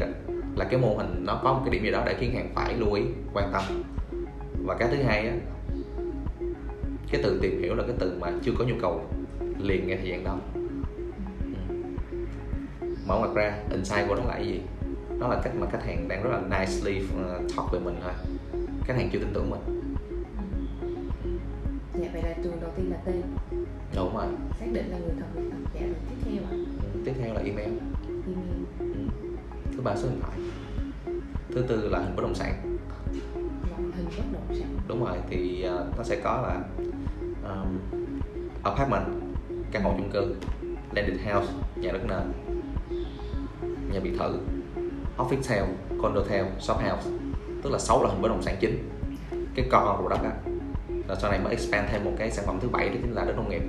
là 0.55 0.65
cái 0.65 0.79
mô 0.79 0.95
hình 0.97 1.25
nó 1.25 1.39
có 1.43 1.53
một 1.53 1.61
cái 1.65 1.73
điểm 1.73 1.83
gì 1.83 1.91
đó 1.91 2.03
để 2.05 2.15
khiến 2.19 2.35
hàng 2.35 2.49
phải 2.55 2.73
lưu 2.77 2.93
ý, 2.93 3.03
quan 3.33 3.49
tâm. 3.53 3.63
Và 4.65 4.75
cái 4.79 4.87
thứ 4.91 5.03
hai 5.03 5.27
á, 5.27 5.35
cái 7.11 7.21
từ 7.23 7.39
tìm 7.41 7.61
hiểu 7.61 7.75
là 7.75 7.83
cái 7.87 7.95
từ 7.99 8.17
mà 8.19 8.31
chưa 8.43 8.51
có 8.57 8.65
nhu 8.65 8.75
cầu 8.81 9.05
liền 9.59 9.87
ngay 9.87 9.97
thời 9.97 10.09
gian 10.09 10.23
đó. 10.23 10.39
Ừ. 11.43 11.75
Mở 13.07 13.19
mặt 13.19 13.29
ra, 13.35 13.57
insight 13.71 14.07
của 14.07 14.15
nó 14.15 14.21
là 14.23 14.33
cái 14.33 14.45
gì? 14.45 14.61
Nó 15.19 15.27
là 15.27 15.41
cách 15.43 15.53
mà 15.59 15.67
khách 15.71 15.85
hàng 15.85 16.07
đang 16.07 16.23
rất 16.23 16.29
là 16.29 16.59
nicely 16.59 17.01
ờ, 17.23 17.41
talk 17.57 17.71
về 17.71 17.79
mình 17.79 17.95
thôi. 18.03 18.13
Khách 18.83 18.95
hàng 18.97 19.09
chưa 19.13 19.19
tin 19.19 19.33
tưởng 19.33 19.49
mình. 19.49 19.59
Dạ 21.93 22.07
vậy 22.13 22.23
là 22.23 22.33
trường 22.43 22.61
đầu 22.61 22.71
tiên 22.75 22.91
là 22.91 22.97
tên 23.05 23.21
đúng 23.95 24.15
rồi. 24.15 24.25
Xác 24.59 24.65
định 24.73 24.91
là 24.91 24.97
người 24.97 25.15
thật 25.19 25.25
việc 25.35 25.49
thật. 25.51 25.57
Dạ 25.73 25.81
rồi 25.81 25.95
tiếp 26.09 26.15
theo 26.25 26.43
ạ. 26.43 26.51
Ừ, 26.93 26.99
tiếp 27.05 27.13
theo 27.19 27.33
là 27.33 27.39
email. 27.39 27.69
Email. 28.07 28.63
Ừ. 28.79 28.85
thứ 29.73 29.81
ba 29.81 29.95
số 29.95 30.09
điện 30.09 30.19
thoại. 30.21 30.37
Thứ 31.49 31.61
tư 31.67 31.89
là 31.89 31.99
hình 31.99 32.15
bất 32.15 32.21
động 32.21 32.35
sản. 32.35 32.77
Loại 33.69 33.81
hình 33.97 34.05
bất 34.17 34.23
động 34.33 34.57
sản. 34.59 34.77
Đúng 34.87 35.05
rồi 35.05 35.17
thì 35.29 35.65
uh, 35.67 35.97
nó 35.97 36.03
sẽ 36.03 36.21
có 36.23 36.41
là 36.41 36.63
um, 37.43 38.01
apartment 38.63 39.05
căn 39.71 39.83
hộ 39.83 39.93
chung 39.97 40.11
cư 40.13 40.35
landed 40.95 41.19
house 41.25 41.53
nhà 41.75 41.91
đất 41.91 42.01
nền 42.07 42.31
nhà 43.93 43.99
biệt 44.03 44.13
thự 44.19 44.39
office 45.17 45.41
town 45.41 45.67
condo 46.01 46.21
town 46.21 46.45
shop 46.59 46.77
house. 46.77 47.09
Tức 47.63 47.69
là 47.69 47.79
sáu 47.79 48.01
loại 48.01 48.13
hình 48.13 48.21
bất 48.21 48.29
động 48.29 48.41
sản 48.41 48.55
chính. 48.59 48.89
Cái 49.55 49.65
core 49.71 50.03
của 50.03 50.09
đất 50.09 50.19
á 50.23 50.54
rồi 51.07 51.17
sau 51.21 51.31
này 51.31 51.39
mới 51.39 51.51
expand 51.51 51.89
thêm 51.91 52.03
một 52.03 52.11
cái 52.17 52.31
sản 52.31 52.45
phẩm 52.47 52.59
thứ 52.61 52.69
bảy 52.69 52.89
đó 52.89 52.95
chính 53.01 53.13
là 53.13 53.25
đất 53.25 53.35
nông 53.35 53.49
nghiệp. 53.49 53.61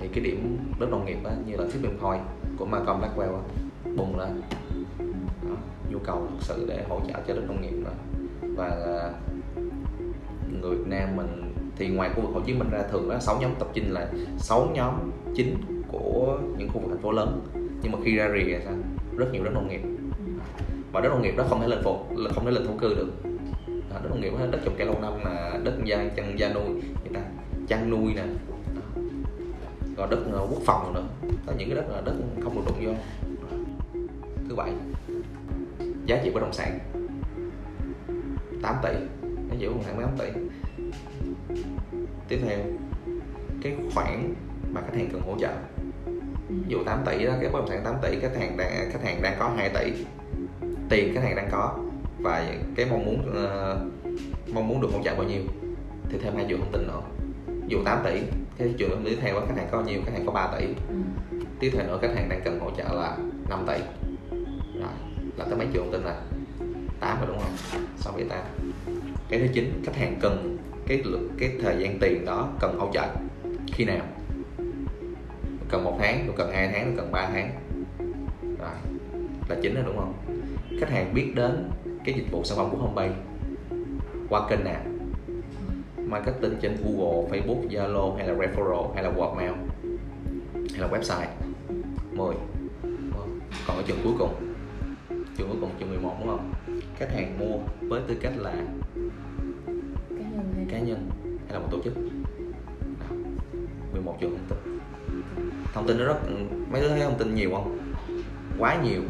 Thì 0.00 0.08
cái 0.08 0.24
điểm 0.24 0.58
đất 0.80 0.90
nông 0.90 1.04
nghiệp 1.04 1.18
á, 1.24 1.30
như 1.46 1.56
là 1.56 1.64
thiết 1.72 1.78
bị 1.82 1.88
hồi 2.00 2.18
của 2.58 2.64
Malcolm 2.64 3.00
Blackwell 3.00 3.34
á, 3.34 3.42
bùng 3.96 4.18
lên. 4.18 4.42
Đó, 5.42 5.56
nhu 5.90 5.98
cầu 5.98 6.26
thực 6.30 6.40
sự 6.40 6.66
để 6.68 6.84
hỗ 6.88 7.00
trợ 7.08 7.20
cho 7.26 7.34
đất 7.34 7.42
nông 7.46 7.62
nghiệp 7.62 7.84
đó. 7.84 7.90
và 8.56 9.10
người 10.62 10.76
Việt 10.76 10.86
Nam 10.86 11.16
mình 11.16 11.54
thì 11.76 11.88
ngoài 11.88 12.10
khu 12.14 12.22
vực 12.22 12.30
Hồ 12.34 12.40
Chí 12.46 12.54
Minh 12.54 12.70
ra 12.70 12.82
thường 12.90 13.08
đó 13.08 13.18
sáu 13.20 13.38
nhóm 13.40 13.50
tập 13.58 13.68
trung 13.74 13.92
là 13.92 14.08
sáu 14.38 14.68
nhóm 14.74 14.94
chính 15.34 15.56
của 15.88 16.38
những 16.58 16.68
khu 16.68 16.80
vực 16.80 16.90
thành 16.90 17.02
phố 17.02 17.12
lớn. 17.12 17.40
Nhưng 17.82 17.92
mà 17.92 17.98
khi 18.04 18.16
ra 18.16 18.28
rìa 18.34 18.58
sao? 18.64 18.74
Rất 19.16 19.26
nhiều 19.32 19.44
đất 19.44 19.50
nông 19.54 19.68
nghiệp. 19.68 19.80
Và 20.92 21.00
đất 21.00 21.08
nông 21.08 21.22
nghiệp 21.22 21.34
đó 21.36 21.44
không 21.48 21.60
thể 21.60 21.68
lên 21.68 21.78
phụ 21.84 21.98
không 22.34 22.44
thể 22.44 22.50
lên 22.50 22.66
thổ 22.66 22.72
cư 22.80 22.94
được 22.94 23.12
đất 24.02 24.08
nông 24.10 24.20
nghiệp 24.20 24.32
hết, 24.38 24.48
đất 24.50 24.58
trồng 24.64 24.74
cây 24.78 24.86
lâu 24.86 25.00
năm 25.02 25.12
là 25.24 25.60
đất 25.64 25.74
gia 25.84 26.08
chăn 26.16 26.38
gia 26.38 26.52
nuôi 26.52 26.64
người 26.64 27.12
ta 27.14 27.20
chăn 27.68 27.90
nuôi 27.90 28.14
nè. 28.14 28.22
Còn 29.96 30.10
đất 30.10 30.18
ờ, 30.32 30.46
quốc 30.50 30.62
phòng 30.66 30.94
nữa. 30.94 31.04
Có 31.46 31.52
những 31.58 31.68
cái 31.68 31.76
đất 31.76 31.84
là 31.90 32.00
đất 32.00 32.14
không 32.44 32.54
được 32.54 32.62
đụng 32.66 32.84
vô. 32.84 32.92
Thứ 34.48 34.54
bảy 34.54 34.72
giá 36.06 36.20
trị 36.24 36.30
bất 36.30 36.40
động 36.40 36.52
sản. 36.52 36.78
8 38.62 38.76
tỷ 38.82 38.90
giá 39.50 39.56
trị 39.60 39.66
bất 39.66 39.74
động 39.74 39.84
sản 39.86 40.00
8 40.00 40.10
tỷ. 40.18 40.40
Tiếp 42.28 42.38
theo 42.48 42.58
cái 43.62 43.76
khoản 43.94 44.34
mà 44.72 44.80
khách 44.80 44.96
hàng 44.96 45.08
cần 45.12 45.22
hỗ 45.22 45.38
trợ. 45.38 45.52
Ví 46.48 46.64
dụ 46.68 46.84
8 46.84 47.02
tỷ 47.06 47.24
đó 47.26 47.32
cái 47.40 47.50
bất 47.50 47.58
động 47.58 47.68
sản 47.68 47.80
8 47.84 47.94
tỷ 48.02 48.20
khách 48.20 48.36
hàng 48.38 48.56
đang 48.56 48.90
khách 48.92 49.04
hàng 49.04 49.22
đang 49.22 49.36
có 49.38 49.52
2 49.56 49.68
tỷ. 49.68 49.92
Tiền 50.88 51.14
khách 51.14 51.22
hàng 51.22 51.36
đang 51.36 51.48
có 51.50 51.78
và 52.20 52.54
cái 52.76 52.86
mong 52.90 53.04
muốn 53.04 53.34
ờ, 53.34 53.78
mong 54.52 54.68
muốn 54.68 54.80
được 54.80 54.88
hỗ 54.92 55.02
trợ 55.04 55.14
bao 55.14 55.24
nhiêu? 55.24 55.42
Thì 56.10 56.18
thêm 56.22 56.36
hai 56.36 56.46
triệu 56.48 56.58
thông 56.58 56.72
tin 56.72 56.86
nữa. 56.86 57.00
Dụ 57.68 57.78
8 57.84 57.98
tỷ 58.04 58.20
cái 58.58 58.74
trường 58.78 58.90
hợp 58.90 58.96
tiếp 59.04 59.18
theo 59.20 59.40
khách 59.40 59.56
hàng 59.56 59.68
có 59.70 59.78
bao 59.78 59.86
nhiêu 59.86 60.00
khách 60.04 60.12
hàng 60.12 60.26
có 60.26 60.32
3 60.32 60.48
tỷ. 60.58 60.66
Ừ. 60.66 60.96
tiếp 61.60 61.70
theo 61.72 61.86
nữa 61.86 61.98
khách 62.02 62.14
hàng 62.14 62.28
đang 62.28 62.40
cần 62.44 62.60
hỗ 62.60 62.70
trợ 62.70 62.84
là 62.84 63.16
5 63.48 63.64
tỷ. 63.66 63.78
Rồi 64.80 64.92
là 65.36 65.44
tới 65.44 65.56
mấy 65.58 65.66
triệu 65.72 65.82
thông 65.82 65.92
tin 65.92 66.02
là 66.02 66.20
8 67.00 67.18
rồi 67.20 67.26
đúng 67.28 67.38
không? 67.38 67.82
6 67.96 68.12
7 68.12 68.24
8 68.28 68.38
cái 69.28 69.40
thứ 69.40 69.46
chín 69.52 69.82
khách 69.84 69.96
hàng 69.96 70.16
cần 70.20 70.56
cái 70.86 71.02
lượng 71.04 71.28
cái 71.38 71.50
thời 71.62 71.76
gian 71.78 71.98
tiền 71.98 72.24
đó 72.24 72.48
cần 72.60 72.78
hỗ 72.78 72.90
trợ 72.92 73.06
khi 73.72 73.84
nào? 73.84 74.06
Cần 75.68 75.84
một 75.84 75.96
tháng 76.00 76.32
cần 76.36 76.52
hai 76.52 76.68
tháng 76.72 76.94
cần 76.96 77.12
3 77.12 77.28
tháng. 77.32 77.50
Rồi 78.42 78.70
là 79.48 79.56
chính 79.62 79.74
rồi 79.74 79.84
đúng 79.86 79.96
không? 79.96 80.14
Khách 80.80 80.90
hàng 80.90 81.14
biết 81.14 81.32
đến 81.34 81.70
cái 82.06 82.14
dịch 82.14 82.30
vụ 82.30 82.44
sản 82.44 82.58
phẩm 82.58 82.68
của 82.70 82.76
Homebay 82.76 83.10
qua 84.28 84.48
kênh 84.48 84.64
nào? 84.64 84.82
Marketing 85.98 86.54
trên 86.60 86.76
Google, 86.84 87.30
Facebook, 87.30 87.68
Zalo 87.68 88.16
hay 88.16 88.28
là 88.28 88.34
referral 88.34 88.92
hay 88.94 89.02
là 89.04 89.10
word 89.10 89.36
mail 89.36 89.52
hay 90.52 90.80
là 90.80 90.88
website? 90.88 91.26
10 92.12 92.34
còn 93.66 93.76
ở 93.76 93.82
trường 93.86 93.98
cuối 94.04 94.12
cùng. 94.18 94.34
Trường 95.36 95.48
cuối 95.48 95.58
cùng 95.60 95.70
trường 95.78 95.90
11 95.90 96.16
đúng 96.20 96.28
không? 96.28 96.52
Khách 96.96 97.12
hàng 97.12 97.38
mua 97.38 97.58
với 97.88 98.00
tư 98.08 98.16
cách 98.20 98.32
là 98.36 98.52
cá 100.10 100.24
nhân 100.30 100.52
hay 100.56 100.66
cá 100.70 100.78
nhân 100.78 101.10
hay 101.22 101.52
là 101.52 101.58
một 101.58 101.68
tổ 101.70 101.78
chức? 101.84 101.94
Đó. 103.00 103.16
11 103.92 104.16
trường 104.20 104.30
thông 104.30 104.46
tin. 104.48 104.78
Thông 105.74 105.86
tin 105.86 105.98
nó 105.98 106.04
rất 106.04 106.18
mấy 106.70 106.82
đứa 106.82 106.88
thấy 106.88 107.00
thông 107.00 107.18
tin 107.18 107.34
nhiều 107.34 107.50
không? 107.52 107.78
Quá 108.58 108.82
nhiều. 108.82 109.02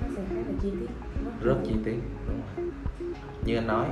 Nó 0.00 0.08
sẽ 0.16 0.22
khá 0.28 0.34
là 0.34 0.52
chi 0.62 0.70
tiết 0.80 1.07
rất 1.42 1.56
chi 1.66 1.74
tiết 1.84 1.96
đúng 2.26 2.40
rồi. 2.56 2.66
Như 3.44 3.56
anh 3.56 3.66
nói 3.66 3.86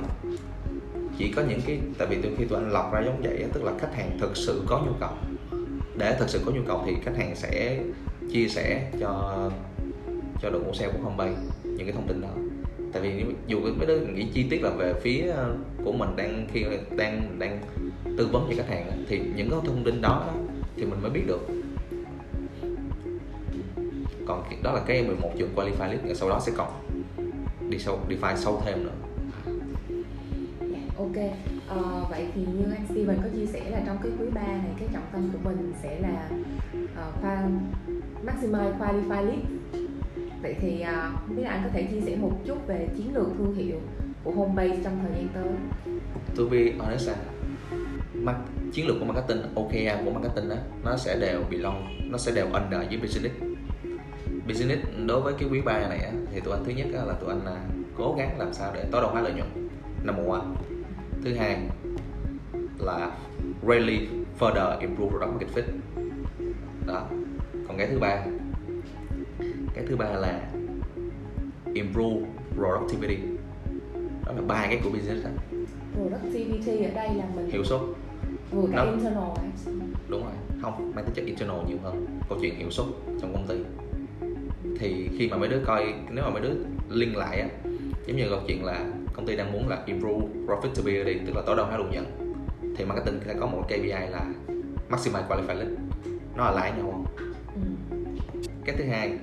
chỉ 1.17 1.31
có 1.31 1.43
những 1.49 1.61
cái 1.67 1.79
tại 1.97 2.07
vì 2.07 2.17
từ 2.21 2.29
khi 2.37 2.45
tụi 2.45 2.59
anh 2.59 2.71
lọc 2.71 2.93
ra 2.93 3.01
giống 3.05 3.21
vậy 3.21 3.45
tức 3.53 3.63
là 3.63 3.73
khách 3.79 3.95
hàng 3.95 4.17
thực 4.19 4.37
sự 4.37 4.61
có 4.65 4.81
nhu 4.85 4.91
cầu. 4.99 5.09
Để 5.97 6.15
thực 6.19 6.29
sự 6.29 6.39
có 6.45 6.51
nhu 6.51 6.61
cầu 6.67 6.83
thì 6.85 6.93
khách 7.03 7.17
hàng 7.17 7.35
sẽ 7.35 7.79
chia 8.31 8.47
sẻ 8.47 8.91
cho 8.99 9.41
cho 10.41 10.49
đội 10.49 10.61
ngũ 10.61 10.73
sale 10.73 10.91
của 10.91 10.99
Homebay 11.03 11.35
những 11.63 11.85
cái 11.85 11.91
thông 11.91 12.07
tin 12.07 12.21
đó. 12.21 12.29
Tại 12.93 13.01
vì 13.01 13.13
nếu- 13.13 13.31
dù 13.47 13.59
cái 13.79 13.87
đó 13.87 13.93
nghĩ 14.13 14.27
chi 14.33 14.45
tiết 14.49 14.63
là 14.63 14.69
về 14.69 14.93
phía 15.01 15.33
của 15.83 15.91
mình 15.91 16.09
đang 16.15 16.47
khi 16.53 16.65
đang 16.97 17.39
đang 17.39 17.59
tư 18.17 18.27
vấn 18.31 18.45
cho 18.49 18.55
khách 18.57 18.69
hàng 18.69 19.05
thì 19.09 19.21
những 19.35 19.49
cái 19.49 19.59
thông 19.65 19.83
tin 19.83 20.01
đó, 20.01 20.09
đó 20.27 20.33
thì 20.75 20.85
mình 20.85 21.01
mới 21.01 21.11
biết 21.11 21.23
được. 21.27 21.47
Còn 24.27 24.43
đó 24.63 24.73
là 24.73 24.81
cái 24.87 25.03
11 25.03 25.31
trường 25.37 25.55
qualify 25.55 25.91
list 25.91 26.19
sau 26.19 26.29
đó 26.29 26.39
sẽ 26.45 26.51
còn 26.57 26.86
đi 27.69 27.79
sâu 27.79 27.99
define 28.09 28.35
sâu 28.35 28.61
thêm 28.65 28.83
nữa. 28.83 28.91
Dạ, 30.59 30.79
ok. 30.97 31.15
Ờ, 31.67 32.05
vậy 32.09 32.27
thì 32.35 32.41
như 32.41 32.71
anh 32.71 32.85
Steven 32.89 33.17
có 33.23 33.29
chia 33.35 33.45
sẻ 33.45 33.69
là 33.69 33.81
trong 33.85 33.97
cái 34.03 34.11
quý 34.19 34.25
3 34.33 34.41
này 34.41 34.71
cái 34.79 34.87
trọng 34.93 35.03
tâm 35.13 35.29
của 35.33 35.49
mình 35.49 35.73
sẽ 35.83 35.99
là 35.99 36.29
uh, 36.83 37.21
qua 37.21 37.49
maximize 38.25 38.77
qualify 38.79 39.25
lead 39.25 39.39
vậy 40.41 40.55
thì 40.61 40.81
ờ, 40.81 41.11
không 41.27 41.35
biết 41.35 41.43
là 41.43 41.49
anh 41.49 41.61
có 41.63 41.69
thể 41.73 41.83
chia 41.83 42.01
sẻ 42.01 42.15
một 42.15 42.31
chút 42.45 42.67
về 42.67 42.87
chiến 42.97 43.15
lược 43.15 43.27
thương 43.37 43.55
hiệu 43.55 43.77
của 44.23 44.31
Homebase 44.31 44.83
trong 44.83 44.99
thời 45.01 45.11
gian 45.11 45.27
tới? 45.33 45.47
To 46.37 46.43
be 46.51 46.57
honest 46.79 47.09
mar- 48.13 48.35
chiến 48.73 48.87
lược 48.87 48.95
của 48.99 49.05
marketing 49.05 49.41
OKR 49.55 50.05
của 50.05 50.11
marketing 50.11 50.49
đó 50.49 50.55
nó 50.83 50.97
sẽ 50.97 51.19
đều 51.19 51.43
belong 51.51 51.87
nó 52.11 52.17
sẽ 52.17 52.31
đều 52.31 52.45
under 52.45 52.89
với 52.89 52.97
business 53.01 53.35
business 54.47 54.81
đối 55.05 55.21
với 55.21 55.33
cái 55.39 55.49
quý 55.51 55.61
3 55.61 55.87
này 55.87 55.99
á, 55.99 56.11
thì 56.33 56.39
tụi 56.39 56.53
anh 56.53 56.63
thứ 56.65 56.71
nhất 56.71 56.87
á, 56.93 57.05
là 57.05 57.13
tụi 57.13 57.29
anh 57.29 57.45
là 57.45 57.61
cố 57.97 58.15
gắng 58.17 58.39
làm 58.39 58.53
sao 58.53 58.71
để 58.75 58.85
tối 58.91 59.01
đa 59.01 59.07
hóa 59.07 59.21
lợi 59.21 59.33
nhuận. 59.33 59.69
Number 60.03 60.27
one. 60.27 60.41
Thứ 61.23 61.33
hai 61.33 61.57
là 62.79 63.11
really 63.67 64.07
further 64.39 64.79
improve 64.79 65.09
product 65.09 65.31
market 65.31 65.49
fit. 65.55 65.63
Đó. 66.87 67.07
Còn 67.67 67.77
cái 67.77 67.87
thứ 67.87 67.99
ba 67.99 68.25
cái 69.73 69.85
thứ 69.87 69.95
ba 69.95 70.05
là 70.05 70.41
improve 71.73 72.25
productivity. 72.55 73.17
Đó 74.25 74.33
là 74.35 74.41
ba 74.47 74.65
cái 74.67 74.79
của 74.83 74.89
business 74.89 75.25
đó. 75.25 75.29
productivity 75.93 76.83
ở 76.83 76.91
đây 76.95 77.09
là 77.15 77.25
mình 77.35 77.49
hiệu 77.51 77.63
suất. 77.63 77.79
Vừa 78.51 78.67
cả 78.71 78.85
Nó- 78.85 78.91
internal 78.91 79.23
đúng 80.07 80.23
rồi. 80.23 80.31
Không 80.61 80.91
mang 80.95 81.05
tính 81.05 81.13
chất 81.15 81.25
internal 81.25 81.67
nhiều 81.67 81.77
hơn. 81.83 82.05
Câu 82.29 82.37
chuyện 82.41 82.55
hiệu 82.55 82.69
suất 82.71 82.85
trong 83.21 83.33
công 83.33 83.47
ty 83.47 83.55
thì 84.79 85.09
khi 85.17 85.27
mà 85.27 85.37
mấy 85.37 85.49
đứa 85.49 85.59
coi 85.65 85.93
nếu 86.11 86.23
mà 86.23 86.29
mấy 86.29 86.41
đứa 86.41 86.53
liên 86.89 87.17
lại 87.17 87.39
á 87.39 87.47
giống 88.07 88.17
như 88.17 88.29
câu 88.29 88.39
chuyện 88.47 88.65
là 88.65 88.85
công 89.13 89.25
ty 89.25 89.35
đang 89.35 89.51
muốn 89.51 89.67
là 89.67 89.83
improve 89.85 90.27
profitability 90.47 91.19
tức 91.25 91.35
là 91.35 91.41
tối 91.45 91.55
đa 91.55 91.63
hóa 91.63 91.77
lợi 91.77 91.87
nhuận 91.91 92.05
thì 92.77 92.85
marketing 92.85 93.19
sẽ 93.25 93.35
có 93.39 93.47
một 93.47 93.63
KPI 93.67 93.87
là 93.87 94.25
maximize 94.89 95.27
qualified 95.27 95.57
lead. 95.57 95.69
Nó 96.35 96.45
là 96.45 96.51
lại 96.51 96.71
nhau. 96.77 96.91
Không 96.91 97.05
ừ. 97.91 97.97
cái 98.65 98.75
thứ 98.77 98.83
hai 98.83 99.17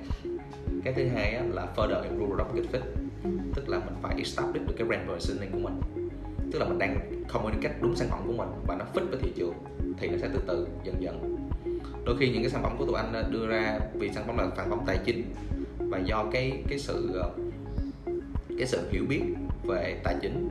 cái 0.83 0.93
thứ 0.93 1.07
hai 1.07 1.35
á, 1.35 1.43
là 1.53 1.67
further 1.75 2.03
improve 2.03 2.25
product 2.25 2.47
market 2.47 2.71
fit. 2.71 2.85
Ừ. 3.23 3.29
tức 3.55 3.69
là 3.69 3.79
mình 3.79 3.95
phải 4.01 4.15
establish 4.17 4.67
được 4.67 4.73
cái 4.77 4.87
brand 4.87 5.09
positioning 5.09 5.51
của 5.51 5.59
mình. 5.59 5.81
Tức 6.51 6.59
là 6.59 6.65
mình 6.65 6.77
đang 6.77 7.23
communicate 7.33 7.75
đúng 7.81 7.95
sản 7.95 8.07
phẩm 8.11 8.19
của 8.27 8.33
mình 8.33 8.49
và 8.67 8.75
nó 8.75 8.85
fit 8.93 9.09
với 9.09 9.19
thị 9.21 9.31
trường 9.35 9.53
thì 9.97 10.07
nó 10.07 10.17
sẽ 10.21 10.29
từ 10.33 10.39
từ 10.47 10.67
dần 10.83 10.95
dần 10.99 11.37
đôi 12.05 12.17
khi 12.17 12.29
những 12.29 12.41
cái 12.41 12.51
sản 12.51 12.63
phẩm 12.63 12.75
của 12.77 12.85
tụi 12.85 12.95
anh 12.95 13.13
ờ, 13.13 13.23
đưa 13.31 13.47
ra 13.47 13.79
vì 13.93 14.11
sản 14.11 14.23
phẩm 14.27 14.37
là 14.37 14.47
sản 14.57 14.69
phẩm 14.69 14.79
tài 14.85 14.97
chính 15.05 15.23
và 15.77 15.97
do 15.97 16.25
cái 16.31 16.63
cái 16.67 16.79
sự 16.79 17.09
ờ, 17.13 17.31
cái 18.57 18.67
sự 18.67 18.89
hiểu 18.91 19.05
biết 19.09 19.21
về 19.63 19.99
tài 20.03 20.15
chính 20.21 20.49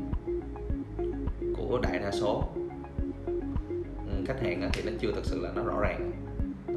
của 1.57 1.81
đại 1.83 1.99
đa 1.99 2.11
số. 2.11 2.49
Ừ, 4.07 4.25
khách 4.27 4.43
hàng 4.43 4.63
ờ, 4.63 4.69
thì 4.73 4.83
nó 4.87 4.93
chưa 5.01 5.13
thực 5.13 5.25
sự 5.25 5.41
là 5.41 5.51
nó 5.57 5.63
rõ 5.63 5.81
ràng. 5.81 6.11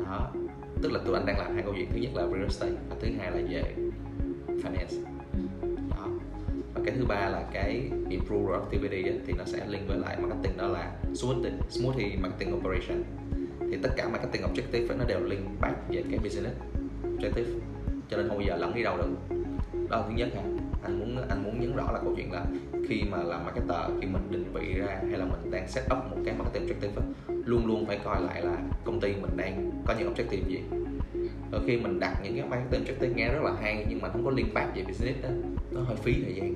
Đó 0.06 0.32
tức 0.82 0.92
là 0.92 1.00
tụi 1.06 1.16
anh 1.16 1.26
đang 1.26 1.40
làm 1.40 1.54
hai 1.54 1.64
câu 1.64 1.74
chuyện. 1.78 1.90
Thứ 1.92 1.98
nhất 1.98 2.12
là 2.16 2.28
real 2.28 2.44
estate 2.44 2.76
và 2.90 2.96
thứ 3.00 3.08
hai 3.20 3.32
là 3.32 3.42
về 3.50 3.76
finance. 4.48 5.04
Đó 5.90 6.08
và 6.74 6.82
cái 6.86 6.96
thứ 6.98 7.06
ba 7.06 7.30
là 7.30 7.46
cái 7.54 7.90
improve 8.10 8.46
productivity 8.46 9.04
á, 9.04 9.16
thì 9.28 9.34
nó 9.38 9.44
sẽ 9.46 9.66
liên 9.68 9.82
với 9.88 9.98
lại 9.98 10.18
marketing 10.22 10.58
đó 10.58 10.68
là 10.68 10.92
smoothie, 11.14 11.52
smoothie 11.70 12.16
marketing 12.22 12.56
operation 12.56 13.04
thì 13.72 13.78
tất 13.82 13.90
cả 13.98 14.10
marketing 14.10 14.42
objective 14.42 14.90
á, 14.90 14.96
nó 15.00 15.06
đều 15.06 15.20
link 15.20 15.42
back 15.62 15.90
về 15.90 16.04
cái 16.10 16.20
business 16.20 16.56
objective. 17.04 17.60
Cho 18.10 18.18
nên 18.18 18.28
không 18.28 18.38
bao 18.38 18.48
giờ 18.48 18.56
lẫn 18.56 18.76
đi 18.76 18.84
đâu 18.84 18.98
được. 18.98 19.10
Đó 19.90 19.98
là 19.98 20.04
thứ 20.08 20.14
nhất 20.16 20.30
ha. 20.36 20.42
Anh 20.84 21.00
muốn 21.00 21.28
anh 21.30 21.44
muốn 21.44 21.60
nhấn 21.60 21.76
rõ 21.76 21.92
là 21.92 22.00
câu 22.04 22.14
chuyện 22.16 22.32
là 22.32 22.46
khi 22.90 23.04
mà 23.12 23.18
làm 23.18 23.46
marketer 23.46 24.02
khi 24.02 24.08
mình 24.08 24.22
định 24.32 24.46
vị 24.54 24.74
ra 24.74 25.00
hay 25.10 25.20
là 25.20 25.26
mình 25.26 25.52
đang 25.52 25.68
set 25.68 25.84
up 25.84 26.12
một 26.12 26.18
cái 26.26 26.36
marketing 26.38 26.68
objective 26.68 27.02
á, 27.02 27.34
luôn 27.46 27.68
luôn 27.68 27.86
phải 27.86 28.00
coi 28.04 28.22
lại 28.22 28.42
là 28.42 28.58
công 28.84 29.00
ty 29.00 29.14
mình 29.22 29.38
đang 29.38 29.72
có 29.88 29.96
những 30.00 30.14
objective 30.14 30.48
gì. 30.48 30.60
Đôi 31.52 31.62
khi 31.68 31.78
mình 31.78 32.00
đặt 32.00 32.18
những 32.24 32.36
cái 32.36 32.46
marketing 32.50 32.84
objective 32.84 33.16
nghe 33.16 33.30
rất 33.30 33.44
là 33.44 33.54
hay 33.62 33.86
nhưng 33.90 34.02
mà 34.02 34.10
không 34.10 34.26
có 34.26 34.32
liên 34.32 34.54
back 34.54 34.76
về 34.76 34.84
business 34.84 35.24
đó 35.24 35.30
nó 35.72 35.82
hơi 35.82 35.96
phí 35.96 36.14
thời 36.24 36.36
gian. 36.36 36.56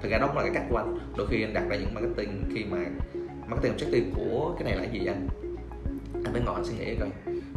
Thực 0.00 0.10
ra 0.10 0.18
đó 0.18 0.26
cũng 0.26 0.36
là 0.36 0.42
cái 0.42 0.52
cách 0.54 0.64
của 0.70 0.76
anh. 0.76 0.98
Đôi 1.16 1.26
khi 1.26 1.42
anh 1.42 1.54
đặt 1.54 1.64
ra 1.70 1.76
những 1.76 1.94
marketing 1.94 2.42
khi 2.54 2.64
mà 2.64 2.78
marketing 3.50 3.76
objective 3.76 4.10
của 4.14 4.54
cái 4.58 4.64
này 4.64 4.76
là 4.76 4.92
gì 4.92 5.06
anh? 5.06 5.28
Anh 6.24 6.32
phải 6.32 6.42
ngồi 6.44 6.54
anh 6.54 6.64
suy 6.64 6.74
nghĩ 6.78 6.94
coi. 7.00 7.08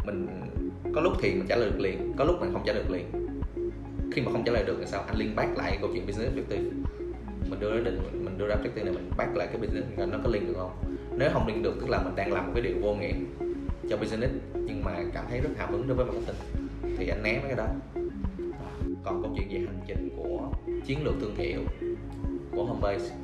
Mình, 0.06 0.26
có 0.94 1.00
lúc 1.00 1.12
thì 1.22 1.34
mình 1.34 1.46
trả 1.48 1.56
lời 1.56 1.70
được 1.70 1.80
liền, 1.80 2.12
có 2.16 2.24
lúc 2.24 2.36
mình 2.40 2.52
không 2.52 2.62
trả 2.66 2.72
lời 2.72 2.82
được 2.88 2.94
liền. 2.94 3.06
Khi 4.12 4.22
mà 4.22 4.32
không 4.32 4.42
trả 4.46 4.52
lời 4.52 4.64
được 4.64 4.76
thì 4.80 4.86
sao? 4.86 5.02
Anh 5.06 5.16
liên 5.16 5.36
bác 5.36 5.56
lại 5.56 5.78
câu 5.80 5.90
chuyện 5.92 6.06
business 6.06 6.36
objective. 6.36 6.70
Mình 7.50 7.60
đưa 7.60 7.70
ra 7.70 7.80
định, 7.84 8.24
mình 8.24 8.38
đưa 8.38 8.46
ra 8.46 8.54
objective 8.54 8.84
này, 8.84 8.94
mình 8.94 9.10
bác 9.16 9.36
lại 9.36 9.46
cái 9.46 9.60
business 9.60 9.86
nó 9.98 10.18
có 10.24 10.30
liên 10.30 10.46
được 10.46 10.54
không? 10.56 10.96
Nếu 11.18 11.30
không 11.32 11.46
liên 11.46 11.62
được, 11.62 11.74
tức 11.80 11.90
là 11.90 12.02
mình 12.02 12.16
đang 12.16 12.32
làm 12.32 12.46
một 12.46 12.52
cái 12.54 12.62
điều 12.62 12.76
vô 12.82 12.94
nghĩa 12.94 13.12
cho 13.90 13.96
business, 13.96 14.32
nhưng 14.54 14.84
mà 14.84 14.92
cảm 15.14 15.24
thấy 15.28 15.40
rất 15.40 15.50
hào 15.56 15.70
hứng 15.70 15.88
đối 15.88 15.96
với 15.96 16.06
marketing, 16.06 16.36
thì 16.98 17.08
anh 17.08 17.22
né 17.22 17.32
mấy 17.32 17.42
cái 17.42 17.56
đó. 17.56 17.66
Còn 19.04 19.22
câu 19.22 19.34
chuyện 19.36 19.48
về 19.48 19.58
hành 19.66 19.80
trình 19.86 20.08
của 20.16 20.50
chiến 20.86 21.04
lược 21.04 21.14
thương 21.20 21.36
hiệu 21.36 21.60
của 22.52 22.64
homebase 22.64 23.14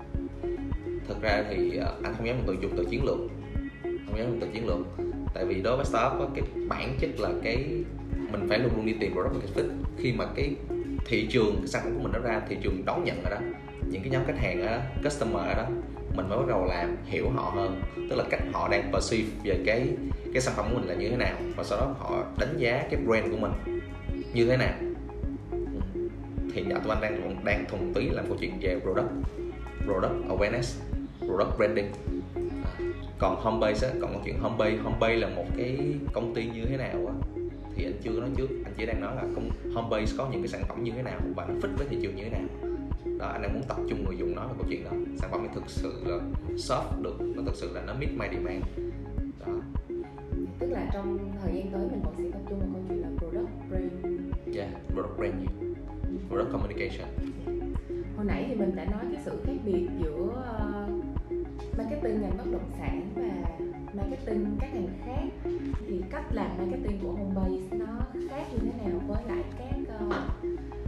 thực 1.08 1.22
ra 1.22 1.44
thì 1.50 1.76
ờ, 1.76 1.94
anh 2.02 2.14
không 2.16 2.26
dám 2.26 2.36
dùng 2.36 2.46
từ 2.46 2.62
dùng 2.62 2.72
từ 2.76 2.84
chiến 2.90 3.04
lược. 3.04 3.18
Không 3.82 4.18
dám 4.18 4.26
dùng 4.30 4.40
từ 4.40 4.48
chiến 4.52 4.66
lược. 4.66 4.78
Tại 5.34 5.44
vì 5.44 5.62
đối 5.62 5.76
với 5.76 5.84
startup 5.84 6.18
có 6.18 6.28
cái 6.34 6.44
bản 6.68 6.96
chất 7.00 7.10
là 7.18 7.30
cái 7.42 7.66
mình 8.30 8.46
phải 8.48 8.58
luôn 8.58 8.70
luôn 8.76 8.86
đi 8.86 8.92
tìm 9.00 9.12
product 9.12 9.34
market 9.34 9.56
fit. 9.56 9.68
Khi 9.98 10.12
mà 10.12 10.26
cái 10.36 10.54
thị 11.06 11.26
trường, 11.30 11.56
cái 11.56 11.66
sản 11.66 11.82
phẩm 11.84 11.94
của 11.94 12.02
mình 12.02 12.12
nó 12.12 12.18
ra, 12.18 12.42
thị 12.48 12.56
trường 12.62 12.84
đón 12.84 13.04
nhận 13.04 13.16
rồi 13.22 13.30
đó, 13.30 13.38
những 13.90 14.02
cái 14.02 14.10
nhóm 14.10 14.22
khách 14.26 14.38
hàng 14.38 14.62
ở 14.62 14.66
đó 14.66 14.82
customer 15.04 15.46
ở 15.46 15.54
đó, 15.54 15.66
mình 16.16 16.28
mới 16.28 16.38
bắt 16.38 16.48
đầu 16.48 16.66
làm, 16.68 16.96
hiểu 17.04 17.30
họ 17.30 17.52
hơn. 17.54 17.82
Tức 18.10 18.16
là 18.16 18.24
cách 18.30 18.40
họ 18.52 18.68
đang 18.68 18.92
perceive 18.92 19.28
về 19.44 19.60
cái 19.66 19.88
cái 20.32 20.42
sản 20.42 20.54
phẩm 20.56 20.66
của 20.70 20.78
mình 20.78 20.88
là 20.88 20.94
như 20.94 21.08
thế 21.08 21.16
nào, 21.16 21.36
và 21.56 21.64
sau 21.64 21.78
đó 21.78 21.94
họ 21.98 22.24
đánh 22.38 22.54
giá 22.58 22.86
cái 22.90 23.00
brand 23.06 23.30
của 23.30 23.36
mình 23.36 23.80
như 24.34 24.46
thế 24.46 24.56
nào. 24.56 24.74
Thì 26.54 26.62
nhà 26.62 26.78
tụi 26.78 26.92
anh 26.94 27.00
đang 27.00 27.44
đang 27.44 27.64
thuần 27.70 27.94
túy 27.94 28.10
làm 28.10 28.26
câu 28.28 28.36
chuyện 28.40 28.58
về 28.60 28.80
product 28.80 29.08
product 29.84 30.28
awareness 30.28 30.89
product 31.26 31.56
branding. 31.56 31.92
À, 32.64 32.70
còn 33.18 33.36
homebase 33.40 33.88
á 33.88 33.94
còn 34.00 34.12
câu 34.12 34.22
chuyện 34.24 34.38
homebase 34.38 34.76
homebase 34.76 35.16
là 35.16 35.28
một 35.28 35.46
cái 35.56 35.94
công 36.12 36.34
ty 36.34 36.50
như 36.54 36.64
thế 36.64 36.76
nào 36.76 37.06
á? 37.06 37.14
Thì 37.74 37.84
anh 37.84 38.00
chưa 38.02 38.20
nói 38.20 38.30
trước 38.36 38.48
anh 38.64 38.74
chỉ 38.76 38.86
đang 38.86 39.00
nói 39.00 39.16
là 39.16 39.22
công 39.34 39.50
homebase 39.74 40.14
có 40.18 40.28
những 40.32 40.42
cái 40.42 40.48
sản 40.48 40.62
phẩm 40.68 40.84
như 40.84 40.92
thế 40.92 41.02
nào 41.02 41.20
và 41.36 41.46
nó 41.46 41.54
fit 41.54 41.76
với 41.76 41.86
thị 41.90 41.98
trường 42.02 42.16
như 42.16 42.24
thế 42.24 42.30
nào? 42.30 42.70
Đó 43.18 43.26
anh 43.26 43.42
đang 43.42 43.54
muốn 43.54 43.62
tập 43.68 43.76
trung 43.88 44.04
người 44.04 44.16
dùng 44.16 44.34
nói 44.34 44.46
về 44.48 44.54
câu 44.58 44.66
chuyện 44.68 44.84
đó 44.84 44.90
sản 45.16 45.30
phẩm 45.30 45.42
này 45.42 45.54
thực 45.54 45.64
sự 45.66 46.02
là 46.06 46.18
soft 46.56 47.02
được 47.02 47.16
nó 47.20 47.42
thực 47.46 47.54
sự 47.54 47.74
là 47.74 47.82
nó 47.86 47.94
meet 47.94 48.10
my 48.16 48.26
demand. 48.32 48.64
Đó. 49.40 49.52
Tức 50.58 50.70
là 50.70 50.90
trong 50.92 51.18
thời 51.42 51.52
gian 51.54 51.70
tới 51.72 51.88
mình 51.90 52.02
vẫn 52.02 52.14
sẽ 52.18 52.24
tập 52.32 52.40
trung 52.48 52.58
vào 52.58 52.68
câu 52.72 52.82
chuyện 52.88 53.02
là 53.02 53.08
product 53.18 53.50
brand. 53.70 53.92
Yeah 54.56 54.68
product 54.94 55.18
brand 55.18 55.34
nhiều. 55.40 55.74
Product 56.28 56.52
communication. 56.52 57.08
Hồi 58.16 58.24
nãy 58.26 58.44
thì 58.48 58.54
mình 58.54 58.76
đã 58.76 58.84
nói 58.84 59.04
cái 59.12 59.22
sự 59.24 59.40
khác 59.46 59.56
biệt 59.64 59.86
giữa 60.02 60.42
ờ, 60.58 60.88
marketing 61.78 62.22
ngành 62.22 62.36
bất 62.38 62.44
động 62.52 62.70
sản 62.78 63.02
và 63.14 63.56
marketing 63.92 64.56
các 64.60 64.74
ngành 64.74 64.88
khác. 65.06 65.50
Thì 65.86 66.02
cách 66.10 66.24
làm 66.32 66.50
marketing 66.58 66.98
của 67.02 67.12
Homebase 67.12 67.76
nó 67.76 67.86
khác 68.30 68.46
như 68.52 68.58
thế 68.58 68.84
nào 68.84 69.00
với 69.08 69.22
lại 69.28 69.44
các 69.58 69.96
ờ, 69.98 70.28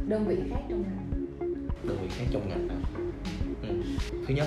đơn 0.09 0.25
vị 0.27 0.37
khác 0.51 0.61
trong 0.69 0.83
ngành? 0.83 1.27
Đơn 1.83 1.97
vị 2.03 2.09
khác 2.11 2.25
trong 2.31 2.49
ngành 2.49 2.69
ừ. 3.63 3.69
thứ 4.27 4.35
nhất 4.35 4.47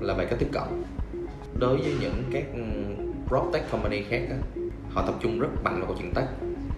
là 0.00 0.14
về 0.14 0.26
cách 0.26 0.38
tiếp 0.38 0.48
cận. 0.52 0.62
Đối 1.58 1.76
với 1.76 1.92
những 2.00 2.24
các 2.32 2.44
ừ, 2.54 2.62
PropTech 3.26 3.70
company 3.70 4.02
khác 4.02 4.22
á, 4.30 4.36
họ 4.90 5.02
tập 5.06 5.14
trung 5.20 5.38
rất 5.38 5.48
mạnh 5.64 5.78
vào 5.78 5.86
câu 5.86 5.96
chuyện 5.98 6.14
tech. 6.14 6.28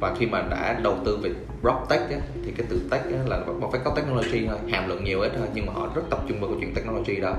Và 0.01 0.15
khi 0.19 0.27
mà 0.27 0.43
đã 0.51 0.81
đầu 0.85 0.97
tư 1.05 1.19
về 1.23 1.31
PropTech 1.61 2.11
á, 2.11 2.19
thì 2.45 2.53
cái 2.57 2.67
từ 2.71 2.89
tech 2.91 3.03
á, 3.05 3.19
là 3.27 3.45
một 3.61 3.69
phải 3.73 3.81
có 3.85 3.93
technology 3.97 4.47
thôi 4.47 4.59
hàm 4.71 4.89
lượng 4.89 5.05
nhiều 5.05 5.21
ít 5.21 5.33
thôi 5.39 5.49
nhưng 5.55 5.67
mà 5.67 5.73
họ 5.73 5.93
rất 5.95 6.03
tập 6.11 6.21
trung 6.29 6.41
vào 6.41 6.51
câu 6.51 6.59
chuyện 6.61 6.75
technology 6.75 7.21
đó 7.21 7.37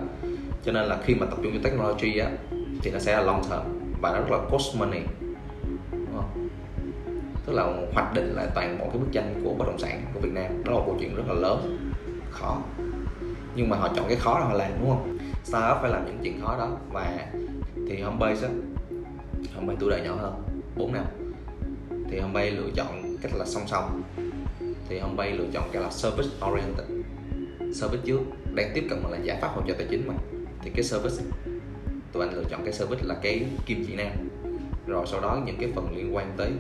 cho 0.65 0.71
nên 0.71 0.85
là 0.85 0.97
khi 1.05 1.15
mà 1.15 1.25
tập 1.25 1.39
trung 1.43 1.51
vào 1.51 1.61
technology 1.63 2.17
á, 2.17 2.31
thì 2.81 2.91
nó 2.91 2.99
sẽ 2.99 3.15
là 3.15 3.21
long 3.21 3.43
term 3.49 3.63
và 4.01 4.11
nó 4.11 4.19
rất 4.19 4.31
là 4.31 4.37
cost 4.49 4.75
money. 4.75 5.01
Đúng 5.91 6.15
không? 6.15 6.49
tức 7.49 7.55
là 7.55 7.63
hoạch 7.93 8.13
định 8.13 8.33
lại 8.35 8.47
toàn 8.55 8.77
bộ 8.79 8.85
cái 8.85 8.97
bức 8.97 9.07
tranh 9.11 9.41
của 9.43 9.53
bất 9.53 9.65
động 9.67 9.79
sản 9.79 10.01
của 10.13 10.19
Việt 10.19 10.31
Nam. 10.33 10.63
Đó 10.63 10.71
là 10.71 10.77
một 10.77 10.83
câu 10.85 10.95
chuyện 10.99 11.15
rất 11.15 11.23
là 11.27 11.33
lớn, 11.33 11.79
khó. 12.31 12.61
Nhưng 13.55 13.69
mà 13.69 13.77
họ 13.77 13.89
chọn 13.95 14.05
cái 14.07 14.17
khó 14.17 14.39
là 14.39 14.45
họ 14.45 14.53
làm, 14.53 14.71
đúng 14.79 14.89
không? 14.89 15.17
Startup 15.43 15.77
phải 15.81 15.91
làm 15.91 16.05
những 16.05 16.17
chuyện 16.23 16.41
khó 16.41 16.57
đó. 16.57 16.77
Và 16.91 17.17
thì 17.87 18.01
Homebase 18.01 18.47
á, 18.47 18.53
Homebase 19.55 19.77
tuổi 19.79 19.91
đời 19.91 20.01
nhỏ 20.01 20.15
hơn 20.15 20.33
4 20.75 20.93
năm. 20.93 21.05
Thì 22.11 22.19
Homebase 22.19 22.51
lựa 22.51 22.69
chọn 22.75 23.17
cách 23.21 23.31
là 23.35 23.45
song 23.45 23.63
song. 23.67 24.01
Thì 24.89 24.99
Homebase 24.99 25.31
lựa 25.31 25.47
chọn 25.53 25.69
cái 25.71 25.81
là 25.81 25.89
service 25.89 26.29
oriented 26.51 26.87
service 27.73 28.03
trước, 28.05 28.19
đang 28.55 28.71
tiếp 28.73 28.87
cận 28.89 28.99
là 29.11 29.17
giải 29.17 29.37
pháp 29.41 29.47
hỗ 29.47 29.61
trợ 29.67 29.73
tài 29.73 29.87
chính 29.89 30.07
mà 30.07 30.13
thì 30.61 30.71
cái 30.75 30.83
service 30.83 31.23
tụi 32.11 32.27
anh 32.27 32.35
lựa 32.35 32.43
chọn 32.49 32.63
cái 32.63 32.73
service 32.73 33.03
là 33.05 33.15
cái 33.21 33.45
kim 33.65 33.85
chỉ 33.87 33.95
nam. 33.95 34.11
Rồi 34.87 35.05
sau 35.11 35.21
đó 35.21 35.41
những 35.45 35.57
cái 35.59 35.69
phần 35.75 35.95
liên 35.95 36.15
quan 36.15 36.33
tới 36.37 36.51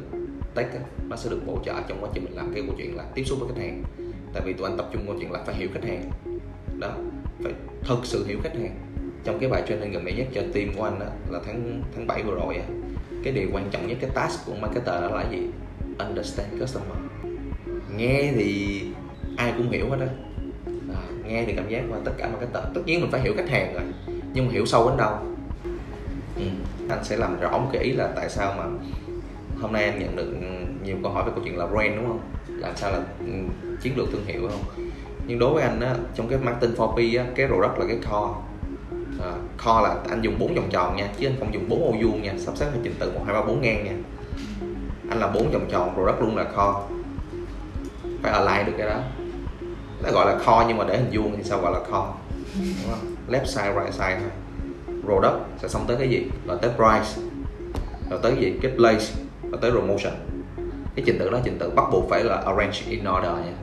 tech 0.55 0.67
nó 1.09 1.15
sẽ 1.15 1.29
được 1.29 1.39
bổ 1.45 1.59
trợ 1.65 1.73
trong 1.87 2.03
quá 2.03 2.09
trình 2.13 2.23
mình 2.23 2.35
làm 2.35 2.51
cái 2.53 2.63
câu 2.67 2.75
chuyện 2.77 2.95
là 2.95 3.03
tiếp 3.15 3.23
xúc 3.23 3.39
với 3.39 3.49
khách 3.49 3.61
hàng. 3.61 3.83
Tại 4.33 4.43
vì 4.45 4.53
tụi 4.53 4.69
anh 4.69 4.77
tập 4.77 4.89
trung 4.93 5.03
câu 5.05 5.15
chuyện 5.19 5.31
là 5.31 5.43
phải 5.45 5.55
hiểu 5.55 5.69
khách 5.73 5.83
hàng. 5.83 6.11
Đó 6.79 6.95
phải 7.43 7.53
thực 7.83 7.99
sự 8.03 8.25
hiểu 8.27 8.39
khách 8.43 8.53
hàng. 8.53 8.75
Trong 9.23 9.39
cái 9.39 9.49
bài 9.49 9.63
training 9.67 9.91
gần 9.91 10.05
đây 10.05 10.13
nhất 10.13 10.27
cho 10.33 10.41
team 10.53 10.73
của 10.77 10.83
anh 10.83 10.99
đó 10.99 11.05
là 11.29 11.39
tháng 11.45 11.83
tháng 11.95 12.07
7 12.07 12.23
vừa 12.23 12.35
rồi 12.35 12.55
á, 12.55 12.65
cái 13.23 13.33
điều 13.33 13.49
quan 13.53 13.69
trọng 13.71 13.87
nhất 13.87 13.97
cái 14.01 14.09
task 14.13 14.45
của 14.45 14.55
marketer 14.61 15.01
đó 15.01 15.09
là 15.09 15.31
gì? 15.31 15.47
Understand 15.97 16.61
customer. 16.61 16.97
Nghe 17.97 18.31
thì 18.35 18.81
ai 19.37 19.53
cũng 19.57 19.69
hiểu 19.69 19.89
hết 19.89 19.97
á 19.99 20.07
nghe 21.29 21.43
thì 21.45 21.53
cảm 21.53 21.69
giác 21.69 21.83
mà 21.89 21.97
tất 22.05 22.11
cả 22.17 22.27
marketer 22.27 22.63
tất 22.73 22.81
nhiên 22.85 23.01
mình 23.01 23.11
phải 23.11 23.21
hiểu 23.21 23.33
khách 23.37 23.49
hàng 23.49 23.73
rồi 23.73 23.83
nhưng 24.33 24.45
mà 24.45 24.51
hiểu 24.53 24.65
sâu 24.65 24.89
đến 24.89 24.97
đâu. 24.97 25.17
Ừ. 26.35 26.43
anh 26.89 27.03
sẽ 27.03 27.17
làm 27.17 27.39
rõ 27.39 27.57
một 27.57 27.69
cái 27.73 27.83
ý 27.83 27.91
là 27.93 28.09
tại 28.15 28.29
sao 28.29 28.53
mà 28.57 28.63
hôm 29.61 29.73
nay 29.73 29.83
anh 29.83 29.99
nhận 29.99 30.15
được 30.15 30.33
nhiều 30.83 30.95
câu 31.03 31.11
hỏi 31.11 31.23
về 31.25 31.31
câu 31.35 31.43
chuyện 31.43 31.57
là 31.57 31.67
brand 31.67 31.95
đúng 31.95 32.07
không? 32.07 32.19
Làm 32.47 32.71
sao 32.75 32.91
là 32.91 32.99
ừ, 33.19 33.33
chiến 33.81 33.93
lược 33.97 34.07
thương 34.11 34.25
hiệu 34.25 34.49
không? 34.49 34.85
Nhưng 35.27 35.39
đối 35.39 35.53
với 35.53 35.63
anh 35.63 35.79
á 35.79 35.95
trong 36.15 36.27
cái 36.27 36.39
marketing 36.39 36.75
4P 36.75 37.19
á 37.19 37.25
cái 37.35 37.47
product 37.47 37.79
là 37.79 37.85
cái 37.87 37.97
core. 37.97 38.33
À, 39.19 39.31
core 39.57 39.81
là 39.83 39.95
anh 40.09 40.21
dùng 40.21 40.39
bốn 40.39 40.55
vòng 40.55 40.69
tròn 40.71 40.95
nha 40.95 41.09
chứ 41.19 41.27
anh 41.27 41.35
không 41.39 41.53
dùng 41.53 41.69
bốn 41.69 41.83
ô 41.83 41.91
vuông 42.01 42.21
nha 42.21 42.33
sắp 42.37 42.57
xếp 42.57 42.65
theo 42.71 42.81
trình 42.83 42.95
tự 42.99 43.11
một 43.11 43.21
hai 43.25 43.33
ba 43.33 43.41
bốn 43.41 43.61
ngang 43.61 43.85
nha. 43.85 43.93
Anh 45.09 45.19
là 45.19 45.27
bốn 45.27 45.51
vòng 45.51 45.65
tròn 45.71 45.93
product 45.93 46.21
luôn 46.21 46.37
là 46.37 46.43
core. 46.43 46.95
Phải 48.21 48.31
align 48.31 48.65
được 48.65 48.73
cái 48.77 48.87
đó 48.87 49.01
nó 50.03 50.11
gọi 50.11 50.25
là 50.25 50.37
core 50.37 50.65
nhưng 50.67 50.77
mà 50.77 50.85
để 50.87 50.97
hình 50.97 51.09
vuông 51.11 51.37
thì 51.37 51.43
sao 51.43 51.61
gọi 51.61 51.71
là 51.71 51.79
core? 51.79 52.11
Đúng 52.55 52.89
không? 52.89 53.15
Left 53.29 53.45
side 53.45 53.73
right 53.73 53.93
side 53.93 54.19
thôi. 54.19 54.29
Product 55.03 55.43
sẽ 55.61 55.67
xong 55.67 55.85
tới 55.87 55.97
cái 55.97 56.09
gì? 56.09 56.27
Rồi 56.47 56.57
tới 56.61 56.71
price. 56.75 57.21
Rồi 58.09 58.19
tới 58.23 58.35
gì? 58.39 58.53
Cái 58.61 58.71
place. 58.77 59.05
Rồi 59.51 59.59
tới 59.61 59.71
promotion. 59.71 60.13
Cái 60.95 61.03
trình 61.05 61.19
tự 61.19 61.29
đó 61.29 61.39
trình 61.43 61.57
tự 61.59 61.69
bắt 61.69 61.85
buộc 61.91 62.09
phải 62.09 62.23
là 62.23 62.35
arrange 62.35 62.79
in 62.89 62.99
order 62.99 63.31
nha. 63.31 63.53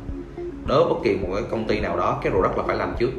Đối 0.66 0.84
với 0.84 0.94
bất 0.94 1.00
kỳ 1.04 1.16
một 1.16 1.28
cái 1.34 1.42
công 1.50 1.66
ty 1.66 1.80
nào 1.80 1.96
đó 1.96 2.18
cái 2.22 2.32
product 2.32 2.56
là 2.56 2.64
phải 2.66 2.76
làm 2.76 2.94
trước. 2.98 3.10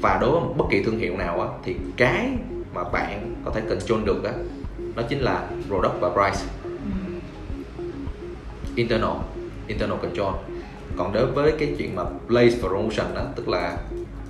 Và 0.00 0.18
đối 0.20 0.30
với 0.30 0.40
bất 0.56 0.64
kỳ 0.70 0.82
thương 0.82 0.98
hiệu 0.98 1.16
nào 1.16 1.40
á 1.40 1.48
thì 1.64 1.76
cái 1.96 2.28
mà 2.74 2.84
bạn 2.84 3.34
có 3.44 3.50
thể 3.50 3.60
control 3.60 4.04
được 4.04 4.24
á 4.24 4.32
nó 4.94 5.02
chính 5.02 5.18
là 5.18 5.48
product 5.68 5.94
và 6.00 6.10
price. 6.10 6.46
Internal. 8.74 9.16
Internal 9.66 9.98
control 10.02 10.34
còn 10.96 11.12
đối 11.12 11.26
với 11.26 11.52
cái 11.58 11.74
chuyện 11.78 11.94
mà 11.94 12.02
place 12.26 12.58
promotion 12.60 13.14
đó 13.14 13.22
tức 13.36 13.48
là 13.48 13.78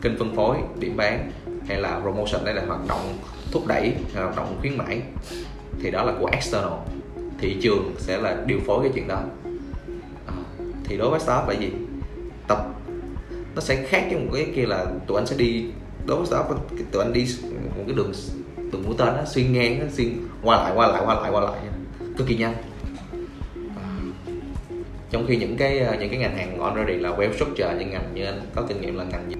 kênh 0.02 0.18
phân 0.18 0.36
phối 0.36 0.56
điểm 0.78 0.96
bán 0.96 1.30
hay 1.68 1.80
là 1.80 2.00
promotion 2.00 2.44
đây 2.44 2.54
là 2.54 2.64
hoạt 2.66 2.80
động 2.88 3.18
thúc 3.52 3.66
đẩy 3.66 3.92
hay 4.14 4.22
hoạt 4.22 4.36
động 4.36 4.56
khuyến 4.60 4.78
mãi 4.78 5.02
thì 5.82 5.90
đó 5.90 6.02
là 6.02 6.12
của 6.20 6.26
external. 6.32 6.72
Thị 7.38 7.56
trường 7.62 7.94
sẽ 7.98 8.18
là 8.18 8.42
điều 8.46 8.58
phối 8.66 8.82
cái 8.82 8.92
chuyện 8.94 9.08
đó. 9.08 9.22
À, 10.26 10.34
thì 10.84 10.96
đối 10.96 11.10
với 11.10 11.20
startup 11.20 11.48
là 11.48 11.54
gì? 11.54 11.70
Tập 12.48 12.58
nó 13.54 13.60
sẽ 13.60 13.86
khác 13.88 14.06
với 14.10 14.20
một 14.20 14.30
cái 14.34 14.46
kia 14.56 14.66
là 14.66 14.86
tụi 15.06 15.20
anh 15.20 15.26
sẽ 15.26 15.36
đi 15.36 15.64
đối 16.06 16.16
với 16.16 16.26
startup 16.26 16.56
tụi 16.92 17.02
anh 17.02 17.12
đi 17.12 17.26
một 17.76 17.84
cái 17.86 17.96
đường 17.96 18.12
đường 18.72 18.82
mũi 18.86 18.94
tên 18.98 19.08
nó 19.16 19.24
xuyên 19.24 19.52
ngang 19.52 19.78
nó 19.78 19.86
xuyên 19.92 20.08
qua 20.42 20.56
lại 20.56 20.72
qua 20.74 20.88
lại 20.88 21.02
qua 21.04 21.14
lại 21.14 21.30
qua 21.30 21.40
lại 21.40 21.60
cực 22.16 22.26
kỳ 22.26 22.36
nhanh 22.36 22.54
trong 25.10 25.26
khi 25.26 25.36
những 25.36 25.56
cái 25.56 25.96
những 26.00 26.10
cái 26.10 26.18
ngành 26.18 26.36
hàng 26.36 26.60
already 26.60 26.96
là 26.96 27.10
well 27.10 27.32
structure 27.32 27.74
những 27.78 27.90
ngành 27.90 28.14
như 28.14 28.24
anh 28.24 28.40
có 28.54 28.62
kinh 28.68 28.80
nghiệm 28.80 28.96
là 28.96 29.04
ngành 29.04 29.30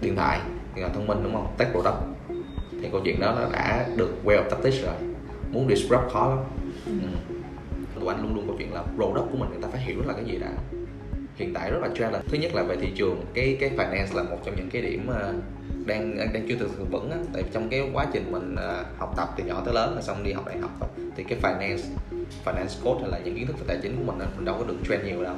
điện 0.00 0.16
thoại 0.16 0.40
điện 0.74 0.84
thoại 0.84 0.90
thông 0.94 1.06
minh 1.06 1.18
đúng 1.22 1.32
không? 1.32 1.46
Tech 1.58 1.68
product. 1.72 1.96
Thì 2.82 2.88
câu 2.92 3.00
chuyện 3.04 3.20
đó 3.20 3.34
nó 3.40 3.48
đã 3.52 3.86
được 3.96 4.14
well 4.24 4.42
established 4.42 4.84
rồi. 4.84 4.94
Muốn 5.52 5.68
disrupt 5.68 6.12
khó 6.12 6.28
lắm. 6.28 6.38
Ừ. 6.86 6.92
tụi 8.00 8.08
anh 8.08 8.22
luôn 8.22 8.34
luôn 8.34 8.46
câu 8.46 8.56
chuyện 8.58 8.74
là 8.74 8.82
product 8.82 9.32
của 9.32 9.38
mình 9.38 9.50
người 9.50 9.62
ta 9.62 9.68
phải 9.72 9.80
hiểu 9.80 9.96
là 10.06 10.12
cái 10.12 10.24
gì 10.24 10.38
đã 10.38 10.48
hiện 11.40 11.54
tại 11.54 11.70
rất 11.70 11.78
là 11.82 11.88
challenge 11.94 12.24
thứ 12.28 12.38
nhất 12.38 12.54
là 12.54 12.62
về 12.62 12.76
thị 12.80 12.88
trường 12.94 13.24
cái 13.34 13.56
cái 13.60 13.70
finance 13.76 14.16
là 14.16 14.22
một 14.22 14.38
trong 14.44 14.56
những 14.56 14.70
cái 14.70 14.82
điểm 14.82 15.06
ờ, 15.06 15.34
đang 15.86 16.16
đang 16.16 16.48
chưa 16.48 16.56
thực 16.56 16.70
sự 16.76 16.84
vững 16.90 17.10
á. 17.10 17.16
Tại 17.32 17.42
trong 17.52 17.68
cái 17.68 17.90
quá 17.92 18.06
trình 18.12 18.32
mình 18.32 18.56
ờ, 18.56 18.84
học 18.98 19.14
tập 19.16 19.28
từ 19.36 19.44
nhỏ 19.44 19.62
tới 19.64 19.74
lớn 19.74 19.96
là 19.96 20.02
xong 20.02 20.24
đi 20.24 20.32
học 20.32 20.46
đại 20.46 20.58
học 20.58 20.70
thì 21.16 21.24
cái 21.24 21.38
finance 21.42 21.80
finance 22.44 22.84
code 22.84 23.00
hay 23.00 23.10
là 23.10 23.18
những 23.24 23.34
kiến 23.34 23.46
thức 23.46 23.56
về 23.58 23.64
tài 23.68 23.78
chính 23.82 23.96
của 23.96 24.12
mình 24.12 24.28
mình 24.36 24.44
đâu 24.44 24.56
có 24.58 24.64
được 24.64 24.76
train 24.88 25.04
nhiều 25.04 25.22
đâu 25.22 25.34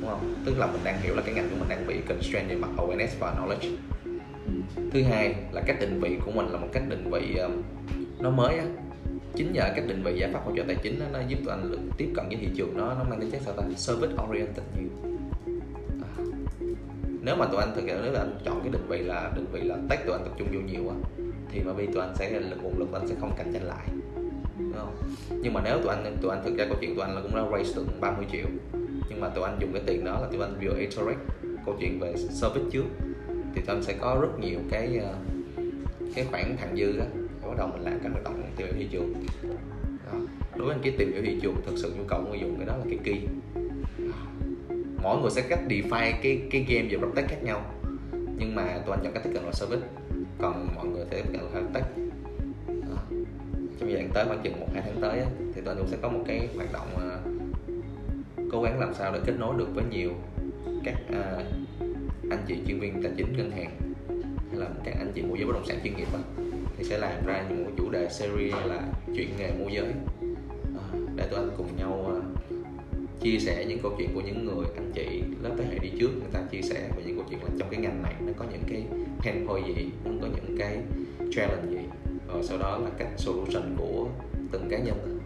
đúng 0.00 0.10
không? 0.10 0.34
Tức 0.44 0.58
là 0.58 0.66
mình 0.66 0.80
đang 0.84 1.00
hiểu 1.00 1.14
là 1.14 1.22
cái 1.22 1.34
ngành 1.34 1.50
của 1.50 1.56
mình 1.58 1.68
đang 1.68 1.86
bị 1.86 1.96
constraint 2.08 2.48
về 2.48 2.56
mặt 2.56 2.68
awareness 2.76 3.08
và 3.18 3.34
knowledge. 3.34 3.76
Thứ 4.92 5.02
hai 5.02 5.34
là 5.52 5.62
cách 5.66 5.76
định 5.80 6.00
vị 6.00 6.18
của 6.24 6.30
mình 6.30 6.46
là 6.46 6.58
một 6.58 6.68
cách 6.72 6.82
định 6.88 7.10
vị 7.10 7.36
ờ, 7.36 7.50
nó 8.20 8.30
mới 8.30 8.58
á. 8.58 8.64
Chính 9.34 9.52
nhờ 9.52 9.62
cách 9.76 9.84
định 9.86 10.02
vị 10.02 10.18
giải 10.18 10.30
pháp 10.32 10.40
hỗ 10.44 10.56
trợ 10.56 10.62
tài 10.66 10.76
chính 10.82 11.00
đó, 11.00 11.06
nó 11.12 11.18
giúp 11.28 11.38
tụi 11.44 11.54
anh 11.54 11.70
được 11.70 11.78
tiếp 11.96 12.08
cận 12.14 12.28
với 12.28 12.36
thị 12.40 12.48
trường 12.56 12.76
nó 12.76 12.94
nó 12.94 13.04
mang 13.10 13.20
tính 13.20 13.30
chất 13.30 13.40
sao 13.44 13.54
ta? 13.54 13.62
Service 13.76 14.14
oriented 14.28 14.64
nhiều 14.78 15.15
nếu 17.26 17.36
mà 17.36 17.46
tụi 17.46 17.60
anh 17.60 17.72
thực 17.74 17.84
hiện, 17.84 17.96
nếu 18.02 18.12
là 18.12 18.20
anh 18.20 18.38
chọn 18.44 18.60
cái 18.60 18.72
định 18.72 18.86
vị 18.88 18.98
là, 18.98 19.32
định 19.36 19.46
vị 19.52 19.60
là 19.60 19.76
tech 19.90 20.06
tụi 20.06 20.16
anh 20.16 20.24
tập 20.24 20.32
trung 20.38 20.48
vô 20.52 20.60
nhiều 20.60 20.88
á, 20.88 20.96
thì 21.50 21.60
mà 21.60 21.72
vì 21.72 21.86
tụi 21.86 22.02
anh 22.02 22.14
sẽ 22.18 22.40
lực, 22.40 22.62
nguồn 22.62 22.78
lực 22.78 22.92
anh 22.92 23.08
sẽ 23.08 23.14
không 23.20 23.32
cạnh 23.36 23.52
tranh 23.52 23.62
lại. 23.62 23.86
Đúng 24.58 24.72
không? 24.72 24.96
Nhưng 25.42 25.52
mà 25.52 25.60
nếu 25.64 25.78
tụi 25.78 25.88
anh 25.88 26.16
tụi 26.22 26.30
anh 26.30 26.44
thực 26.44 26.56
ra 26.56 26.64
câu 26.64 26.76
chuyện 26.80 26.94
tụi 26.94 27.04
anh 27.04 27.14
là 27.14 27.20
cũng 27.20 27.34
đã 27.34 27.44
raise 27.52 27.74
được 27.76 28.00
30 28.00 28.26
triệu, 28.32 28.46
nhưng 29.08 29.20
mà 29.20 29.28
tụi 29.28 29.44
anh 29.44 29.58
dùng 29.60 29.72
cái 29.72 29.82
tiền 29.86 30.04
đó 30.04 30.20
là 30.20 30.28
tụi 30.32 30.40
anh 30.40 30.58
vừa 30.62 30.78
iterate 30.78 31.18
câu 31.66 31.76
chuyện 31.80 32.00
về 32.00 32.14
service 32.16 32.66
trước, 32.72 32.84
thì 33.54 33.60
tụi 33.66 33.76
anh 33.76 33.82
sẽ 33.82 33.94
có 34.00 34.18
rất 34.20 34.38
nhiều 34.40 34.58
cái 34.70 34.98
ờ, 34.98 35.14
cái 36.14 36.24
khoản 36.30 36.56
thặng 36.56 36.76
dư 36.76 36.98
đó 36.98 37.04
bắt 37.42 37.54
đầu 37.58 37.68
mình 37.68 37.82
làm 37.82 37.98
các 38.02 38.12
hoạt 38.12 38.24
động 38.24 38.42
tìm 38.56 38.66
hiểu 38.66 38.76
thị 38.78 38.88
trường. 38.92 39.14
Đó. 40.06 40.18
đối 40.56 40.66
với 40.66 40.74
anh 40.74 40.82
cái 40.82 40.92
tìm 40.98 41.12
hiểu 41.12 41.22
thị 41.26 41.38
trường 41.42 41.56
thực 41.66 41.76
sự 41.76 41.94
nhu 41.98 42.04
cầu 42.08 42.20
của 42.22 42.30
người 42.30 42.40
dùng 42.40 42.56
cái 42.56 42.66
đó 42.66 42.76
là 42.76 42.84
cái 42.88 42.98
key 43.04 43.20
mỗi 45.02 45.20
người 45.20 45.30
sẽ 45.30 45.42
cách 45.48 45.60
define 45.68 46.12
cái 46.22 46.42
cái 46.50 46.66
game 46.68 46.96
về 46.96 47.08
tech 47.16 47.28
khác 47.28 47.42
nhau. 47.42 47.74
Nhưng 48.38 48.54
mà 48.54 48.62
tụi 48.86 48.96
anh 48.96 49.04
chọn 49.04 49.12
cách 49.12 49.22
tiếp 49.24 49.30
cận 49.34 49.44
là 49.44 49.52
service 49.52 49.86
còn 50.38 50.68
mọi 50.74 50.86
người 50.86 51.04
sẽ 51.10 51.22
tiếp 51.22 51.38
cận 51.52 51.62
là 51.62 51.68
tech 51.74 51.84
trong 53.80 53.90
giai 53.90 54.02
đoạn 54.02 54.10
tới 54.14 54.24
khoảng 54.26 54.42
chừng 54.42 54.60
một 54.60 54.66
hai 54.72 54.82
tháng 54.86 55.00
tới 55.00 55.20
thì 55.54 55.60
tụi 55.60 55.74
anh 55.74 55.78
cũng 55.78 55.88
sẽ 55.88 55.96
có 56.02 56.08
một 56.08 56.20
cái 56.26 56.48
hoạt 56.56 56.72
động 56.72 56.88
uh, 56.94 58.52
cố 58.52 58.62
gắng 58.62 58.80
làm 58.80 58.94
sao 58.94 59.12
để 59.12 59.20
kết 59.26 59.32
nối 59.38 59.54
được 59.58 59.68
với 59.74 59.84
nhiều 59.90 60.10
các 60.84 60.94
uh, 61.10 61.46
anh 62.30 62.44
chị 62.46 62.56
chuyên 62.66 62.80
viên 62.80 63.02
tài 63.02 63.12
chính 63.16 63.36
ngân 63.36 63.50
hàng 63.50 63.70
hay 64.50 64.60
là 64.60 64.66
các 64.84 64.94
anh 64.98 65.12
chị 65.14 65.22
môi 65.22 65.38
giới 65.38 65.46
bất 65.46 65.52
động 65.52 65.66
sản 65.66 65.78
chuyên 65.84 65.96
nghiệp 65.96 66.08
á 66.12 66.20
thì 66.76 66.84
sẽ 66.84 66.98
làm 66.98 67.26
ra 67.26 67.44
những 67.48 67.74
chủ 67.78 67.90
đề 67.90 68.08
series 68.10 68.54
là 68.66 68.82
chuyện 69.16 69.28
nghề 69.38 69.52
môi 69.58 69.72
giới. 69.72 69.92
À, 70.76 70.84
để 71.16 71.26
tụi 71.30 71.40
anh 71.40 71.50
cùng 71.56 71.76
nhau 71.76 72.15
chia 73.26 73.38
sẻ 73.38 73.64
những 73.68 73.78
câu 73.82 73.94
chuyện 73.98 74.14
của 74.14 74.20
những 74.20 74.44
người 74.44 74.66
anh 74.76 74.92
chị 74.94 75.22
lớp 75.42 75.50
thế 75.58 75.64
hệ 75.64 75.78
đi 75.78 75.90
trước. 76.00 76.10
Người 76.18 76.30
ta 76.32 76.42
chia 76.50 76.62
sẻ 76.62 76.90
về 76.96 77.02
những 77.06 77.16
câu 77.16 77.24
chuyện 77.30 77.42
là 77.42 77.48
trong 77.58 77.68
cái 77.70 77.80
ngành 77.80 78.02
này 78.02 78.14
nó 78.20 78.32
có 78.36 78.44
những 78.52 78.62
cái 78.68 78.86
pain 79.18 79.46
gì 79.76 79.90
nó 80.04 80.10
có 80.20 80.28
những 80.34 80.56
cái 80.58 80.78
challenge 81.32 81.70
gì. 81.70 81.88
Rồi 82.28 82.42
sau 82.42 82.58
đó 82.58 82.78
là 82.78 82.90
cách 82.98 83.08
solution 83.16 83.76
của 83.78 84.08
từng 84.52 84.68
cá 84.70 84.78
nhân. 84.78 85.18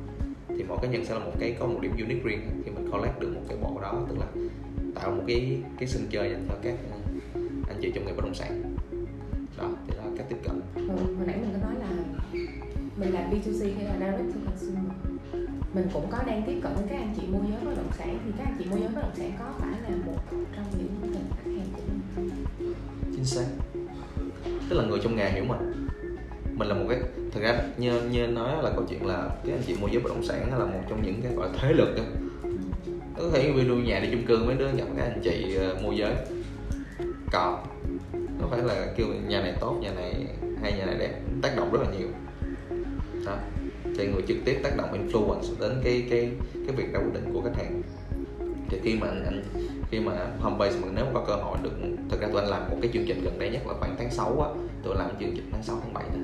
Thì 0.49 0.65
mỗi 0.69 0.79
cá 0.83 0.89
nhân 0.89 1.05
sẽ 1.05 1.15
là 1.15 1.21
một 1.21 1.33
cái 1.41 1.57
có 1.59 1.67
một 1.67 1.79
điểm 1.83 1.93
unique 1.93 2.23
riêng 2.25 2.41
khi 2.65 2.71
mình 2.71 2.91
collect 2.91 3.21
được 3.21 3.35
một 3.35 3.43
cái 3.49 3.59
bộ 3.63 3.79
đó 3.83 4.07
tức 4.09 4.19
là 4.19 4.27
tạo 4.95 5.11
một 5.11 5.23
cái 5.27 5.59
cái 5.79 5.89
sân 5.89 6.03
chơi 6.11 6.31
dành 6.31 6.47
cho 6.49 6.55
các 6.63 6.75
anh 7.69 7.79
chị 7.81 7.93
trong 7.95 8.07
nghề 8.07 8.13
bất 8.13 8.25
động 8.25 8.35
sản. 8.35 8.77
Đó 9.59 9.71
thì 9.89 9.95
đó 9.97 10.05
là 10.05 10.11
cách 10.17 10.27
tiếp 10.29 10.37
cận. 10.45 10.61
Hồi, 10.75 11.15
hồi 11.17 11.27
nãy 11.27 11.37
mình 11.41 11.51
có 11.53 11.69
nói 11.69 11.75
là 11.81 12.05
mình 12.97 13.13
làm 13.13 13.31
B2C 13.31 13.75
hay 13.77 13.85
là 13.85 13.95
direct 13.95 14.35
to 14.35 14.41
consumer 14.47 15.10
mình 15.75 15.89
cũng 15.93 16.07
có 16.11 16.19
đang 16.27 16.43
tiếp 16.47 16.61
cận 16.63 16.75
với 16.75 16.85
các 16.91 16.97
anh 16.97 17.15
chị 17.21 17.27
môi 17.27 17.43
giới 17.51 17.65
bất 17.65 17.77
động 17.77 17.91
sản, 17.99 18.19
thì 18.25 18.31
các 18.39 18.45
anh 18.45 18.57
chị 18.59 18.65
môi 18.71 18.81
giới 18.81 18.89
bất 18.89 19.03
động 19.03 19.15
sản 19.17 19.33
có 19.39 19.45
phải 19.59 19.81
là 19.83 19.97
một 20.07 20.19
trong 20.31 20.65
những 20.79 21.13
nền 21.13 21.23
khách 21.37 21.51
hàng 21.51 21.67
của 21.73 21.83
mình 22.17 22.45
chính 23.13 23.25
xác. 23.25 23.45
Tức 24.69 24.77
là 24.77 24.85
người 24.85 24.99
trong 25.03 25.17
nghề 25.17 25.31
hiểu 25.31 25.45
mình. 25.45 25.89
Mình 26.55 26.69
là 26.69 26.75
một 26.75 26.85
cái, 26.89 26.99
thực 27.33 27.43
ra 27.43 27.59
như 27.77 28.03
như 28.03 28.27
nói 28.27 28.63
là 28.63 28.71
câu 28.75 28.85
chuyện 28.89 29.07
là 29.07 29.29
cái 29.45 29.53
anh 29.53 29.63
chị 29.67 29.75
môi 29.81 29.91
giới 29.93 30.03
bất 30.03 30.09
động 30.09 30.25
sản 30.25 30.59
là 30.59 30.65
một 30.65 30.81
trong 30.89 31.03
những 31.03 31.23
cái 31.23 31.33
gọi 31.33 31.49
là 31.49 31.59
thế 31.61 31.73
lực 31.73 31.97
đó. 31.97 32.03
có 33.17 33.31
thể 33.33 33.53
video 33.53 33.77
nhà 33.77 34.01
đi 34.01 34.09
chung 34.13 34.27
cư 34.27 34.45
mấy 34.45 34.57
đứa 34.57 34.73
gặp 34.73 34.85
các 34.97 35.03
anh 35.03 35.21
chị 35.25 35.55
ờ, 35.55 35.77
môi 35.83 35.97
giới. 35.97 36.15
Còn 37.33 37.67
nó 38.41 38.47
phải 38.51 38.61
là 38.63 38.87
kêu 38.97 39.07
nhà 39.27 39.41
này 39.43 39.55
tốt, 39.61 39.77
nhà 39.81 39.93
này 39.93 40.27
hay, 40.63 40.73
nhà 40.73 40.85
này 40.85 40.97
đẹp. 40.99 41.21
Tác 41.43 41.57
động 41.57 41.73
rất 41.73 41.79
là 41.83 41.99
nhiều 41.99 42.09
thì 44.01 44.07
người 44.07 44.23
trực 44.29 44.37
tiếp 44.45 44.61
tác 44.63 44.77
động 44.77 44.93
influence 44.93 45.61
đến 45.61 45.81
cái 45.85 46.07
cái 46.11 46.31
cái 46.67 46.77
việc 46.77 46.93
ra 46.93 46.99
quyết 46.99 47.13
định 47.15 47.33
của 47.33 47.43
khách 47.43 47.57
hàng 47.57 47.83
thì 48.69 48.79
khi 48.83 48.95
mà 49.01 49.07
anh, 49.07 49.25
anh 49.25 49.43
khi 49.91 50.01
mà 50.01 50.13
homebase 50.41 50.79
mà 50.81 50.89
nếu 50.95 51.05
có 51.15 51.25
cơ 51.27 51.37
hội 51.37 51.59
được 51.63 51.73
thực 52.09 52.21
ra 52.21 52.29
tụi 52.29 52.41
anh 52.41 52.51
làm 52.51 52.71
một 52.71 52.77
cái 52.83 52.91
chương 52.95 53.05
trình 53.07 53.25
gần 53.25 53.39
đây 53.39 53.51
nhất 53.51 53.67
là 53.67 53.75
khoảng 53.81 53.97
tháng 53.99 54.11
6 54.11 54.41
á 54.41 54.49
tụi 54.83 54.95
làm 54.97 55.11
chương 55.21 55.33
trình 55.37 55.49
tháng 55.53 55.63
6 55.63 55.77
tháng 55.83 55.95
7 55.95 56.05
thôi 56.13 56.23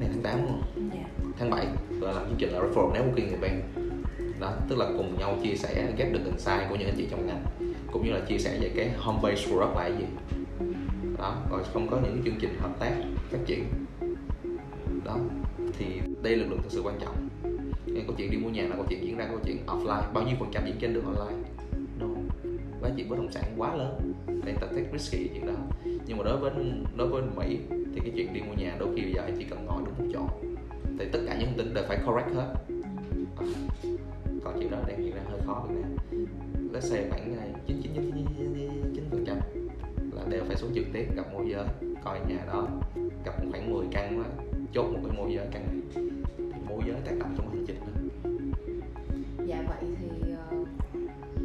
này 0.00 0.08
tháng 0.12 0.22
8 0.22 0.36
đúng 0.36 0.46
không? 0.46 0.90
Yeah. 0.92 1.06
Dạ. 1.18 1.24
tháng 1.38 1.50
7 1.50 1.66
tụi 2.00 2.14
làm 2.14 2.26
chương 2.28 2.38
trình 2.38 2.50
là 2.50 2.60
referral 2.60 2.92
networking 2.92 3.30
event 3.30 3.62
đó 4.40 4.52
tức 4.68 4.78
là 4.78 4.86
cùng 4.96 5.18
nhau 5.18 5.38
chia 5.42 5.54
sẻ 5.54 5.92
ghép 5.96 6.12
được 6.12 6.20
insight 6.24 6.68
của 6.68 6.76
những 6.76 6.88
anh 6.88 6.96
chị 6.96 7.06
trong 7.10 7.26
ngành 7.26 7.44
cũng 7.92 8.06
như 8.06 8.12
là 8.12 8.20
chia 8.28 8.38
sẻ 8.38 8.58
về 8.60 8.70
cái 8.76 8.90
homebase 8.98 9.46
product 9.46 9.76
là 9.76 9.82
cái 9.82 9.92
gì 9.98 10.04
đó 11.18 11.36
rồi 11.50 11.62
không 11.72 11.88
có 11.90 11.98
những 12.02 12.22
chương 12.24 12.36
trình 12.40 12.58
hợp 12.60 12.80
tác 12.80 12.94
phát 13.30 13.38
triển 13.46 13.64
đó 15.04 15.18
thì 15.78 15.86
đây 16.22 16.36
là 16.36 16.42
lực 16.42 16.50
lượng 16.50 16.62
thực 16.62 16.72
sự 16.72 16.82
quan 16.84 16.98
trọng. 17.00 17.28
Cái 17.94 18.04
câu 18.06 18.16
chuyện 18.18 18.30
đi 18.30 18.36
mua 18.36 18.48
nhà 18.48 18.62
là 18.62 18.76
câu 18.76 18.84
chuyện 18.88 19.04
diễn 19.04 19.16
ra 19.16 19.26
câu 19.26 19.38
chuyện 19.44 19.56
offline 19.66 20.12
bao 20.12 20.24
nhiêu 20.24 20.36
phần 20.40 20.48
trăm 20.52 20.66
diễn 20.66 20.76
trên 20.80 20.94
được 20.94 21.02
online? 21.04 21.48
No. 22.00 22.06
Giá 22.82 22.90
trị 22.96 23.04
bất 23.08 23.16
động 23.16 23.32
sản 23.32 23.44
quá 23.56 23.74
lớn. 23.76 24.12
Để 24.44 24.54
ta 24.60 24.66
take 24.66 24.88
risky 24.92 25.28
chuyện 25.34 25.46
đó. 25.46 25.52
Nhưng 26.06 26.18
mà 26.18 26.24
đối 26.24 26.36
với 26.36 26.52
đối 26.96 27.08
với 27.08 27.22
mỹ 27.36 27.58
thì 27.94 28.00
cái 28.00 28.12
chuyện 28.16 28.32
đi 28.32 28.40
mua 28.40 28.54
nhà 28.54 28.76
đôi 28.78 28.88
khi 28.96 29.02
bây 29.02 29.12
giờ 29.12 29.30
chỉ 29.38 29.44
cần 29.44 29.66
ngồi 29.66 29.82
đúng 29.86 29.94
một 29.98 30.12
chỗ. 30.12 30.48
Thì 30.98 31.04
tất 31.12 31.18
cả 31.26 31.36
những 31.38 31.48
thông 31.48 31.58
tin 31.58 31.74
đều 31.74 31.84
phải 31.88 31.98
correct 32.06 32.34
hết. 32.34 32.54
À, 33.36 33.44
còn 34.44 34.54
chuyện 34.58 34.70
đó 34.70 34.78
đang 34.88 34.98
hiện 34.98 35.14
ra 35.14 35.22
hơi 35.30 35.40
khó 35.46 35.66
Việt 35.68 35.74
Nam 35.82 35.96
let's 36.72 36.80
say 36.80 37.04
khoảng 37.10 37.36
à, 37.38 37.44
chín 37.66 37.80
chín 37.82 37.92
chín 38.94 39.04
phần 39.10 39.24
trăm 39.26 39.36
là 40.12 40.22
đều 40.28 40.44
phải 40.44 40.56
xuống 40.56 40.70
trực 40.74 40.84
tiếp 40.92 41.06
gặp 41.16 41.32
môi 41.32 41.46
giới 41.50 41.64
coi 42.04 42.20
nhà 42.28 42.44
đó 42.46 42.68
gặp 43.24 43.32
khoảng 43.50 43.72
10 43.72 43.86
căn 43.92 44.22
đó 44.22 44.51
chốt 44.74 44.82
một 44.92 44.98
cái 45.04 45.16
môi 45.16 45.34
giới 45.34 45.46
căn 45.52 45.66
này 45.66 46.04
thì 46.36 46.60
môi 46.68 46.80
giới 46.86 47.00
tác 47.04 47.12
động 47.18 47.34
trong 47.36 47.48
hành 47.48 47.64
trình 47.66 47.76
đó. 47.80 48.20
Dạ 49.46 49.64
vậy 49.68 49.90
thì 50.00 50.32
ờ, 50.36 50.64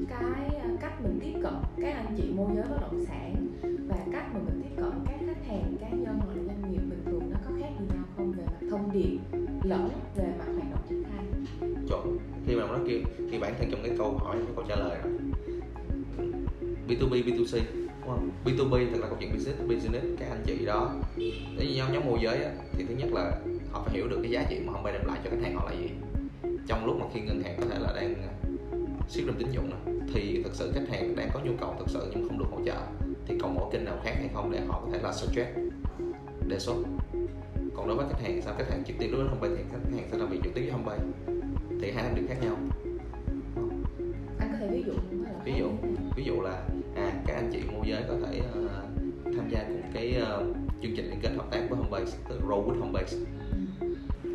cái 0.10 0.60
ờ, 0.64 0.70
cách 0.82 1.02
mình 1.04 1.20
tiếp 1.22 1.40
cận 1.44 1.54
các 1.82 1.96
anh 1.96 2.16
chị 2.18 2.32
môi 2.36 2.48
giới 2.56 2.66
bất 2.70 2.82
động 2.82 3.06
sản 3.08 3.48
và 3.90 3.98
cách 4.12 4.26
mà 4.34 4.40
mình 4.40 4.62
tiếp 4.64 4.76
cận 4.78 4.92
các 5.06 5.20
khách 5.26 5.46
hàng 5.48 5.76
cá 5.80 5.90
nhân 5.90 6.20
hoặc 6.20 6.36
là 6.36 6.44
doanh 6.44 6.72
nghiệp 6.72 6.82
bình 6.90 7.04
thường 7.06 7.22
nó 7.32 7.40
có 7.46 7.52
khác 7.60 7.70
gì 7.80 7.86
nhau 7.96 8.04
không 8.18 8.32
về 8.32 8.44
mặt 8.46 8.68
thông 8.70 8.92
điệp 8.92 9.18
lẫn 9.64 9.90
về 10.16 10.34
mặt 10.40 10.46
hoạt 10.46 10.72
động 10.72 10.82
triển 10.90 11.04
khai? 11.04 11.26
Chuẩn 11.90 12.18
khi 12.48 12.56
mà 12.56 12.68
nó 12.68 12.80
kêu 12.88 13.00
thì 13.32 13.40
bản 13.40 13.54
thân 13.60 13.68
trong 13.72 13.80
cái 13.84 13.96
câu 13.98 14.18
hỏi 14.18 14.38
cái 14.38 14.56
câu 14.56 14.66
trả 14.68 14.76
lời 14.76 14.98
rồi 15.04 15.14
B2B 16.88 17.24
B2C 17.24 17.60
đúng 17.74 17.87
không? 18.08 18.30
B2B 18.46 18.92
thật 18.92 19.00
là 19.02 19.08
câu 19.08 19.18
chuyện 19.20 19.34
business 19.34 19.62
business 19.62 20.06
các 20.20 20.30
anh 20.30 20.44
chị 20.46 20.66
đó. 20.66 20.96
Nếu 21.58 21.68
như 21.68 21.76
nhóm 21.76 21.94
nhóm 21.94 22.06
môi 22.06 22.20
giới 22.22 22.44
á, 22.44 22.52
thì 22.74 22.86
thứ 22.86 22.96
nhất 22.96 23.10
là 23.14 23.40
họ 23.72 23.84
phải 23.86 23.94
hiểu 23.94 24.08
được 24.08 24.20
cái 24.22 24.32
giá 24.32 24.46
trị 24.50 24.60
mà 24.66 24.74
họ 24.74 24.82
bay 24.84 24.94
đem 24.94 25.06
lại 25.08 25.20
cho 25.24 25.30
khách 25.30 25.42
hàng 25.42 25.56
họ 25.56 25.70
là 25.70 25.76
gì. 25.76 25.90
Trong 26.68 26.86
lúc 26.86 26.96
mà 27.00 27.06
khi 27.14 27.22
ngân 27.22 27.42
hàng 27.44 27.58
có 27.60 27.66
thể 27.70 27.80
là 27.80 27.94
đang 27.96 28.16
siết 29.10 29.26
râm 29.26 29.36
tín 29.36 29.48
dụng 29.52 29.70
này, 29.70 29.96
thì 30.14 30.42
thực 30.44 30.56
sự 30.56 30.72
khách 30.74 30.90
hàng 30.90 31.16
đang 31.16 31.30
có 31.34 31.40
nhu 31.40 31.52
cầu 31.60 31.76
thực 31.80 31.90
sự 31.90 32.12
nhưng 32.16 32.28
không 32.28 32.40
được 32.40 32.46
hỗ 32.52 32.60
trợ 32.66 32.78
thì 33.26 33.36
còn 33.42 33.56
mỗi 33.56 33.70
kênh 33.72 33.86
nào 33.86 33.98
khác 34.04 34.14
hay 34.16 34.30
không 34.34 34.52
để 34.52 34.60
họ 34.68 34.82
có 34.86 34.92
thể 34.92 35.00
là 35.04 35.14
suggest 35.14 35.50
đề 36.48 36.60
xuất. 36.60 36.76
Còn 37.76 37.88
đối 37.88 37.98
với 37.98 38.06
khách 38.10 38.22
hàng 38.22 38.42
sao? 38.42 38.54
Khách 38.58 38.70
hàng 38.70 38.84
trực 38.88 38.96
tiếp 39.00 39.08
đối 39.12 39.24
với 39.24 39.30
homepage 39.30 39.56
thì 39.58 39.64
khách 39.72 39.98
hàng 39.98 40.08
sẽ 40.12 40.18
làm 40.18 40.30
việc 40.30 40.40
trực 40.44 40.54
tiếp 40.54 40.62
với 40.62 40.72
homepage 40.72 41.04
thì 41.82 41.92
hai 41.92 42.14
điểm 42.16 42.28
khác 42.28 42.38
nhau. 42.42 42.56
Anh 44.40 44.50
có 44.52 44.58
thể 44.60 44.68
ví 44.72 44.84
dụ 44.88 44.94
ví 45.46 45.54
dụ 45.60 45.70
ví 46.16 46.24
dụ 46.24 46.42
là 46.42 46.52
à 46.52 46.87
anh 47.48 47.54
chị 47.54 47.60
môi 47.74 47.88
giới 47.88 48.04
có 48.08 48.14
thể 48.26 48.40
uh, 48.40 49.36
tham 49.36 49.50
gia 49.50 49.64
cùng 49.64 49.82
cái 49.94 50.22
uh, 50.22 50.56
chương 50.82 50.96
trình 50.96 51.10
liên 51.10 51.20
kết 51.22 51.30
hợp 51.38 51.46
tác 51.52 51.62
với 51.70 51.80
homebase 51.80 52.18
tức 52.30 52.40
là 52.50 52.56
with 52.56 52.80
homebase. 52.80 53.18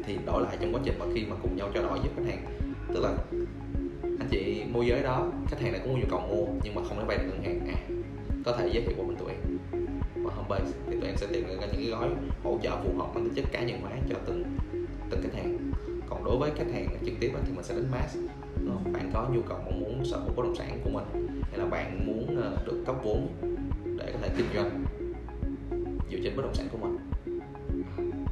Thì 0.05 0.19
đổi 0.27 0.43
lại 0.43 0.57
trong 0.61 0.75
quá 0.75 0.81
trình 0.85 0.99
mà 0.99 1.07
khi 1.15 1.25
mà 1.31 1.37
cùng 1.43 1.57
nhau 1.57 1.71
trao 1.75 1.83
đổi 1.83 1.99
với 1.99 2.11
khách 2.17 2.33
hàng 2.33 2.45
tức 2.95 3.01
là 3.03 3.17
anh 4.03 4.29
chị 4.31 4.65
môi 4.73 4.87
giới 4.87 5.03
đó 5.03 5.27
khách 5.49 5.61
hàng 5.61 5.73
này 5.73 5.81
cũng 5.85 5.95
có 5.95 6.01
nhu 6.01 6.07
cầu 6.11 6.21
mua 6.21 6.47
nhưng 6.65 6.75
mà 6.75 6.83
không 6.89 6.99
thể 6.99 7.05
vay 7.07 7.19
được 7.19 7.25
ngân 7.25 7.43
hàng. 7.43 7.61
À 7.67 7.79
có 8.45 8.53
thể 8.53 8.71
giới 8.73 8.83
thiệu 8.83 8.95
của 8.97 9.03
mình 9.03 9.17
tụi 9.17 9.29
em. 9.31 9.59
Qua 10.25 10.35
homebase 10.35 10.79
thì 10.87 10.97
tụi 11.01 11.07
em 11.07 11.17
sẽ 11.17 11.27
tìm 11.33 11.45
ra 11.47 11.55
những 11.61 11.71
cái 11.77 11.85
gói 11.85 12.09
hỗ 12.45 12.59
trợ 12.63 12.71
phù 12.85 12.99
hợp 12.99 13.15
mang 13.15 13.25
tính 13.25 13.35
chất 13.35 13.45
cá 13.53 13.63
nhân 13.63 13.81
hóa 13.81 13.91
cho 14.11 14.17
từng 14.27 14.45
từng 15.11 15.23
khách 15.23 15.35
hàng. 15.35 15.59
Còn 16.09 16.25
đối 16.25 16.39
với 16.39 16.51
khách 16.57 16.73
hàng 16.73 16.89
trực 17.07 17.15
tiếp 17.21 17.33
thì 17.47 17.53
mình 17.53 17.65
sẽ 17.65 17.75
đánh 17.75 17.91
mass 17.91 18.17
ờ, 18.69 18.93
bạn 18.93 19.11
có 19.15 19.29
nhu 19.33 19.43
cầu 19.43 19.59
mong 19.65 19.81
muốn 19.81 20.05
sở 20.05 20.17
hữu 20.17 20.35
bất 20.37 20.43
động 20.43 20.55
sản 20.57 20.81
của 20.85 20.91
mình 20.91 21.27
hay 21.53 21.61
là 21.61 21.67
bạn 21.67 22.07
muốn 22.07 22.43
ờ, 22.43 22.57
được 22.67 22.83
cấp 22.87 22.97
vốn 23.03 23.29
để 23.99 24.11
có 24.13 24.19
thể 24.23 24.29
kinh 24.37 24.47
doanh 24.55 24.85
dựa 26.11 26.19
trên 26.25 26.37
bất 26.37 26.43
động 26.43 26.55
sản 26.55 26.69
của 26.73 26.79
mình 26.79 26.99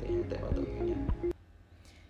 thì 0.00 0.06
hãy 0.08 0.22
tệ 0.30 0.36
vào 0.42 0.52
tượng 0.52 0.64
khác 0.64 1.28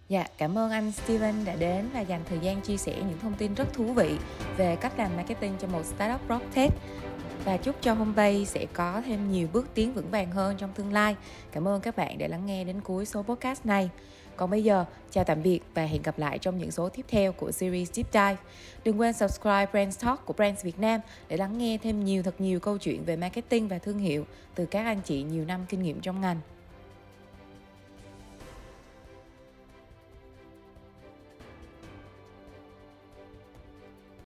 Dạ, 0.09 0.27
cảm 0.39 0.59
ơn 0.59 0.71
anh 0.71 0.93
Steven 0.93 1.45
đã 1.45 1.57
đến 1.57 1.89
và 1.95 2.01
dành 2.01 2.21
thời 2.29 2.39
gian 2.39 2.61
chia 2.61 2.77
sẻ 2.77 2.95
những 2.97 3.19
thông 3.23 3.35
tin 3.35 3.55
rất 3.55 3.73
thú 3.73 3.93
vị 3.93 4.17
về 4.57 4.77
cách 4.77 4.99
làm 4.99 5.17
marketing 5.17 5.53
cho 5.61 5.69
một 5.69 5.85
startup 5.85 6.21
PropTech 6.27 6.73
và 7.45 7.57
chúc 7.57 7.77
cho 7.81 7.95
Homebase 7.95 8.45
sẽ 8.45 8.67
có 8.73 9.03
thêm 9.07 9.33
nhiều 9.33 9.49
bước 9.53 9.67
tiến 9.75 9.95
vững 9.95 10.11
vàng 10.11 10.31
hơn 10.31 10.57
trong 10.59 10.73
tương 10.73 10.93
lai. 10.93 11.17
Cảm 11.53 11.69
ơn 11.69 11.81
các 11.81 11.97
bạn 11.97 12.19
đã 12.19 12.29
lắng 12.29 12.47
nghe 12.47 12.65
đến 12.65 12.81
cuối 12.81 13.07
số 13.07 13.23
podcast 13.23 13.67
này. 13.67 13.91
Còn 14.41 14.51
bây 14.51 14.64
giờ, 14.64 14.84
chào 15.11 15.24
tạm 15.24 15.43
biệt 15.43 15.61
và 15.74 15.84
hẹn 15.84 16.03
gặp 16.03 16.18
lại 16.18 16.38
trong 16.38 16.59
những 16.59 16.70
số 16.70 16.88
tiếp 16.88 17.05
theo 17.09 17.32
của 17.32 17.53
series 17.53 17.93
Deep 17.93 18.12
Dive. 18.12 18.36
Đừng 18.84 19.01
quên 19.01 19.12
subscribe 19.12 19.66
Brands 19.66 20.05
Talk 20.05 20.26
của 20.26 20.32
Brands 20.32 20.64
Việt 20.64 20.78
Nam 20.78 21.01
để 21.28 21.36
lắng 21.36 21.59
nghe 21.59 21.78
thêm 21.82 22.05
nhiều 22.05 22.22
thật 22.22 22.34
nhiều 22.38 22.61
câu 22.61 22.78
chuyện 22.78 23.05
về 23.05 23.16
marketing 23.16 23.68
và 23.68 23.78
thương 23.78 23.99
hiệu 23.99 24.26
từ 24.55 24.66
các 24.66 24.84
anh 24.84 25.01
chị 25.05 25.22
nhiều 25.22 25.45
năm 25.45 25.61
kinh 25.68 25.82
nghiệm 25.82 26.01
trong 26.01 26.20
ngành. 26.20 26.41